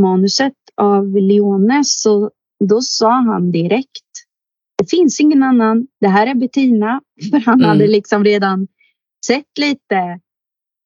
manuset 0.00 0.52
av 0.76 1.16
Leone 1.16 1.84
så 1.84 2.30
då 2.64 2.80
sa 2.80 3.10
han 3.10 3.52
direkt 3.52 4.02
det 4.78 4.90
finns 4.90 5.20
ingen 5.20 5.42
annan. 5.42 5.86
Det 6.00 6.08
här 6.08 6.26
är 6.26 6.34
Bettina. 6.34 7.00
För 7.30 7.38
han 7.38 7.54
Mm. 7.54 7.68
hade 7.68 7.86
liksom 7.86 8.24
redan 8.24 8.66
sett 9.26 9.58
lite 9.58 10.20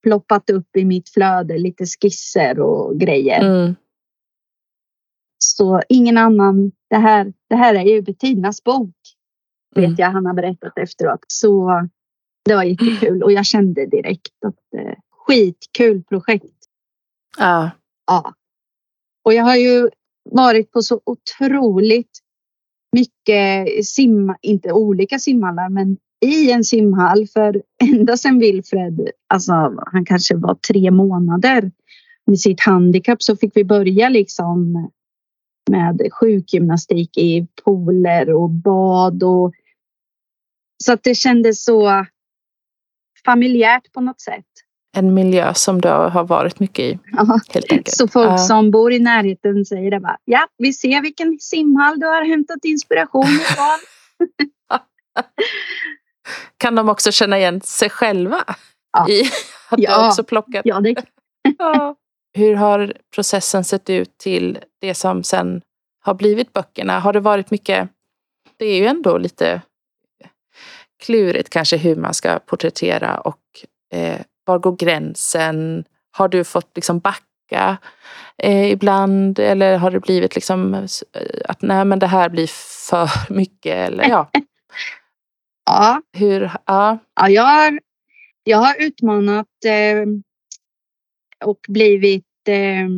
ploppat 0.03 0.51
upp 0.51 0.77
i 0.77 0.85
mitt 0.85 1.09
flöde 1.09 1.59
lite 1.59 1.85
skisser 1.87 2.61
och 2.61 3.01
grejer. 3.01 3.41
Mm. 3.41 3.75
Så 5.39 5.83
ingen 5.89 6.19
annan, 6.19 6.73
det 6.91 6.97
här, 6.97 7.33
det 7.49 7.57
här 7.57 7.75
är 7.75 7.85
ju 7.85 8.03
Bettinas 8.03 8.65
bok. 8.65 8.95
Mm. 9.77 9.91
Vet 9.91 9.99
jag 9.99 10.11
han 10.11 10.27
har 10.27 10.35
berättat 10.35 10.79
efteråt. 10.79 11.25
Så 11.27 11.71
det 12.45 12.55
var 12.55 12.65
jättekul 12.65 13.23
och 13.23 13.33
jag 13.33 13.47
kände 13.47 13.87
direkt 13.87 14.45
att 14.47 14.81
eh, 14.81 14.95
skitkul 15.11 16.03
projekt. 16.05 16.55
Ja. 17.39 17.71
Ja. 18.07 18.35
Och 19.25 19.35
jag 19.35 19.45
har 19.45 19.57
ju 19.57 19.89
varit 20.31 20.73
på 20.73 20.83
så 20.83 21.01
otroligt 21.05 22.19
mycket 22.93 23.87
simma, 23.87 24.37
inte 24.43 24.73
olika 24.73 25.19
simhallar, 25.19 25.69
men 25.69 25.97
i 26.27 26.51
en 26.51 26.65
simhall. 26.65 27.27
För 27.27 27.63
ända 27.83 28.17
sedan 28.17 28.39
Wilfred, 28.39 29.09
alltså 29.29 29.53
han 29.93 30.05
kanske 30.07 30.37
var 30.37 30.55
tre 30.55 30.91
månader 30.91 31.71
med 32.27 32.41
sitt 32.41 32.61
handikapp 32.61 33.23
så 33.23 33.37
fick 33.37 33.57
vi 33.57 33.65
börja 33.65 34.09
liksom 34.09 34.73
med 35.71 36.01
sjukgymnastik 36.13 37.19
i 37.19 37.47
pooler 37.65 38.33
och 38.35 38.51
bad 38.51 39.23
och 39.23 39.53
så 40.85 40.93
att 40.93 41.03
det 41.03 41.15
kändes 41.15 41.65
så 41.65 42.07
familjärt 43.25 43.93
på 43.93 44.01
något 44.01 44.21
sätt. 44.21 44.45
En 44.97 45.15
miljö 45.15 45.55
som 45.55 45.81
du 45.81 45.89
har 45.89 46.25
varit 46.25 46.61
mycket 46.61 46.85
i. 46.85 46.99
Ja. 47.13 47.41
Helt 47.49 47.73
enkelt. 47.73 47.97
Så 47.97 48.09
folk 48.09 48.31
Ja. 48.31 48.39
som 48.39 48.71
bor 48.71 48.93
i 48.93 48.99
närheten 48.99 49.65
säger 49.65 49.91
det 49.91 50.01
bara. 50.01 50.19
Ja, 50.25 50.49
vi 50.59 50.73
ser 50.73 51.03
vilken 51.03 51.39
simhall 51.41 52.01
du 52.01 52.07
har 52.07 52.25
hämtat 52.25 52.65
inspiration 52.65 53.25
ifrån. 53.27 53.79
Kan 56.57 56.75
de 56.75 56.89
också 56.89 57.13
känna 57.13 57.39
igen 57.39 57.61
sig 57.61 57.91
själva? 57.91 58.45
Ja. 58.93 59.09
I 59.09 59.23
att 59.69 59.79
Ja. 59.81 59.99
du 60.03 60.09
också 60.09 60.25
plockat? 60.25 60.63
Ja, 60.65 60.81
det, 60.81 60.95
Ja. 61.59 61.95
Hur 62.37 62.55
har 62.55 62.93
processen 63.15 63.65
sett 63.65 63.91
ut 63.91 64.19
till 64.19 64.59
det 64.81 64.95
som 64.95 65.23
sen 65.25 65.63
har 66.05 66.15
blivit 66.15 66.53
böckerna? 66.53 66.99
Har 67.01 67.13
det 67.13 67.21
varit 67.21 67.51
mycket, 67.51 67.89
det 68.57 68.67
är 68.67 68.77
ju 68.77 68.87
ändå 68.87 69.19
lite 69.19 69.63
klurigt 71.05 71.51
kanske 71.51 71.77
hur 71.77 71.97
man 71.97 72.15
ska 72.15 72.39
porträttera 72.39 73.21
och 73.21 73.41
eh, 73.95 74.21
var 74.45 74.59
går 74.59 74.77
gränsen? 74.77 75.85
Har 76.11 76.29
du 76.29 76.45
fått 76.45 76.71
liksom 76.75 76.99
backa 76.99 77.77
eh, 78.43 78.71
ibland 78.73 79.39
eller 79.39 79.77
har 79.77 79.91
det 79.91 80.01
blivit 80.01 80.35
liksom 80.35 80.75
eh, 80.75 80.87
att 81.45 81.63
nej 81.63 81.85
men 81.85 81.99
det 81.99 82.07
här 82.07 82.29
blir 82.29 82.51
för 82.91 83.11
mycket 83.33 83.77
eller 83.89 84.09
ja, 84.09 84.31
ja, 85.69 86.03
hur, 86.13 86.41
ja, 86.67 86.99
ja 87.15 87.29
jag, 87.29 87.43
har, 87.43 87.81
jag 88.43 88.59
har 88.59 88.75
utmanat 88.83 89.65
eh, 89.67 90.07
och 91.45 91.61
blivit... 91.69 92.25
Eh, 92.49 92.89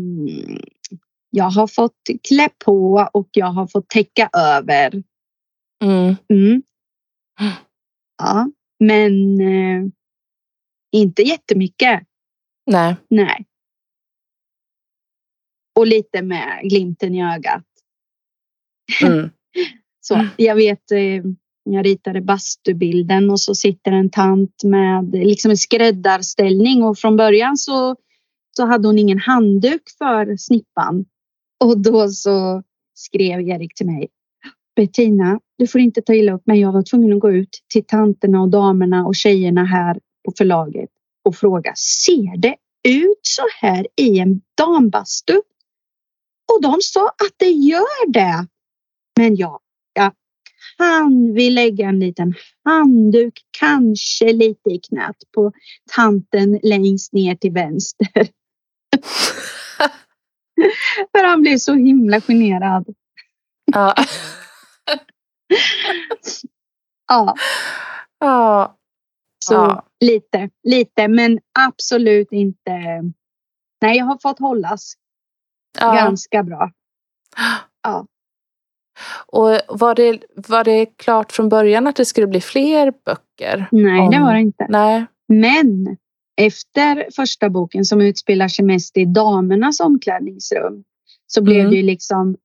jag 1.32 1.44
har 1.50 1.66
fått 1.66 2.00
klä 2.28 2.48
på 2.64 3.08
och 3.12 3.28
jag 3.32 3.46
har 3.46 3.66
fått 3.66 3.88
täcka 3.88 4.30
över. 4.32 5.02
mm, 5.84 6.16
Mm. 6.28 6.62
Ja, 8.18 8.50
men 8.78 9.40
eh, 9.40 9.82
inte 10.92 11.22
jättemycket. 11.22 12.02
nej, 12.66 12.96
Nej. 13.08 13.46
Och 15.74 15.86
lite 15.86 16.22
med 16.22 16.60
glimten 16.62 17.14
i 17.14 17.24
ögat. 17.34 17.64
mm, 19.02 19.30
Så 20.00 20.26
jag 20.36 20.54
vet, 20.54 20.90
eh, 20.92 21.22
jag 21.64 21.86
ritade 21.86 22.20
bastubilden 22.20 23.30
och 23.30 23.40
så 23.40 23.54
sitter 23.54 23.92
en 23.92 24.10
tant 24.10 24.64
med 24.64 25.10
liksom 25.12 25.50
en 25.50 25.56
skräddarställning 25.56 26.82
och 26.82 26.98
från 26.98 27.16
början 27.16 27.56
så, 27.56 27.96
så 28.56 28.66
hade 28.66 28.88
hon 28.88 28.98
ingen 28.98 29.18
handduk 29.18 29.82
för 29.98 30.36
snippan. 30.36 31.04
Och 31.64 31.78
då 31.78 32.08
så 32.08 32.62
skrev 32.94 33.40
Erik 33.40 33.74
till 33.74 33.86
mig. 33.86 34.08
Bettina, 34.76 35.40
du 35.58 35.66
får 35.66 35.80
inte 35.80 36.02
ta 36.02 36.14
illa 36.14 36.32
upp 36.32 36.42
men 36.44 36.60
jag 36.60 36.72
var 36.72 36.82
tvungen 36.82 37.12
att 37.12 37.20
gå 37.20 37.32
ut 37.32 37.58
till 37.72 37.84
tanterna 37.86 38.42
och 38.42 38.48
damerna 38.48 39.06
och 39.06 39.14
tjejerna 39.14 39.64
här 39.64 40.00
på 40.24 40.32
förlaget 40.38 40.90
och 41.24 41.36
fråga. 41.36 41.72
Ser 41.76 42.36
det 42.36 42.56
ut 42.88 43.20
så 43.22 43.42
här 43.60 43.86
i 43.96 44.18
en 44.18 44.40
dambastu? 44.56 45.36
Och 46.52 46.62
de 46.62 46.78
sa 46.80 47.08
att 47.08 47.34
det 47.36 47.50
gör 47.50 48.12
det. 48.12 48.46
Men 49.16 49.36
jag 49.36 49.60
kan 50.80 51.34
vi 51.34 51.50
lägga 51.50 51.88
en 51.88 52.00
liten 52.00 52.34
handduk, 52.64 53.34
kanske 53.58 54.32
lite 54.32 54.70
i 54.70 54.80
knät 54.88 55.16
på 55.34 55.52
tanten 55.94 56.60
längst 56.62 57.12
ner 57.12 57.34
till 57.34 57.52
vänster. 57.52 58.08
För 61.12 61.24
han 61.24 61.42
blev 61.42 61.58
så 61.58 61.74
himla 61.74 62.20
generad. 62.20 62.86
ja. 63.72 63.94
Ja, 67.08 67.34
ja. 68.18 68.76
så 69.44 69.54
Ja. 69.54 69.86
lite, 70.00 70.50
lite, 70.62 71.08
men 71.08 71.38
absolut 71.58 72.32
inte. 72.32 73.02
Nej, 73.80 73.96
jag 73.98 74.04
har 74.04 74.18
fått 74.22 74.38
hållas 74.38 74.94
ja. 75.80 75.94
ganska 75.94 76.42
bra. 76.42 76.72
Ja. 77.82 78.06
Och 79.26 79.58
var 79.68 79.94
det, 79.94 80.18
var 80.36 80.64
det 80.64 80.86
klart 80.86 81.32
från 81.32 81.48
början 81.48 81.86
att 81.86 81.96
det 81.96 82.04
skulle 82.04 82.26
bli 82.26 82.40
fler 82.40 82.92
böcker? 83.04 83.66
Nej, 83.70 84.08
det 84.10 84.16
Om- 84.16 84.22
var 84.22 84.34
det 84.34 84.40
inte. 84.40 84.66
Nej. 84.68 85.06
Men 85.28 85.96
efter 86.36 87.08
första 87.16 87.50
boken 87.50 87.84
som 87.84 88.00
utspelar 88.00 88.48
sig 88.48 88.64
mest 88.64 88.96
i 88.96 89.04
damernas 89.04 89.80
omklädningsrum 89.80 90.84
så 91.26 91.42
blev 91.42 91.58
Mm. 91.60 91.70
det 91.70 91.76
ju 91.76 91.82
liksom 91.82 92.36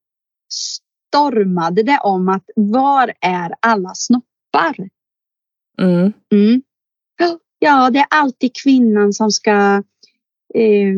stormade 0.53 1.84
det 1.84 1.99
om 2.03 2.30
att 2.30 2.43
var 2.56 3.14
är 3.22 3.56
alla 3.60 3.91
snoppar? 3.93 4.89
Mm. 5.82 6.14
Mm. 6.34 6.62
Ja, 7.60 7.89
det 7.89 7.99
är 7.99 8.06
alltid 8.10 8.51
kvinnan 8.64 9.14
som 9.14 9.32
ska... 9.32 9.51
Eh, 10.53 10.93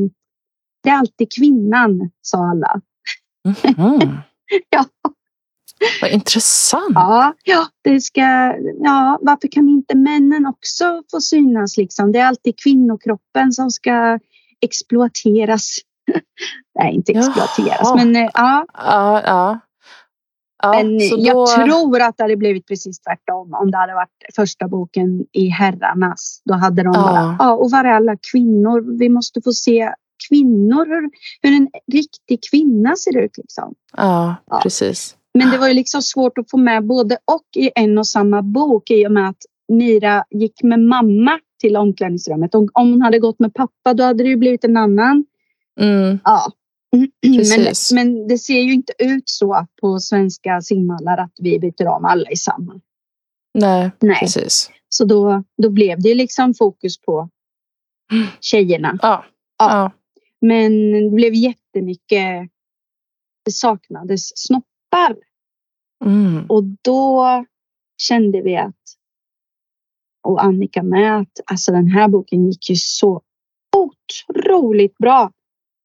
det 0.84 0.90
är 0.90 0.94
alltid 0.98 1.32
kvinnan, 1.38 2.10
sa 2.22 2.38
alla. 2.50 2.82
Ja. 4.70 4.86
Vad 6.02 6.12
intressant. 6.12 6.92
Ja, 6.96 7.34
ja, 7.44 7.68
det 7.84 8.02
ska, 8.02 8.22
ja, 8.84 9.20
varför 9.22 9.48
kan 9.48 9.70
inte 9.70 9.96
männen 9.98 10.46
också 10.46 11.04
få 11.12 11.22
synas? 11.22 11.78
Liksom? 11.78 12.12
Det 12.12 12.20
är 12.20 12.26
alltid 12.26 12.60
kvinnokroppen 12.64 13.52
som 13.52 13.70
ska 13.72 14.20
exploateras. 14.62 15.78
Nej, 16.80 16.96
inte 16.96 17.12
Jaha. 17.12 17.26
exploateras, 17.28 17.96
men 17.96 18.16
eh, 18.16 18.30
ja. 18.34 18.66
Ja, 18.74 19.22
ja. 19.26 19.60
ja 20.64 20.72
men 20.84 21.00
så 21.00 21.16
jag 21.20 21.36
då, 21.36 21.48
tror 21.48 22.02
att 22.02 22.18
det 22.18 22.24
hade 22.24 22.38
blivit 22.38 22.68
precis 22.68 23.00
tvärtom 23.00 23.54
om 23.54 23.72
det 23.72 23.78
hade 23.78 23.94
varit 23.94 24.36
första 24.36 24.68
boken 24.68 25.26
i 25.34 25.48
herrarnas. 25.48 26.42
Då 26.46 26.54
hade 26.54 26.84
de 26.84 26.92
Ja. 26.96 27.02
bara, 27.02 27.36
ja, 27.40 27.54
och 27.54 27.72
var 27.72 27.84
är 27.84 27.94
alla 27.94 28.16
kvinnor? 28.32 29.00
Vi 29.00 29.10
måste 29.10 29.42
få 29.42 29.54
se 29.54 29.94
kvinnor, 30.30 30.86
hur, 30.86 31.10
hur 31.42 31.58
en 31.58 31.70
riktig 31.92 32.40
kvinna 32.52 32.96
ser 32.96 33.18
ut. 33.18 33.38
Liksom. 33.38 33.74
Ja, 33.98 34.36
Ja. 34.50 34.60
precis. 34.64 35.16
Men 35.38 35.52
det 35.52 35.58
var 35.58 35.68
ju 35.68 35.74
liksom 35.74 36.02
svårt 36.02 36.38
att 36.38 36.50
få 36.50 36.58
med 36.58 36.86
både 36.86 37.18
och 37.26 37.48
i 37.56 37.72
en 37.76 37.98
och 37.98 38.08
samma 38.08 38.42
bok 38.42 38.92
i 38.92 39.08
och 39.08 39.12
med 39.12 39.30
att 39.30 39.38
Mira 39.68 40.26
gick 40.30 40.64
med 40.64 40.80
mamma 40.80 41.40
till 41.60 41.78
omklädningsrummet. 41.78 42.56
Om, 42.56 42.70
om 42.74 42.92
hon 42.92 43.02
hade 43.02 43.20
gått 43.20 43.40
med 43.40 43.54
pappa 43.54 43.94
då 43.94 44.04
hade 44.04 44.24
det 44.24 44.30
ju 44.30 44.36
blivit 44.36 44.64
en 44.64 44.78
annan. 44.78 45.26
Mm. 45.80 46.20
Ja. 46.24 46.52
Men, 47.22 47.74
men 47.94 48.28
det 48.28 48.38
ser 48.38 48.62
ju 48.62 48.74
inte 48.74 48.94
ut 49.00 49.30
så 49.30 49.66
på 49.82 50.00
svenska 50.00 50.62
simhallar 50.62 51.18
att 51.18 51.34
vi 51.40 51.60
byter 51.60 51.88
om 51.88 52.06
alla 52.06 52.30
i 52.32 52.36
samma. 52.36 52.82
Nej, 53.54 53.92
Nej. 54.00 54.20
precis. 54.20 54.72
Så 54.90 55.06
då, 55.06 55.44
då 55.58 55.70
blev 55.70 56.02
det 56.02 56.16
liksom 56.16 56.54
fokus 56.54 57.02
på 57.02 57.30
tjejerna. 58.42 59.00
Ja. 59.02 59.26
Ja. 59.60 59.70
Ja. 59.70 59.92
Men 60.42 60.92
det 60.92 61.16
blev 61.16 61.34
jättemycket. 61.34 62.50
Det 63.46 63.52
saknades 63.52 64.38
snoppar. 64.38 65.16
Mm. 66.06 66.46
Och 66.50 66.64
då 66.82 67.26
kände 67.98 68.42
vi 68.42 68.58
att, 68.58 68.76
och 70.24 70.44
Annika 70.44 70.84
med, 70.84 71.20
att 71.20 71.40
alltså 71.46 71.72
den 71.72 71.88
här 71.88 72.08
boken 72.08 72.46
gick 72.48 72.70
ju 72.70 72.76
så 72.76 73.22
otroligt 73.76 74.98
bra. 74.98 75.32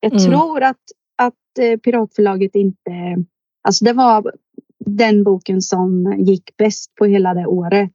Jag 0.00 0.12
Mm. 0.12 0.24
tror 0.24 0.62
att, 0.62 0.80
att 1.16 1.58
eh, 1.58 1.76
Piratförlaget 1.78 2.54
inte, 2.54 3.16
alltså 3.62 3.84
det 3.84 3.92
var 3.92 4.32
den 4.78 5.24
boken 5.24 5.62
som 5.62 6.14
gick 6.18 6.56
bäst 6.56 6.94
på 6.94 7.04
hela 7.04 7.34
det 7.34 7.46
året. 7.46 7.90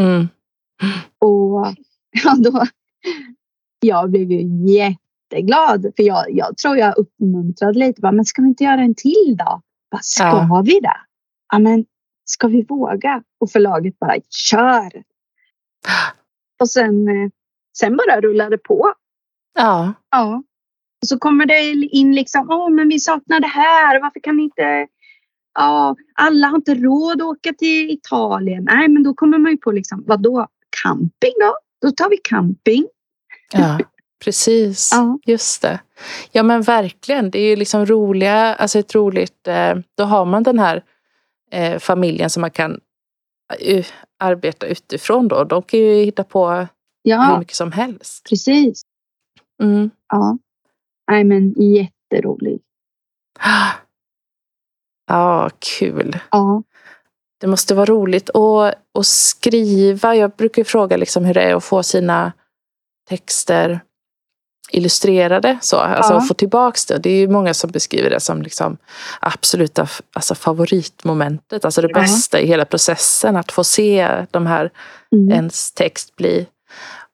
Mm. 0.00 0.28
Och 1.18 1.66
ja, 2.24 2.34
då, 2.38 2.62
jag 3.80 4.10
blev 4.10 4.30
ju 4.32 4.66
jätteglad 4.72 5.82
för 5.96 6.02
jag, 6.02 6.24
jag 6.30 6.56
tror 6.56 6.76
jag 6.76 6.98
uppmuntrade 6.98 7.78
lite. 7.78 8.00
Bara, 8.00 8.12
men 8.12 8.24
ska 8.24 8.42
vi 8.42 8.48
inte 8.48 8.64
göra 8.64 8.80
en 8.80 8.94
till 8.94 9.36
då? 9.38 9.60
Bara, 9.90 10.00
ska 10.02 10.24
Ja. 10.24 10.62
vi 10.64 10.80
det? 10.80 10.96
Ja, 11.54 11.58
men 11.58 11.84
ska 12.24 12.48
vi 12.48 12.62
våga? 12.62 13.22
Och 13.40 13.50
förlaget 13.50 13.98
bara 13.98 14.16
kör. 14.30 14.90
Och 16.60 16.70
sen, 16.70 17.08
eh, 17.08 17.30
sen 17.78 17.96
bara 17.96 18.20
rullade 18.20 18.58
på. 18.58 18.92
Ja. 19.54 19.92
Ja. 20.10 20.42
Och 21.02 21.08
så 21.08 21.18
kommer 21.18 21.46
det 21.46 21.60
in 21.72 22.14
liksom, 22.14 22.50
åh 22.50 22.70
men 22.70 22.88
vi 22.88 23.00
saknar 23.00 23.40
det 23.40 23.46
här, 23.46 24.00
varför 24.00 24.20
kan 24.20 24.40
inte 24.40 24.86
Ja, 25.54 25.96
alla 26.14 26.46
har 26.46 26.56
inte 26.56 26.74
råd 26.74 27.22
att 27.22 27.28
åka 27.28 27.52
till 27.52 27.90
Italien. 27.90 28.64
Nej, 28.64 28.88
men 28.88 29.02
då 29.02 29.14
kommer 29.14 29.38
man 29.38 29.52
ju 29.52 29.58
på 29.58 29.72
liksom, 29.72 30.04
vad 30.06 30.22
då 30.22 30.46
camping 30.82 31.32
då? 31.40 31.56
Då 31.88 31.90
tar 31.90 32.10
vi 32.10 32.16
camping. 32.16 32.86
Ja, 33.52 33.78
precis. 34.24 34.90
Ja. 34.92 35.18
Just 35.26 35.62
det. 35.62 35.80
Ja 36.32 36.42
men 36.42 36.62
verkligen. 36.62 37.30
Det 37.30 37.38
är 37.38 37.50
ju 37.50 37.56
liksom 37.56 37.86
roliga, 37.86 38.54
alltså 38.54 38.78
ett 38.78 38.94
roligt, 38.94 39.48
eh, 39.48 39.74
då 39.96 40.04
har 40.04 40.24
man 40.24 40.42
den 40.42 40.58
här 40.58 40.82
eh, 41.54 41.78
familjen 41.78 42.30
som 42.30 42.40
man 42.40 42.50
kan 42.50 42.80
eh, 43.60 43.86
arbeta 44.18 44.66
utifrån 44.66 45.28
då. 45.28 45.44
De 45.44 45.62
kan 45.62 45.80
ju 45.80 46.04
hitta 46.04 46.24
på 46.24 46.50
hur 46.50 46.66
Ja, 47.02 47.38
mycket 47.38 47.56
som 47.56 47.72
helst. 47.72 48.26
precis. 48.28 48.82
Mm. 49.62 49.90
Ja. 50.08 50.38
Nej, 51.10 51.24
men 51.24 51.54
jätteroligt. 51.58 52.64
Ja, 55.06 55.50
kul. 55.78 56.18
Ja. 56.30 56.62
Det 57.40 57.46
måste 57.46 57.74
vara 57.74 57.86
roligt 57.86 58.30
att, 58.30 58.74
att 58.98 59.06
skriva. 59.06 60.14
Jag 60.16 60.30
brukar 60.30 60.64
fråga 60.64 60.96
liksom 60.96 61.24
hur 61.24 61.34
det 61.34 61.42
är 61.42 61.54
att 61.54 61.64
få 61.64 61.82
sina 61.82 62.32
texter 63.08 63.80
illustrerade. 64.70 65.58
Så. 65.60 65.76
Alltså 65.76 66.12
Ja. 66.12 66.18
att 66.18 66.28
få 66.28 66.34
tillbaks 66.34 66.86
det. 66.86 66.98
Det 66.98 67.10
är 67.10 67.16
ju 67.16 67.28
många 67.28 67.54
som 67.54 67.70
beskriver 67.70 68.10
det 68.10 68.20
som 68.20 68.42
liksom 68.42 68.76
absoluta 69.20 69.86
alltså 70.12 70.34
favoritmomentet. 70.34 71.64
Alltså 71.64 71.80
det 71.82 71.88
Ja. 71.94 72.00
bästa 72.00 72.40
i 72.40 72.46
hela 72.46 72.64
processen. 72.64 73.36
Att 73.36 73.52
få 73.52 73.64
se 73.64 74.26
de 74.30 74.46
här, 74.46 74.70
Mm. 75.12 75.30
ens 75.30 75.72
text 75.72 76.16
bli. 76.16 76.46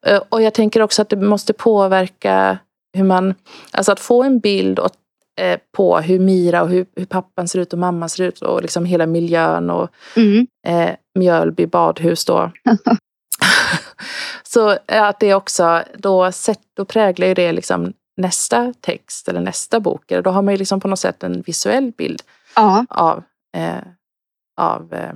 Eh, 0.05 0.21
Och 0.29 0.41
jag 0.41 0.53
tänker 0.53 0.81
också 0.81 1.01
att 1.01 1.09
det 1.09 1.15
måste 1.15 1.53
påverka 1.53 2.57
hur 2.93 3.03
man... 3.03 3.33
Alltså 3.71 3.91
att 3.91 3.99
få 3.99 4.23
en 4.23 4.39
bild 4.39 4.79
och, 4.79 4.91
eh, 5.39 5.59
på 5.77 5.99
hur 5.99 6.19
Mira 6.19 6.61
och 6.61 6.69
hur, 6.69 6.85
hur 6.95 7.05
pappan 7.05 7.47
ser 7.47 7.59
ut 7.59 7.73
och 7.73 7.79
mamman 7.79 8.09
ser 8.09 8.23
ut 8.23 8.41
och 8.41 8.61
liksom 8.61 8.85
hela 8.85 9.05
miljön 9.05 9.69
och 9.69 9.89
Mm. 10.15 10.47
eh, 10.67 10.89
Mjölby 11.19 11.65
badhus 11.65 12.25
då. 12.25 12.51
Så 14.53 14.69
eh, 14.87 15.03
att 15.03 15.19
det 15.19 15.33
också, 15.33 15.83
då, 15.97 16.31
sätt, 16.31 16.59
då 16.73 16.85
präglar 16.85 17.27
ju 17.27 17.33
det 17.33 17.51
liksom 17.51 17.93
nästa 18.17 18.73
text 18.81 19.27
eller 19.29 19.41
nästa 19.41 19.79
bok. 19.79 20.03
Då 20.23 20.29
har 20.29 20.41
man 20.41 20.53
ju 20.53 20.57
liksom 20.57 20.79
på 20.79 20.87
något 20.87 20.99
sätt 20.99 21.23
en 21.23 21.41
visuell 21.41 21.91
bild 21.97 22.21
Ja, 22.55 22.85
av, 22.89 23.23
eh, 23.57 23.77
av 24.57 24.93
eh, 24.93 25.13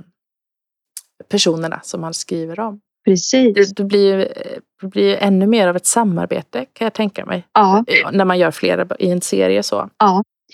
personerna 1.28 1.80
som 1.82 2.00
man 2.00 2.14
skriver 2.14 2.60
om. 2.60 2.80
precis. 3.04 3.54
Det, 3.54 3.76
det, 3.76 3.84
blir, 3.84 4.18
eh, 4.18 4.58
det 4.80 4.86
blir 4.88 5.16
ännu 5.16 5.46
mer 5.46 5.68
av 5.68 5.76
ett 5.76 5.86
samarbete 5.86 6.66
kan 6.72 6.84
jag 6.84 6.92
tänka 6.94 7.24
mig. 7.24 7.46
Ja, 7.52 7.84
Eh, 7.86 8.10
När 8.12 8.24
man 8.24 8.38
gör 8.38 8.50
flera 8.50 8.96
i 8.98 9.10
en 9.10 9.20
serie 9.20 9.62
så. 9.62 9.90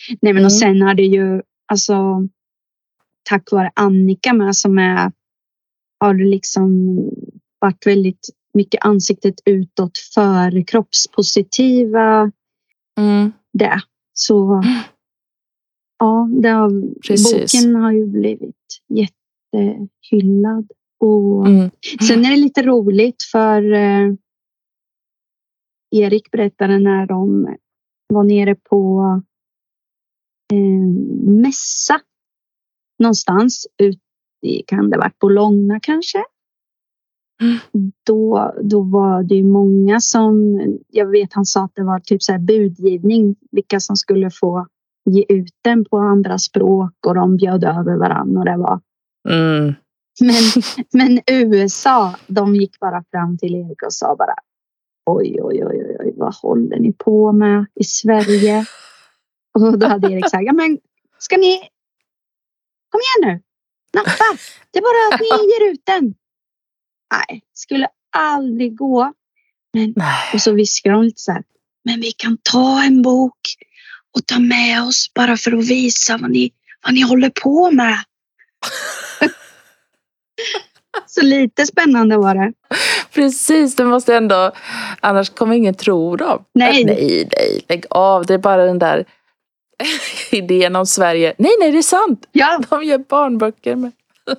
nej 0.09 0.19
men 0.21 0.31
Mm. 0.31 0.45
och 0.45 0.53
sen 0.53 0.83
har 0.83 0.95
det 0.95 1.03
ju 1.03 1.43
alltså 1.73 1.95
tack 3.23 3.53
vare 3.53 3.71
Annika 3.75 4.33
med 4.33 4.57
som 4.57 4.79
är 4.79 5.13
har 6.01 6.15
liksom 6.15 6.97
varit 7.59 7.87
väldigt 7.87 8.29
mycket 8.55 8.85
ansiktet 8.85 9.35
utåt 9.45 9.99
för 10.15 10.67
kroppspositiva 10.67 12.33
Mm, 12.99 13.33
det. 13.53 13.81
Så 14.13 14.63
ja, 15.99 16.29
det 16.43 16.49
har, 16.49 17.01
Precis. 17.09 17.53
boken 17.53 17.75
har 17.75 17.93
ju 17.93 18.07
blivit 18.07 18.83
jättehyllad. 18.89 20.71
Och 20.99 21.47
mm, 21.47 21.71
Sen 22.09 22.25
är 22.25 22.31
det 22.31 22.37
lite 22.37 22.63
roligt 22.63 23.23
för 23.23 23.73
eh, 23.73 24.15
Erik 25.91 26.31
berättade 26.31 26.79
när 26.79 27.07
de 27.07 27.57
var 28.09 28.25
nere 28.25 28.55
på 28.55 29.03
eh, 30.53 30.89
mässa 31.31 32.01
någonstans 32.99 33.67
ut 33.79 34.01
i, 34.47 34.63
kan 34.63 34.91
det 34.91 34.99
varit 34.99 35.19
Bologna 35.19 35.81
kanske? 35.81 36.25
Då, 38.07 38.53
då 38.63 38.81
var 38.81 39.23
det 39.23 39.35
ju 39.35 39.45
många 39.45 40.01
som, 40.01 40.61
jag 40.89 41.07
vet 41.07 41.33
han 41.33 41.45
sa 41.45 41.65
att 41.65 41.75
det 41.75 41.85
var 41.85 42.01
typ 42.01 42.23
så 42.23 42.39
budgivning, 42.39 43.37
vilka 43.51 43.81
som 43.81 43.97
skulle 43.97 44.31
få 44.31 44.67
ge 45.11 45.25
ut 45.29 45.55
den 45.63 45.85
på 45.85 45.97
andra 45.99 46.39
språk 46.39 46.93
och 47.07 47.15
de 47.15 47.37
bjöd 47.37 47.65
över 47.65 47.97
varandra 47.97 48.39
och 48.39 48.45
det 48.45 48.57
var 48.57 48.81
mm. 49.29 49.75
men, 50.21 50.63
men 50.93 51.21
USA, 51.27 52.15
de 52.27 52.57
gick 52.57 52.81
bara 52.81 53.05
fram 53.11 53.39
till 53.39 53.55
Erik 53.55 53.83
och 53.83 53.93
sa 53.93 54.17
bara 54.17 54.35
oj, 55.07 55.39
oj, 55.43 55.65
oj, 55.65 55.85
oj, 55.89 55.97
oj, 56.01 56.15
vad 56.17 56.35
håller 56.35 56.79
ni 56.79 56.93
på 56.93 57.33
med 57.33 57.67
i 57.75 57.85
Sverige? 57.85 58.67
Och 59.55 59.79
då 59.79 59.87
hade 59.87 60.13
Erik 60.13 60.31
sagt, 60.31 60.45
ja 60.45 60.53
men 60.53 60.79
ska 61.19 61.37
ni, 61.37 61.69
kom 62.91 63.01
igen 63.01 63.35
nu, 63.35 63.43
nappa, 63.99 64.25
det 64.71 64.79
är 64.79 64.83
bara 64.83 65.15
att 65.15 65.21
ni 65.21 65.53
ger 65.53 65.73
ut 65.73 65.83
den. 65.85 66.15
Nej, 67.13 67.43
skulle 67.55 67.89
aldrig 68.17 68.77
gå. 68.77 69.13
Men, 69.73 69.93
Nej. 69.97 70.31
och 70.35 70.41
så 70.41 70.53
viskar 70.53 70.91
de 70.91 71.03
lite 71.03 71.23
så 71.23 71.33
här, 71.33 71.43
men 71.85 72.01
vi 72.01 72.13
kan 72.13 72.39
ta 72.43 72.83
en 72.83 73.03
bok 73.03 73.39
och 74.17 74.27
ta 74.27 74.39
med 74.39 74.83
oss 74.83 75.11
bara 75.15 75.37
för 75.37 75.53
att 75.53 75.65
visa 75.69 76.17
vad 76.17 76.31
ni, 76.31 76.53
vad 76.85 76.95
ni 76.95 77.01
håller 77.01 77.31
på 77.31 77.71
med. 77.71 77.99
Så 81.07 81.23
lite 81.25 81.67
spännande 81.67 82.17
var 82.17 82.35
det. 82.35 82.53
Precis, 83.13 83.77
det 83.77 83.85
måste 83.85 84.17
ändå... 84.17 84.53
Annars 85.01 85.31
kommer 85.31 85.57
ingen 85.57 85.75
tro 85.75 86.17
dem. 86.17 86.45
Nej. 86.55 86.85
Nej, 86.85 87.29
nej, 87.37 87.65
lägg 87.69 87.85
av. 87.91 88.27
Det 88.27 88.35
är 88.35 88.39
bara 88.39 88.65
den 88.65 88.79
där 88.79 89.05
idén 90.31 90.77
om 90.77 90.87
Sverige. 90.87 91.35
Nej, 91.39 91.53
nej, 91.61 91.73
det 91.73 91.79
är 91.79 91.83
sant. 91.83 92.29
Ja, 92.33 92.61
De 92.71 92.85
gör 92.85 92.99
barnböcker 92.99 93.77
med. 93.77 93.93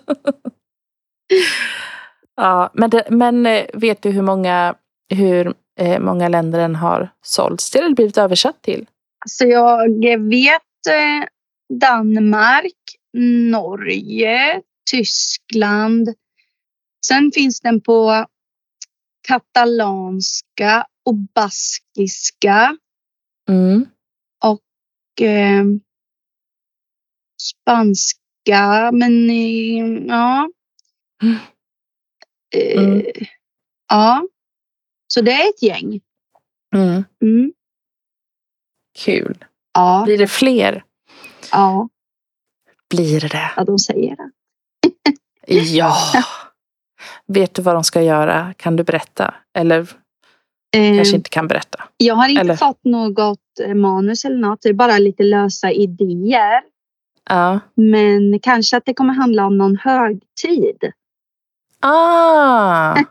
ja, 2.35 2.71
men, 2.73 2.89
det, 2.89 3.03
men 3.09 3.45
eh, 3.45 3.65
vet 3.73 4.01
du 4.01 4.09
hur 4.09 4.21
många, 4.21 4.75
hur 5.09 5.53
eh, 5.79 5.99
många 5.99 6.27
länder 6.27 6.59
den 6.59 6.75
har 6.75 7.09
sålts 7.21 7.71
till 7.71 7.81
eller 7.81 7.95
blivit 7.95 8.17
översatt 8.17 8.61
till? 8.61 8.85
så 9.25 9.45
jag 9.47 10.19
vet 10.29 10.87
eh, 10.89 11.27
Danmark, 11.79 12.75
Norge, 13.51 14.61
Tyskland. 14.91 16.09
Sen 17.05 17.31
finns 17.35 17.59
den 17.61 17.81
på 17.81 18.25
katalanska 19.27 20.85
och 21.05 21.15
baskiska 21.15 22.77
Mm. 23.49 23.85
och 24.43 25.21
eh, 25.27 25.63
spanska. 27.41 28.91
Men 28.93 29.27
ja. 30.07 30.49
Mm. 32.53 32.99
Eh, 32.99 33.05
Mm. 33.05 33.11
Ja, 33.89 34.27
så 35.07 35.21
det 35.21 35.31
är 35.31 35.49
ett 35.49 35.61
gäng. 35.63 36.01
Mm. 36.75 37.03
Mm. 37.21 37.53
Kul. 38.99 39.45
Ja, 39.73 40.01
Blir 40.05 40.17
det 40.17 40.27
fler? 40.27 40.83
ja, 41.51 41.89
Blir 42.89 43.19
det. 43.19 43.51
ja, 43.55 43.63
de 43.63 43.79
säger 43.79 44.15
det. 44.15 44.29
Ja. 45.47 45.95
Vet 47.27 47.53
du 47.53 47.61
vad 47.61 47.75
de 47.75 47.83
ska 47.83 48.01
göra? 48.01 48.53
Kan 48.57 48.75
du 48.75 48.83
berätta? 48.83 49.33
Eller 49.57 49.87
Eh, 50.75 50.95
kanske 50.97 51.15
inte 51.15 51.29
kan 51.29 51.47
berätta? 51.47 51.83
Jag 51.97 52.15
har 52.15 52.27
inte 52.29 52.41
Eller? 52.41 52.55
fått 52.55 52.83
något 52.83 53.39
eh, 53.63 53.73
manus 53.75 54.25
eller 54.25 54.37
något. 54.37 54.61
Det 54.61 54.69
är 54.69 54.73
bara 54.73 54.97
lite 54.97 55.23
lösa 55.23 55.71
idéer. 55.71 56.61
Ja. 57.29 57.59
Men 57.75 58.39
kanske 58.39 58.77
att 58.77 58.85
det 58.85 58.93
kommer 58.93 59.13
handla 59.13 59.45
om 59.45 59.57
någon 59.57 59.77
högtid. 59.77 60.91
Ah! 61.85 62.95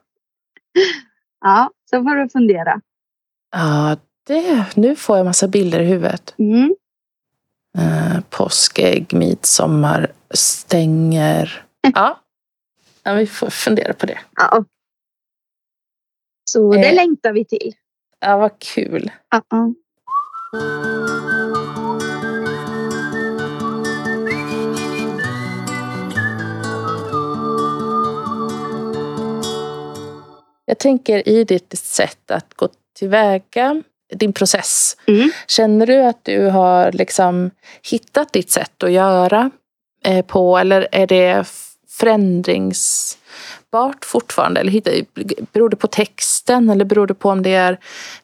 Ja, 1.44 1.70
så 1.90 2.02
får 2.02 2.14
du 2.16 2.28
fundera. 2.28 2.80
Ja, 3.52 3.96
det, 4.26 4.66
nu 4.76 4.96
får 4.96 5.16
jag 5.16 5.24
massa 5.26 5.48
bilder 5.48 5.80
i 5.80 5.84
huvudet. 5.84 6.34
Mm. 6.38 6.74
Eh, 7.78 8.20
påskägg, 8.30 9.14
midsommar, 9.14 10.12
stänger. 10.30 11.64
Ja. 11.94 12.20
ja, 13.02 13.12
vi 13.14 13.26
får 13.26 13.50
fundera 13.50 13.92
på 13.92 14.06
det. 14.06 14.18
Ja. 14.36 14.64
Så 16.44 16.72
det 16.72 16.88
Eh. 16.88 16.94
längtar 16.94 17.32
vi 17.32 17.44
till. 17.44 17.72
Ja, 18.20 18.36
vad 18.38 18.58
kul. 18.58 19.10
Ja, 19.30 19.42
ja. 19.50 19.72
Jag 30.72 30.78
tänker 30.78 31.28
i 31.28 31.44
ditt 31.44 31.78
sätt 31.78 32.30
att 32.30 32.54
gå 32.56 32.68
tillväga, 32.98 33.82
din 34.14 34.32
process. 34.32 34.96
Mm. 35.06 35.30
Känner 35.46 35.86
du 35.86 36.02
att 36.02 36.24
du 36.24 36.46
har 36.46 36.92
liksom 36.92 37.50
hittat 37.90 38.32
ditt 38.32 38.50
sätt 38.50 38.82
att 38.82 38.92
göra 38.92 39.50
eh, 40.04 40.24
på 40.24 40.58
eller 40.58 40.88
är 40.92 41.06
det 41.06 41.28
f- 41.28 41.68
förändrings 41.88 43.18
läsbart 43.72 44.04
fortfarande? 44.04 44.60
Eller 44.60 44.72
hittar, 44.72 44.92
beror 45.52 45.68
det 45.68 45.76
på 45.76 45.86
texten 45.86 46.70
eller 46.70 46.84
beror 46.84 47.06
det 47.06 47.14
på 47.14 47.28
om 47.28 47.42
det 47.42 47.54
är... 47.54 47.78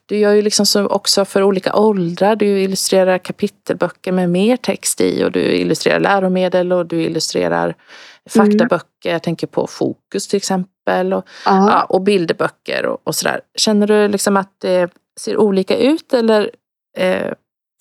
Du 0.07 0.19
gör 0.19 0.33
ju 0.33 0.43
liksom 0.43 0.67
så 0.67 0.87
också 0.87 1.25
för 1.25 1.43
olika 1.43 1.75
åldrar. 1.75 2.37
Du 2.37 2.61
illustrerar 2.61 3.19
kapitelböcker 3.19 4.13
med 4.13 4.31
mer 4.31 4.57
text 4.57 5.01
i 5.01 5.25
och 5.25 5.33
du 5.33 5.41
illustrerar 5.41 6.01
läromedel 6.01 6.73
och 6.73 6.87
du 6.87 7.03
illustrerar 7.03 7.75
faktaböcker. 8.29 9.09
Mm. 9.09 9.13
Jag 9.13 9.23
tänker 9.23 9.47
på 9.47 9.67
Fokus 9.67 10.29
till 10.29 10.37
exempel 10.37 11.13
och, 11.13 11.29
ja, 11.45 11.85
och 11.85 12.03
bilderböcker 12.03 12.87
och, 12.87 13.01
och 13.05 13.15
sådär. 13.15 13.41
Känner 13.55 13.87
du 13.87 14.09
liksom 14.09 14.37
att 14.37 14.61
det 14.61 14.91
ser 15.21 15.37
olika 15.37 15.77
ut 15.77 16.13
eller 16.13 16.51
eh, 16.97 17.33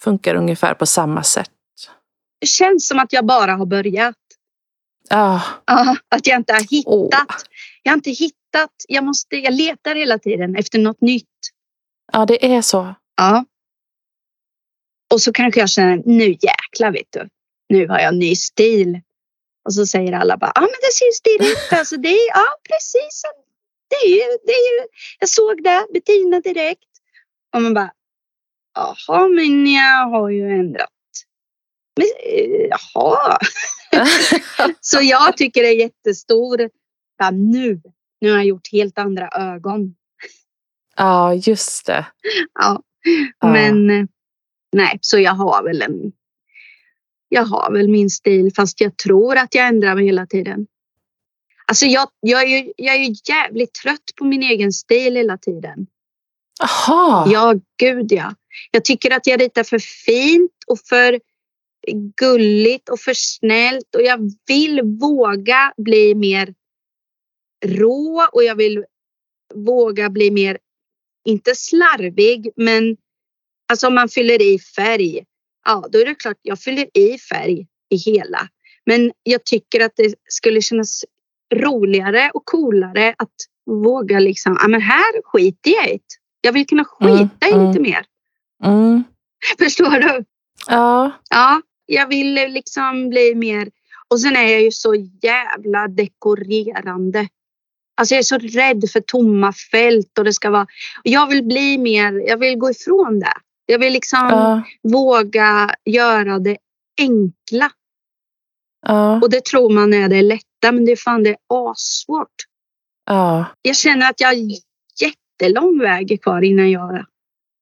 funkar 0.03 0.35
ungefär 0.35 0.73
på 0.73 0.85
samma 0.85 1.23
sätt? 1.23 1.51
Det 2.39 2.47
känns 2.47 2.87
som 2.87 2.99
att 2.99 3.13
jag 3.13 3.25
bara 3.25 3.55
har 3.55 3.65
börjat. 3.65 4.15
Ja. 5.09 5.41
ja 5.65 5.95
att 6.09 6.27
jag 6.27 6.37
inte 6.37 6.53
har 6.53 6.61
hittat. 6.71 6.93
Oh. 6.93 7.09
Jag 7.83 7.91
har 7.91 7.97
inte 7.97 8.11
hittat. 8.11 8.71
Jag, 8.87 9.03
måste, 9.03 9.35
jag 9.35 9.53
letar 9.53 9.95
hela 9.95 10.19
tiden 10.19 10.55
efter 10.55 10.79
något 10.79 11.01
nytt. 11.01 11.25
Ja, 12.13 12.25
det 12.25 12.55
är 12.55 12.61
så. 12.61 12.95
Ja. 13.17 13.45
Och 15.13 15.21
så 15.21 15.33
kanske 15.33 15.59
jag 15.59 15.69
känner, 15.69 16.01
nu 16.05 16.25
jäklar 16.25 16.91
vet 16.91 17.07
du. 17.09 17.29
Nu 17.69 17.87
har 17.87 17.99
jag 17.99 18.15
ny 18.15 18.35
stil. 18.35 19.01
Och 19.67 19.73
så 19.73 19.85
säger 19.85 20.13
alla 20.13 20.37
bara, 20.37 20.51
ja 20.55 20.61
men 20.61 20.69
det 20.69 21.13
stiligt 21.13 21.51
ut. 21.51 21.79
Alltså 21.79 21.97
det 21.97 22.09
är, 22.09 22.27
ja 22.27 22.45
precis. 22.69 23.21
Det 23.89 23.95
är 23.95 24.09
ju, 24.09 24.37
det 24.45 24.51
är 24.51 24.81
ju, 24.81 24.87
jag 25.19 25.29
såg 25.29 25.63
det, 25.63 25.87
Bettina 25.93 26.39
direkt. 26.39 26.89
Och 27.55 27.61
man 27.61 27.73
bara, 27.73 27.91
jaha 28.75 29.27
men 29.27 29.67
jag 29.67 30.09
har 30.09 30.29
ju 30.29 30.49
ändrat. 30.59 30.89
Men, 31.95 32.07
eh, 32.33 32.69
jaha. 32.69 33.37
så 34.81 34.99
jag 35.01 35.37
tycker 35.37 35.61
det 35.61 35.69
är 35.69 35.79
jättestor. 35.79 36.69
Ja, 37.17 37.31
nu, 37.31 37.81
nu 38.21 38.29
har 38.31 38.37
jag 38.37 38.45
gjort 38.45 38.71
helt 38.71 38.97
andra 38.97 39.29
ögon. 39.29 39.95
Ja, 40.95 41.33
just 41.33 41.85
det. 41.85 42.05
Ja, 42.53 42.81
ja. 43.39 43.47
men 43.47 43.89
eh, 43.89 44.05
nej, 44.71 44.97
så 45.01 45.19
jag 45.19 45.31
har 45.31 45.63
väl 45.63 45.81
en. 45.81 46.11
Jag 47.29 47.43
har 47.43 47.71
väl 47.71 47.87
min 47.87 48.09
stil 48.09 48.51
fast 48.55 48.81
jag 48.81 48.97
tror 48.97 49.37
att 49.37 49.55
jag 49.55 49.67
ändrar 49.67 49.95
mig 49.95 50.05
hela 50.05 50.25
tiden. 50.25 50.67
Alltså 51.65 51.85
jag, 51.85 52.09
jag, 52.19 52.43
är 52.43 52.47
ju, 52.47 52.73
jag 52.77 52.95
är 52.95 52.99
ju 52.99 53.15
jävligt 53.29 53.73
trött 53.73 54.15
på 54.17 54.25
min 54.25 54.43
egen 54.43 54.71
stil 54.71 55.15
hela 55.15 55.37
tiden. 55.37 55.87
Aha. 56.63 57.27
Ja, 57.31 57.55
gud 57.77 58.11
ja. 58.11 58.35
Jag 58.71 58.85
tycker 58.85 59.11
att 59.11 59.27
jag 59.27 59.41
ritar 59.41 59.63
för 59.63 59.79
fint 59.79 60.51
och 60.67 60.79
för 60.79 61.19
gulligt 62.21 62.89
och 62.89 62.99
för 62.99 63.13
snällt 63.13 63.95
och 63.95 64.01
jag 64.01 64.31
vill 64.47 64.81
våga 64.81 65.73
bli 65.77 66.15
mer 66.15 66.53
rå 67.65 68.27
och 68.33 68.43
jag 68.43 68.55
vill 68.55 68.85
våga 69.55 70.09
bli 70.09 70.31
mer, 70.31 70.57
inte 71.25 71.55
slarvig, 71.55 72.49
men 72.55 72.97
alltså 73.67 73.87
om 73.87 73.95
man 73.95 74.09
fyller 74.09 74.41
i 74.41 74.59
färg. 74.59 75.23
Ja, 75.67 75.87
då 75.91 75.99
är 75.99 76.05
det 76.05 76.15
klart 76.15 76.37
jag 76.41 76.59
fyller 76.59 76.97
i 76.97 77.17
färg 77.17 77.67
i 77.89 77.95
hela. 77.95 78.47
Men 78.85 79.11
jag 79.23 79.43
tycker 79.43 79.85
att 79.85 79.91
det 79.95 80.13
skulle 80.27 80.61
kännas 80.61 81.05
roligare 81.55 82.31
och 82.33 82.45
coolare 82.45 83.15
att 83.17 83.33
våga 83.65 84.19
liksom, 84.19 84.57
ja 84.61 84.67
men 84.67 84.81
här 84.81 85.21
skiter 85.23 85.71
jag 85.71 85.89
i 85.89 85.99
Jag 86.41 86.51
vill 86.51 86.67
kunna 86.67 86.85
skita 86.85 87.13
mm, 87.13 87.29
i 87.41 87.67
lite 87.67 87.79
mm. 87.79 87.81
mer. 87.81 88.05
Mm. 88.63 89.03
Förstår 89.59 89.99
du? 89.99 90.25
Ja. 90.67 91.11
Ja, 91.29 91.61
jag 91.85 92.07
vill 92.07 92.33
liksom 92.33 93.09
bli 93.09 93.35
mer. 93.35 93.69
Och 94.07 94.21
sen 94.21 94.35
är 94.35 94.51
jag 94.51 94.61
ju 94.61 94.71
så 94.71 94.95
jävla 95.21 95.87
dekorerande. 95.87 97.27
Alltså 97.95 98.15
jag 98.15 98.19
är 98.19 98.23
så 98.23 98.37
rädd 98.37 98.89
för 98.91 98.99
tomma 98.99 99.53
fält 99.71 100.17
och 100.17 100.23
det 100.23 100.33
ska 100.33 100.49
vara. 100.49 100.67
Jag 101.03 101.27
vill 101.27 101.43
bli 101.43 101.77
mer. 101.77 102.27
Jag 102.27 102.37
vill 102.37 102.57
gå 102.57 102.71
ifrån 102.71 103.19
det. 103.19 103.33
Jag 103.69 103.79
vill 103.79 103.93
liksom 103.93 104.19
ja. 104.19 104.63
våga 104.83 105.75
göra 105.85 106.39
det 106.39 106.57
enkla. 106.99 107.71
Ja. 108.87 109.21
Och 109.21 109.29
det 109.29 109.45
tror 109.45 109.69
man 109.69 109.93
är 109.93 110.09
det 110.09 110.21
lätta, 110.21 110.71
men 110.71 110.85
det 110.85 110.91
är 110.91 110.95
fan 110.95 111.23
det 111.23 111.29
är 111.29 111.37
assvårt. 111.71 112.35
Ja. 113.05 113.45
Jag 113.61 113.75
känner 113.75 114.09
att 114.09 114.21
jag 114.21 114.27
har 114.27 114.35
jättelång 115.01 115.79
väg 115.79 116.19
kvar 116.23 116.41
innan 116.41 116.71
jag 116.71 117.05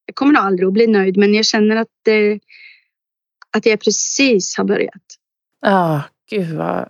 jag 0.06 0.16
kommer 0.16 0.39
aldrig 0.39 0.68
att 0.68 0.74
bli 0.74 0.88
nöjd 0.88 1.18
men 1.18 1.34
jag 1.34 1.45
känner 1.45 1.76
att, 1.76 2.08
eh, 2.08 2.38
att 3.58 3.66
jag 3.66 3.80
precis 3.80 4.58
har 4.58 4.64
börjat. 4.64 5.03
Ja, 5.62 6.03
gud 6.30 6.56
vad, 6.56 6.89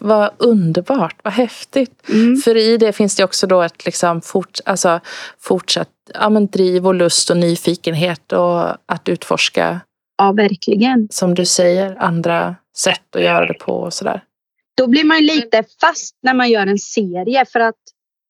vad 0.00 0.30
underbart, 0.38 1.16
vad 1.22 1.32
häftigt. 1.32 2.08
Mm. 2.08 2.36
För 2.36 2.56
i 2.56 2.76
det 2.76 2.92
finns 2.92 3.16
det 3.16 3.24
också 3.24 3.46
då 3.46 3.62
ett 3.62 3.84
liksom 3.84 4.22
fort, 4.22 4.58
alltså, 4.64 5.00
fortsatt 5.38 5.90
ja, 6.14 6.30
men 6.30 6.46
driv 6.46 6.86
och 6.86 6.94
lust 6.94 7.30
och 7.30 7.36
nyfikenhet 7.36 8.32
och 8.32 8.68
att 8.86 9.08
utforska. 9.08 9.80
Ja, 10.18 10.32
verkligen. 10.32 11.08
Som 11.10 11.34
du 11.34 11.46
säger, 11.46 11.96
andra 11.98 12.56
sätt 12.76 13.16
att 13.16 13.22
göra 13.22 13.46
det 13.46 13.54
på 13.54 13.72
och 13.72 13.92
sådär. 13.92 14.22
Då 14.76 14.86
blir 14.86 15.04
man 15.04 15.20
lite 15.20 15.64
fast 15.80 16.18
när 16.22 16.34
man 16.34 16.50
gör 16.50 16.66
en 16.66 16.78
serie 16.78 17.44
för 17.52 17.60
att 17.60 17.74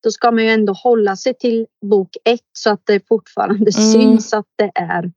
då 0.03 0.11
ska 0.11 0.31
man 0.31 0.45
ju 0.45 0.51
ändå 0.51 0.72
hålla 0.72 1.16
sig 1.16 1.35
till 1.35 1.66
bok 1.91 2.16
ett 2.25 2.41
så 2.53 2.70
att 2.70 2.81
det 2.85 3.09
fortfarande 3.09 3.70
mm. 3.79 3.93
syns 3.93 4.33
att 4.33 4.47
det 4.57 4.70
är 4.75 5.12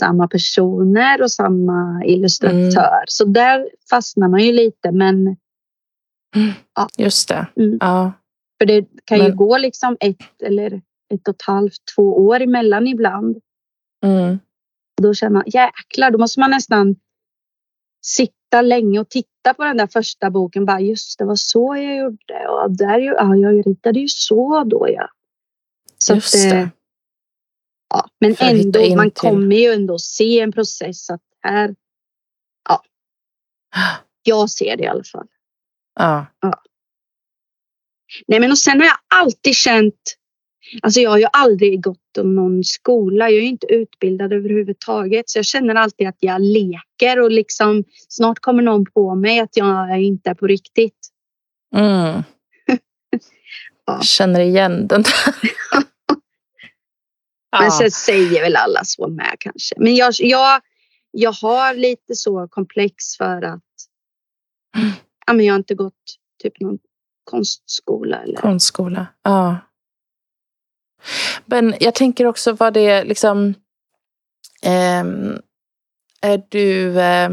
samma 0.00 0.28
personer 0.28 1.22
och 1.22 1.32
samma 1.32 2.04
illustratör. 2.04 2.96
Mm. 2.96 3.04
Så 3.06 3.24
där 3.24 3.68
fastnar 3.90 4.28
man 4.28 4.40
ju 4.40 4.52
lite 4.52 4.92
men 4.92 5.36
mm. 6.36 6.52
ja. 6.74 6.88
Just 6.98 7.28
det. 7.28 7.46
Mm. 7.56 7.78
Ja. 7.80 8.12
För 8.58 8.66
det 8.66 8.86
kan 9.04 9.18
men... 9.18 9.26
ju 9.26 9.34
gå 9.34 9.58
liksom 9.58 9.96
ett 10.00 10.42
eller 10.42 10.82
ett 11.14 11.28
och 11.28 11.34
ett 11.34 11.42
halvt, 11.42 11.78
två 11.96 12.26
år 12.26 12.40
emellan 12.40 12.86
ibland. 12.86 13.36
Mm. 14.04 14.38
Då 15.02 15.14
känner 15.14 15.32
man 15.32 15.42
jäklar, 15.46 16.10
då 16.10 16.18
måste 16.18 16.40
man 16.40 16.50
nästan 16.50 16.96
sitta 18.04 18.62
länge 18.62 19.00
och 19.00 19.08
titta 19.08 19.54
på 19.56 19.64
den 19.64 19.76
där 19.76 19.86
första 19.86 20.30
boken. 20.30 20.64
Bara 20.64 20.80
just 20.80 21.18
det 21.18 21.24
var 21.24 21.36
så 21.36 21.76
jag 21.76 21.96
gjorde. 21.96 22.48
Och 22.48 22.70
där, 22.70 22.98
ja, 22.98 23.36
jag 23.36 23.66
ritade 23.66 24.00
ju 24.00 24.08
så 24.08 24.64
då 24.64 24.88
ja. 24.88 25.08
Så 25.98 26.14
just 26.14 26.34
att, 26.34 26.50
det. 26.50 26.70
Ja, 27.90 28.08
men 28.20 28.36
ändå, 28.38 28.96
man 28.96 29.10
till. 29.10 29.20
kommer 29.20 29.56
ju 29.56 29.72
ändå 29.72 29.98
se 29.98 30.40
en 30.40 30.52
process 30.52 31.10
att 31.10 31.22
här. 31.40 31.74
Ja. 32.68 32.82
Jag 34.22 34.50
ser 34.50 34.76
det 34.76 34.82
i 34.82 34.86
alla 34.86 35.04
fall. 35.04 35.28
Ja. 35.98 36.26
ja. 36.40 36.62
Nej, 38.26 38.40
men 38.40 38.50
och 38.50 38.58
sen 38.58 38.80
har 38.80 38.86
jag 38.86 38.98
alltid 39.14 39.54
känt 39.54 40.18
Alltså 40.82 41.00
jag 41.00 41.10
har 41.10 41.18
ju 41.18 41.26
aldrig 41.32 41.82
gått 41.82 42.16
någon 42.16 42.64
skola. 42.64 43.30
Jag 43.30 43.38
är 43.38 43.48
inte 43.48 43.66
utbildad 43.66 44.32
överhuvudtaget. 44.32 45.30
Så 45.30 45.38
jag 45.38 45.46
känner 45.46 45.74
alltid 45.74 46.08
att 46.08 46.16
jag 46.20 46.40
leker 46.40 47.20
och 47.20 47.30
liksom 47.30 47.84
snart 48.08 48.38
kommer 48.38 48.62
någon 48.62 48.84
på 48.84 49.14
mig 49.14 49.40
att 49.40 49.56
jag 49.56 50.02
inte 50.02 50.30
är 50.30 50.34
på 50.34 50.46
riktigt. 50.46 50.98
Mm. 51.76 52.22
ja. 53.86 54.00
Känner 54.02 54.40
igen 54.40 54.86
den 54.86 55.02
där. 55.02 55.34
Men 57.60 57.70
sen 57.70 57.90
säger 57.90 58.42
väl 58.42 58.56
alla 58.56 58.84
så 58.84 59.08
med 59.08 59.36
kanske. 59.38 59.74
Men 59.78 59.94
jag, 59.94 60.14
jag, 60.18 60.60
jag 61.10 61.32
har 61.32 61.74
lite 61.74 62.14
så 62.14 62.48
komplex 62.48 63.16
för 63.18 63.42
att 63.42 63.62
mm. 64.76 64.92
Ja, 65.28 65.34
men 65.34 65.46
jag 65.46 65.54
har 65.54 65.58
inte 65.58 65.74
gått 65.74 65.94
typ 66.42 66.60
någon 66.60 66.78
konstskola. 67.24 68.22
Eller... 68.22 68.36
Konstskola, 68.36 69.06
ja. 69.22 69.56
Men 71.44 71.74
jag 71.80 71.94
tänker 71.94 72.26
också 72.26 72.52
vad 72.52 72.74
det 72.74 73.04
liksom... 73.04 73.54
Eh, 74.62 75.04
är 76.20 76.42
du 76.48 77.00
eh, 77.00 77.30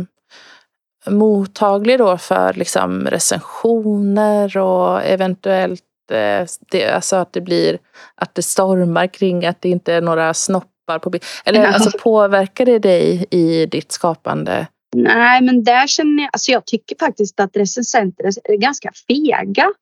mottaglig 1.07 1.99
då 1.99 2.17
för 2.17 2.53
liksom 2.53 3.07
recensioner 3.07 4.57
och 4.57 5.03
eventuellt 5.03 5.83
eh, 6.11 6.45
det, 6.71 6.89
alltså 6.89 7.15
att 7.15 7.33
det 7.33 7.41
blir 7.41 7.77
att 8.15 8.35
det 8.35 8.41
stormar 8.41 9.07
kring 9.07 9.45
att 9.45 9.61
det 9.61 9.69
inte 9.69 9.93
är 9.93 10.01
några 10.01 10.33
snoppar 10.33 10.99
på 10.99 11.09
bild? 11.09 11.23
Eller 11.45 11.63
ja. 11.63 11.71
alltså, 11.71 11.97
påverkar 11.97 12.65
det 12.65 12.79
dig 12.79 13.25
i 13.29 13.65
ditt 13.65 13.91
skapande? 13.91 14.67
Nej, 14.95 15.41
men 15.41 15.63
där 15.63 15.87
känner 15.87 16.23
jag, 16.23 16.29
alltså 16.33 16.51
jag 16.51 16.65
tycker 16.65 16.95
faktiskt 16.99 17.39
att 17.39 17.57
recensenter 17.57 18.25
är 18.43 18.57
ganska 18.57 18.91
fega 19.07 19.73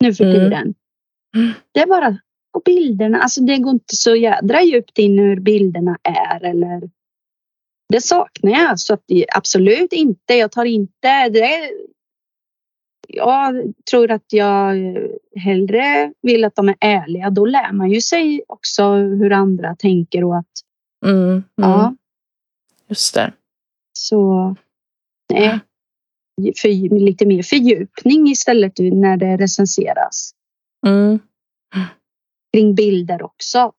nu 0.00 0.14
för 0.14 0.24
mm. 0.24 0.36
tiden. 0.36 0.74
Mm. 1.36 1.52
Det 1.72 1.80
är 1.80 1.86
bara 1.86 2.18
och 2.52 2.62
bilderna, 2.64 3.18
alltså 3.18 3.40
det 3.40 3.58
går 3.58 3.72
inte 3.72 3.96
så 3.96 4.16
jädra 4.16 4.62
djupt 4.62 4.98
in 4.98 5.18
hur 5.18 5.40
bilderna 5.40 5.98
är 6.02 6.44
eller 6.44 6.90
det 7.88 8.00
saknar 8.00 8.50
jag 8.52 8.80
så 8.80 8.94
att 8.94 9.04
absolut 9.34 9.92
inte. 9.92 10.34
Jag 10.34 10.52
tar 10.52 10.64
inte 10.64 11.28
det. 11.28 11.70
Jag 13.08 13.72
tror 13.90 14.10
att 14.10 14.32
jag 14.32 14.96
hellre 15.36 16.12
vill 16.22 16.44
att 16.44 16.56
de 16.56 16.68
är 16.68 16.76
ärliga. 16.80 17.30
Då 17.30 17.46
lär 17.46 17.72
man 17.72 17.90
ju 17.90 18.00
sig 18.00 18.42
också 18.48 18.92
hur 18.94 19.32
andra 19.32 19.76
tänker 19.76 20.24
och 20.24 20.38
att. 20.38 20.52
Mm, 21.06 21.28
mm. 21.28 21.42
Ja. 21.56 21.96
Just 22.88 23.14
det. 23.14 23.32
Så 23.98 24.54
nej. 25.32 25.60
för, 26.56 26.98
lite 26.98 27.26
mer 27.26 27.42
fördjupning 27.42 28.28
istället 28.28 28.78
när 28.78 29.16
det 29.16 29.36
recenseras. 29.36 30.30
Mm. 30.86 31.18
Kring 32.52 32.74
bilder 32.74 33.22
också. 33.22 33.72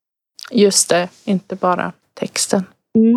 Just 0.52 0.90
det, 0.90 1.10
inte 1.26 1.56
bara 1.56 1.94
texten. 2.14 2.64
Mm. 2.98 3.16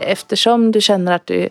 Eftersom 0.00 0.72
du 0.72 0.80
känner 0.80 1.12
att 1.12 1.26
du 1.26 1.48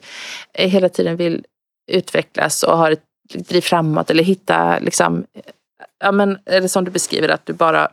hela 0.54 0.90
tiden 0.90 1.18
vill 1.18 1.46
utvecklas 1.92 2.64
och 2.64 2.78
har 2.78 2.92
ett 2.92 3.04
driv 3.34 3.62
framåt 3.62 4.10
eller 4.10 4.24
hitta 4.24 4.80
liksom, 4.80 5.26
ja 6.00 6.12
men 6.12 6.40
eller 6.46 6.68
som 6.68 6.86
du 6.86 6.92
beskriver 6.92 7.30
att 7.30 7.46
du 7.46 7.54
bara 7.54 7.92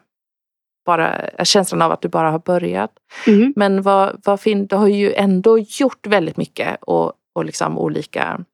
bara, 0.87 1.31
känslan 1.45 1.83
av 1.83 1.93
att 1.93 2.01
du 2.01 2.09
bara 2.09 2.31
har 2.31 2.39
börjat. 2.39 2.91
Mm. 3.26 3.53
Men 3.57 3.83
vad, 3.83 4.20
vad 4.24 4.41
fin, 4.41 4.66
du 4.66 4.76
har 4.76 4.89
ju 4.89 5.12
ändå 5.12 5.59
gjort 5.59 6.07
väldigt 6.07 6.37
mycket 6.37 6.83
och, 6.83 7.12
och 7.35 7.45
liksom 7.45 7.78
olika 7.78 8.45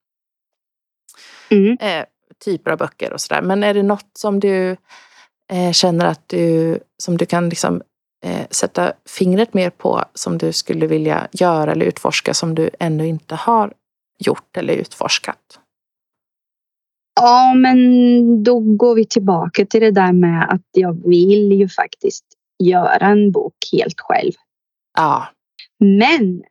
Mm. 1.51 1.77
eh, 1.81 2.05
typer 2.45 2.71
av 2.71 2.79
böcker 2.79 3.13
och 3.13 3.21
sådär. 3.21 3.43
Men 3.43 3.63
är 3.65 3.75
det 3.75 3.83
något 3.83 4.11
som 4.19 4.41
du 4.41 4.77
eh, 5.53 5.73
känner 5.73 6.07
att 6.07 6.29
du, 6.29 6.79
som 6.99 7.17
du 7.17 7.27
kan 7.27 7.49
liksom, 7.49 7.83
eh, 8.25 8.47
sätta 8.51 8.93
fingret 9.09 9.55
mer 9.55 9.71
på 9.71 10.05
som 10.15 10.39
du 10.39 10.53
skulle 10.53 10.87
vilja 10.87 11.29
göra 11.33 11.73
eller 11.73 11.87
utforska 11.87 12.35
som 12.35 12.55
du 12.55 12.71
ännu 12.81 13.07
inte 13.07 13.35
har 13.35 13.73
gjort 14.19 14.57
eller 14.57 14.75
utforskat? 14.75 15.61
Ja, 17.21 17.55
men 17.55 18.43
då 18.43 18.61
går 18.61 18.95
vi 18.95 19.07
tillbaka 19.07 19.67
till 19.67 19.81
det 19.81 19.91
där 19.91 20.13
med 20.13 20.49
att 20.53 20.63
jag 20.73 21.09
vill 21.09 21.53
ju 21.53 21.69
faktiskt 21.69 22.25
göra 22.65 23.07
en 23.07 23.33
bok 23.33 23.55
helt 23.73 24.01
själv. 24.01 24.33
Ja. 24.99 25.29
Men 25.79 26.43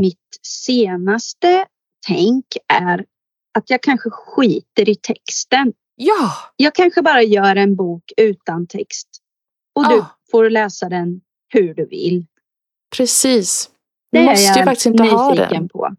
mitt 0.00 0.38
senaste 0.42 1.66
tänk 2.06 2.44
är 2.68 3.04
att 3.58 3.70
jag 3.70 3.82
kanske 3.82 4.10
skiter 4.10 4.88
i 4.88 4.94
texten. 4.94 5.72
Ja! 5.96 6.32
Jag 6.56 6.74
kanske 6.74 7.02
bara 7.02 7.22
gör 7.22 7.56
en 7.56 7.76
bok 7.76 8.12
utan 8.16 8.66
text. 8.66 9.08
Och 9.74 9.88
du 9.88 9.94
Ja. 9.96 10.06
får 10.30 10.50
läsa 10.50 10.88
den 10.88 11.20
hur 11.48 11.74
du 11.74 11.86
vill. 11.86 12.26
Precis. 12.96 13.70
Det 14.12 14.18
Du 14.18 14.24
är 14.24 14.30
måste 14.30 14.42
ju 14.42 14.48
jag 14.58 14.64
faktiskt 14.64 14.86
inte 14.86 15.02
ha 15.04 15.34
den. 15.34 15.68
på. 15.68 15.88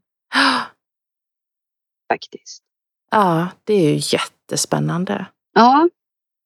Faktiskt. 2.14 2.62
Ja, 3.16 3.48
det 3.64 3.74
är 3.74 3.90
ju 3.94 4.00
jättespännande. 4.18 5.26
Ja, 5.54 5.90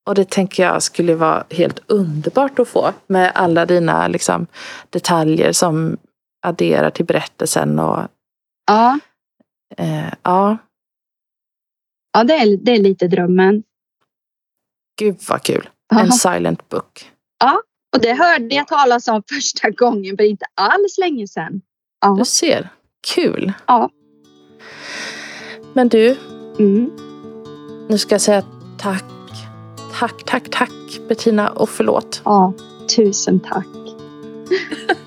Och 0.07 0.15
det 0.15 0.29
tänker 0.29 0.63
jag 0.63 0.83
skulle 0.83 1.15
vara 1.15 1.43
helt 1.49 1.79
underbart 1.87 2.59
att 2.59 2.67
få 2.67 2.93
med 3.07 3.31
alla 3.35 3.65
dina 3.65 4.07
liksom, 4.07 4.47
detaljer 4.89 5.51
som 5.51 5.97
adderar 6.41 6.89
till 6.89 7.05
berättelsen. 7.05 7.79
Och, 7.79 8.07
ja, 8.67 8.99
eh, 9.77 10.13
ja, 10.23 10.57
ja 12.13 12.23
det, 12.23 12.33
är, 12.33 12.57
det 12.57 12.71
är 12.71 12.79
lite 12.79 13.07
drömmen. 13.07 13.63
gud 14.99 15.17
vad 15.29 15.43
kul. 15.43 15.69
Ja. 15.89 15.99
En 15.99 16.11
silent 16.11 16.69
book. 16.69 17.11
Och 17.95 18.01
det 18.01 18.13
hörde 18.13 18.55
jag 18.55 18.67
talas 18.67 19.07
om 19.07 19.23
första 19.29 19.69
gången 19.69 20.17
för 20.17 20.23
inte 20.23 20.45
alls 20.55 20.97
länge 20.97 21.27
sedan. 21.27 21.61
Ja. 22.01 22.15
Du 22.19 22.25
ser, 22.25 22.69
kul. 23.15 23.53
Ja. 23.67 23.89
Men 25.73 25.89
du, 25.89 26.17
Mm. 26.59 26.91
nu 27.87 27.97
ska 27.97 28.13
jag 28.13 28.21
säga 28.21 28.43
tack. 28.77 29.03
Tack, 29.99 30.23
tack, 30.25 30.49
tack 30.51 30.71
Bettina 31.07 31.49
och 31.49 31.69
förlåt. 31.69 32.21
ja, 32.25 32.53
tusen 32.95 33.39
tack. 33.39 33.67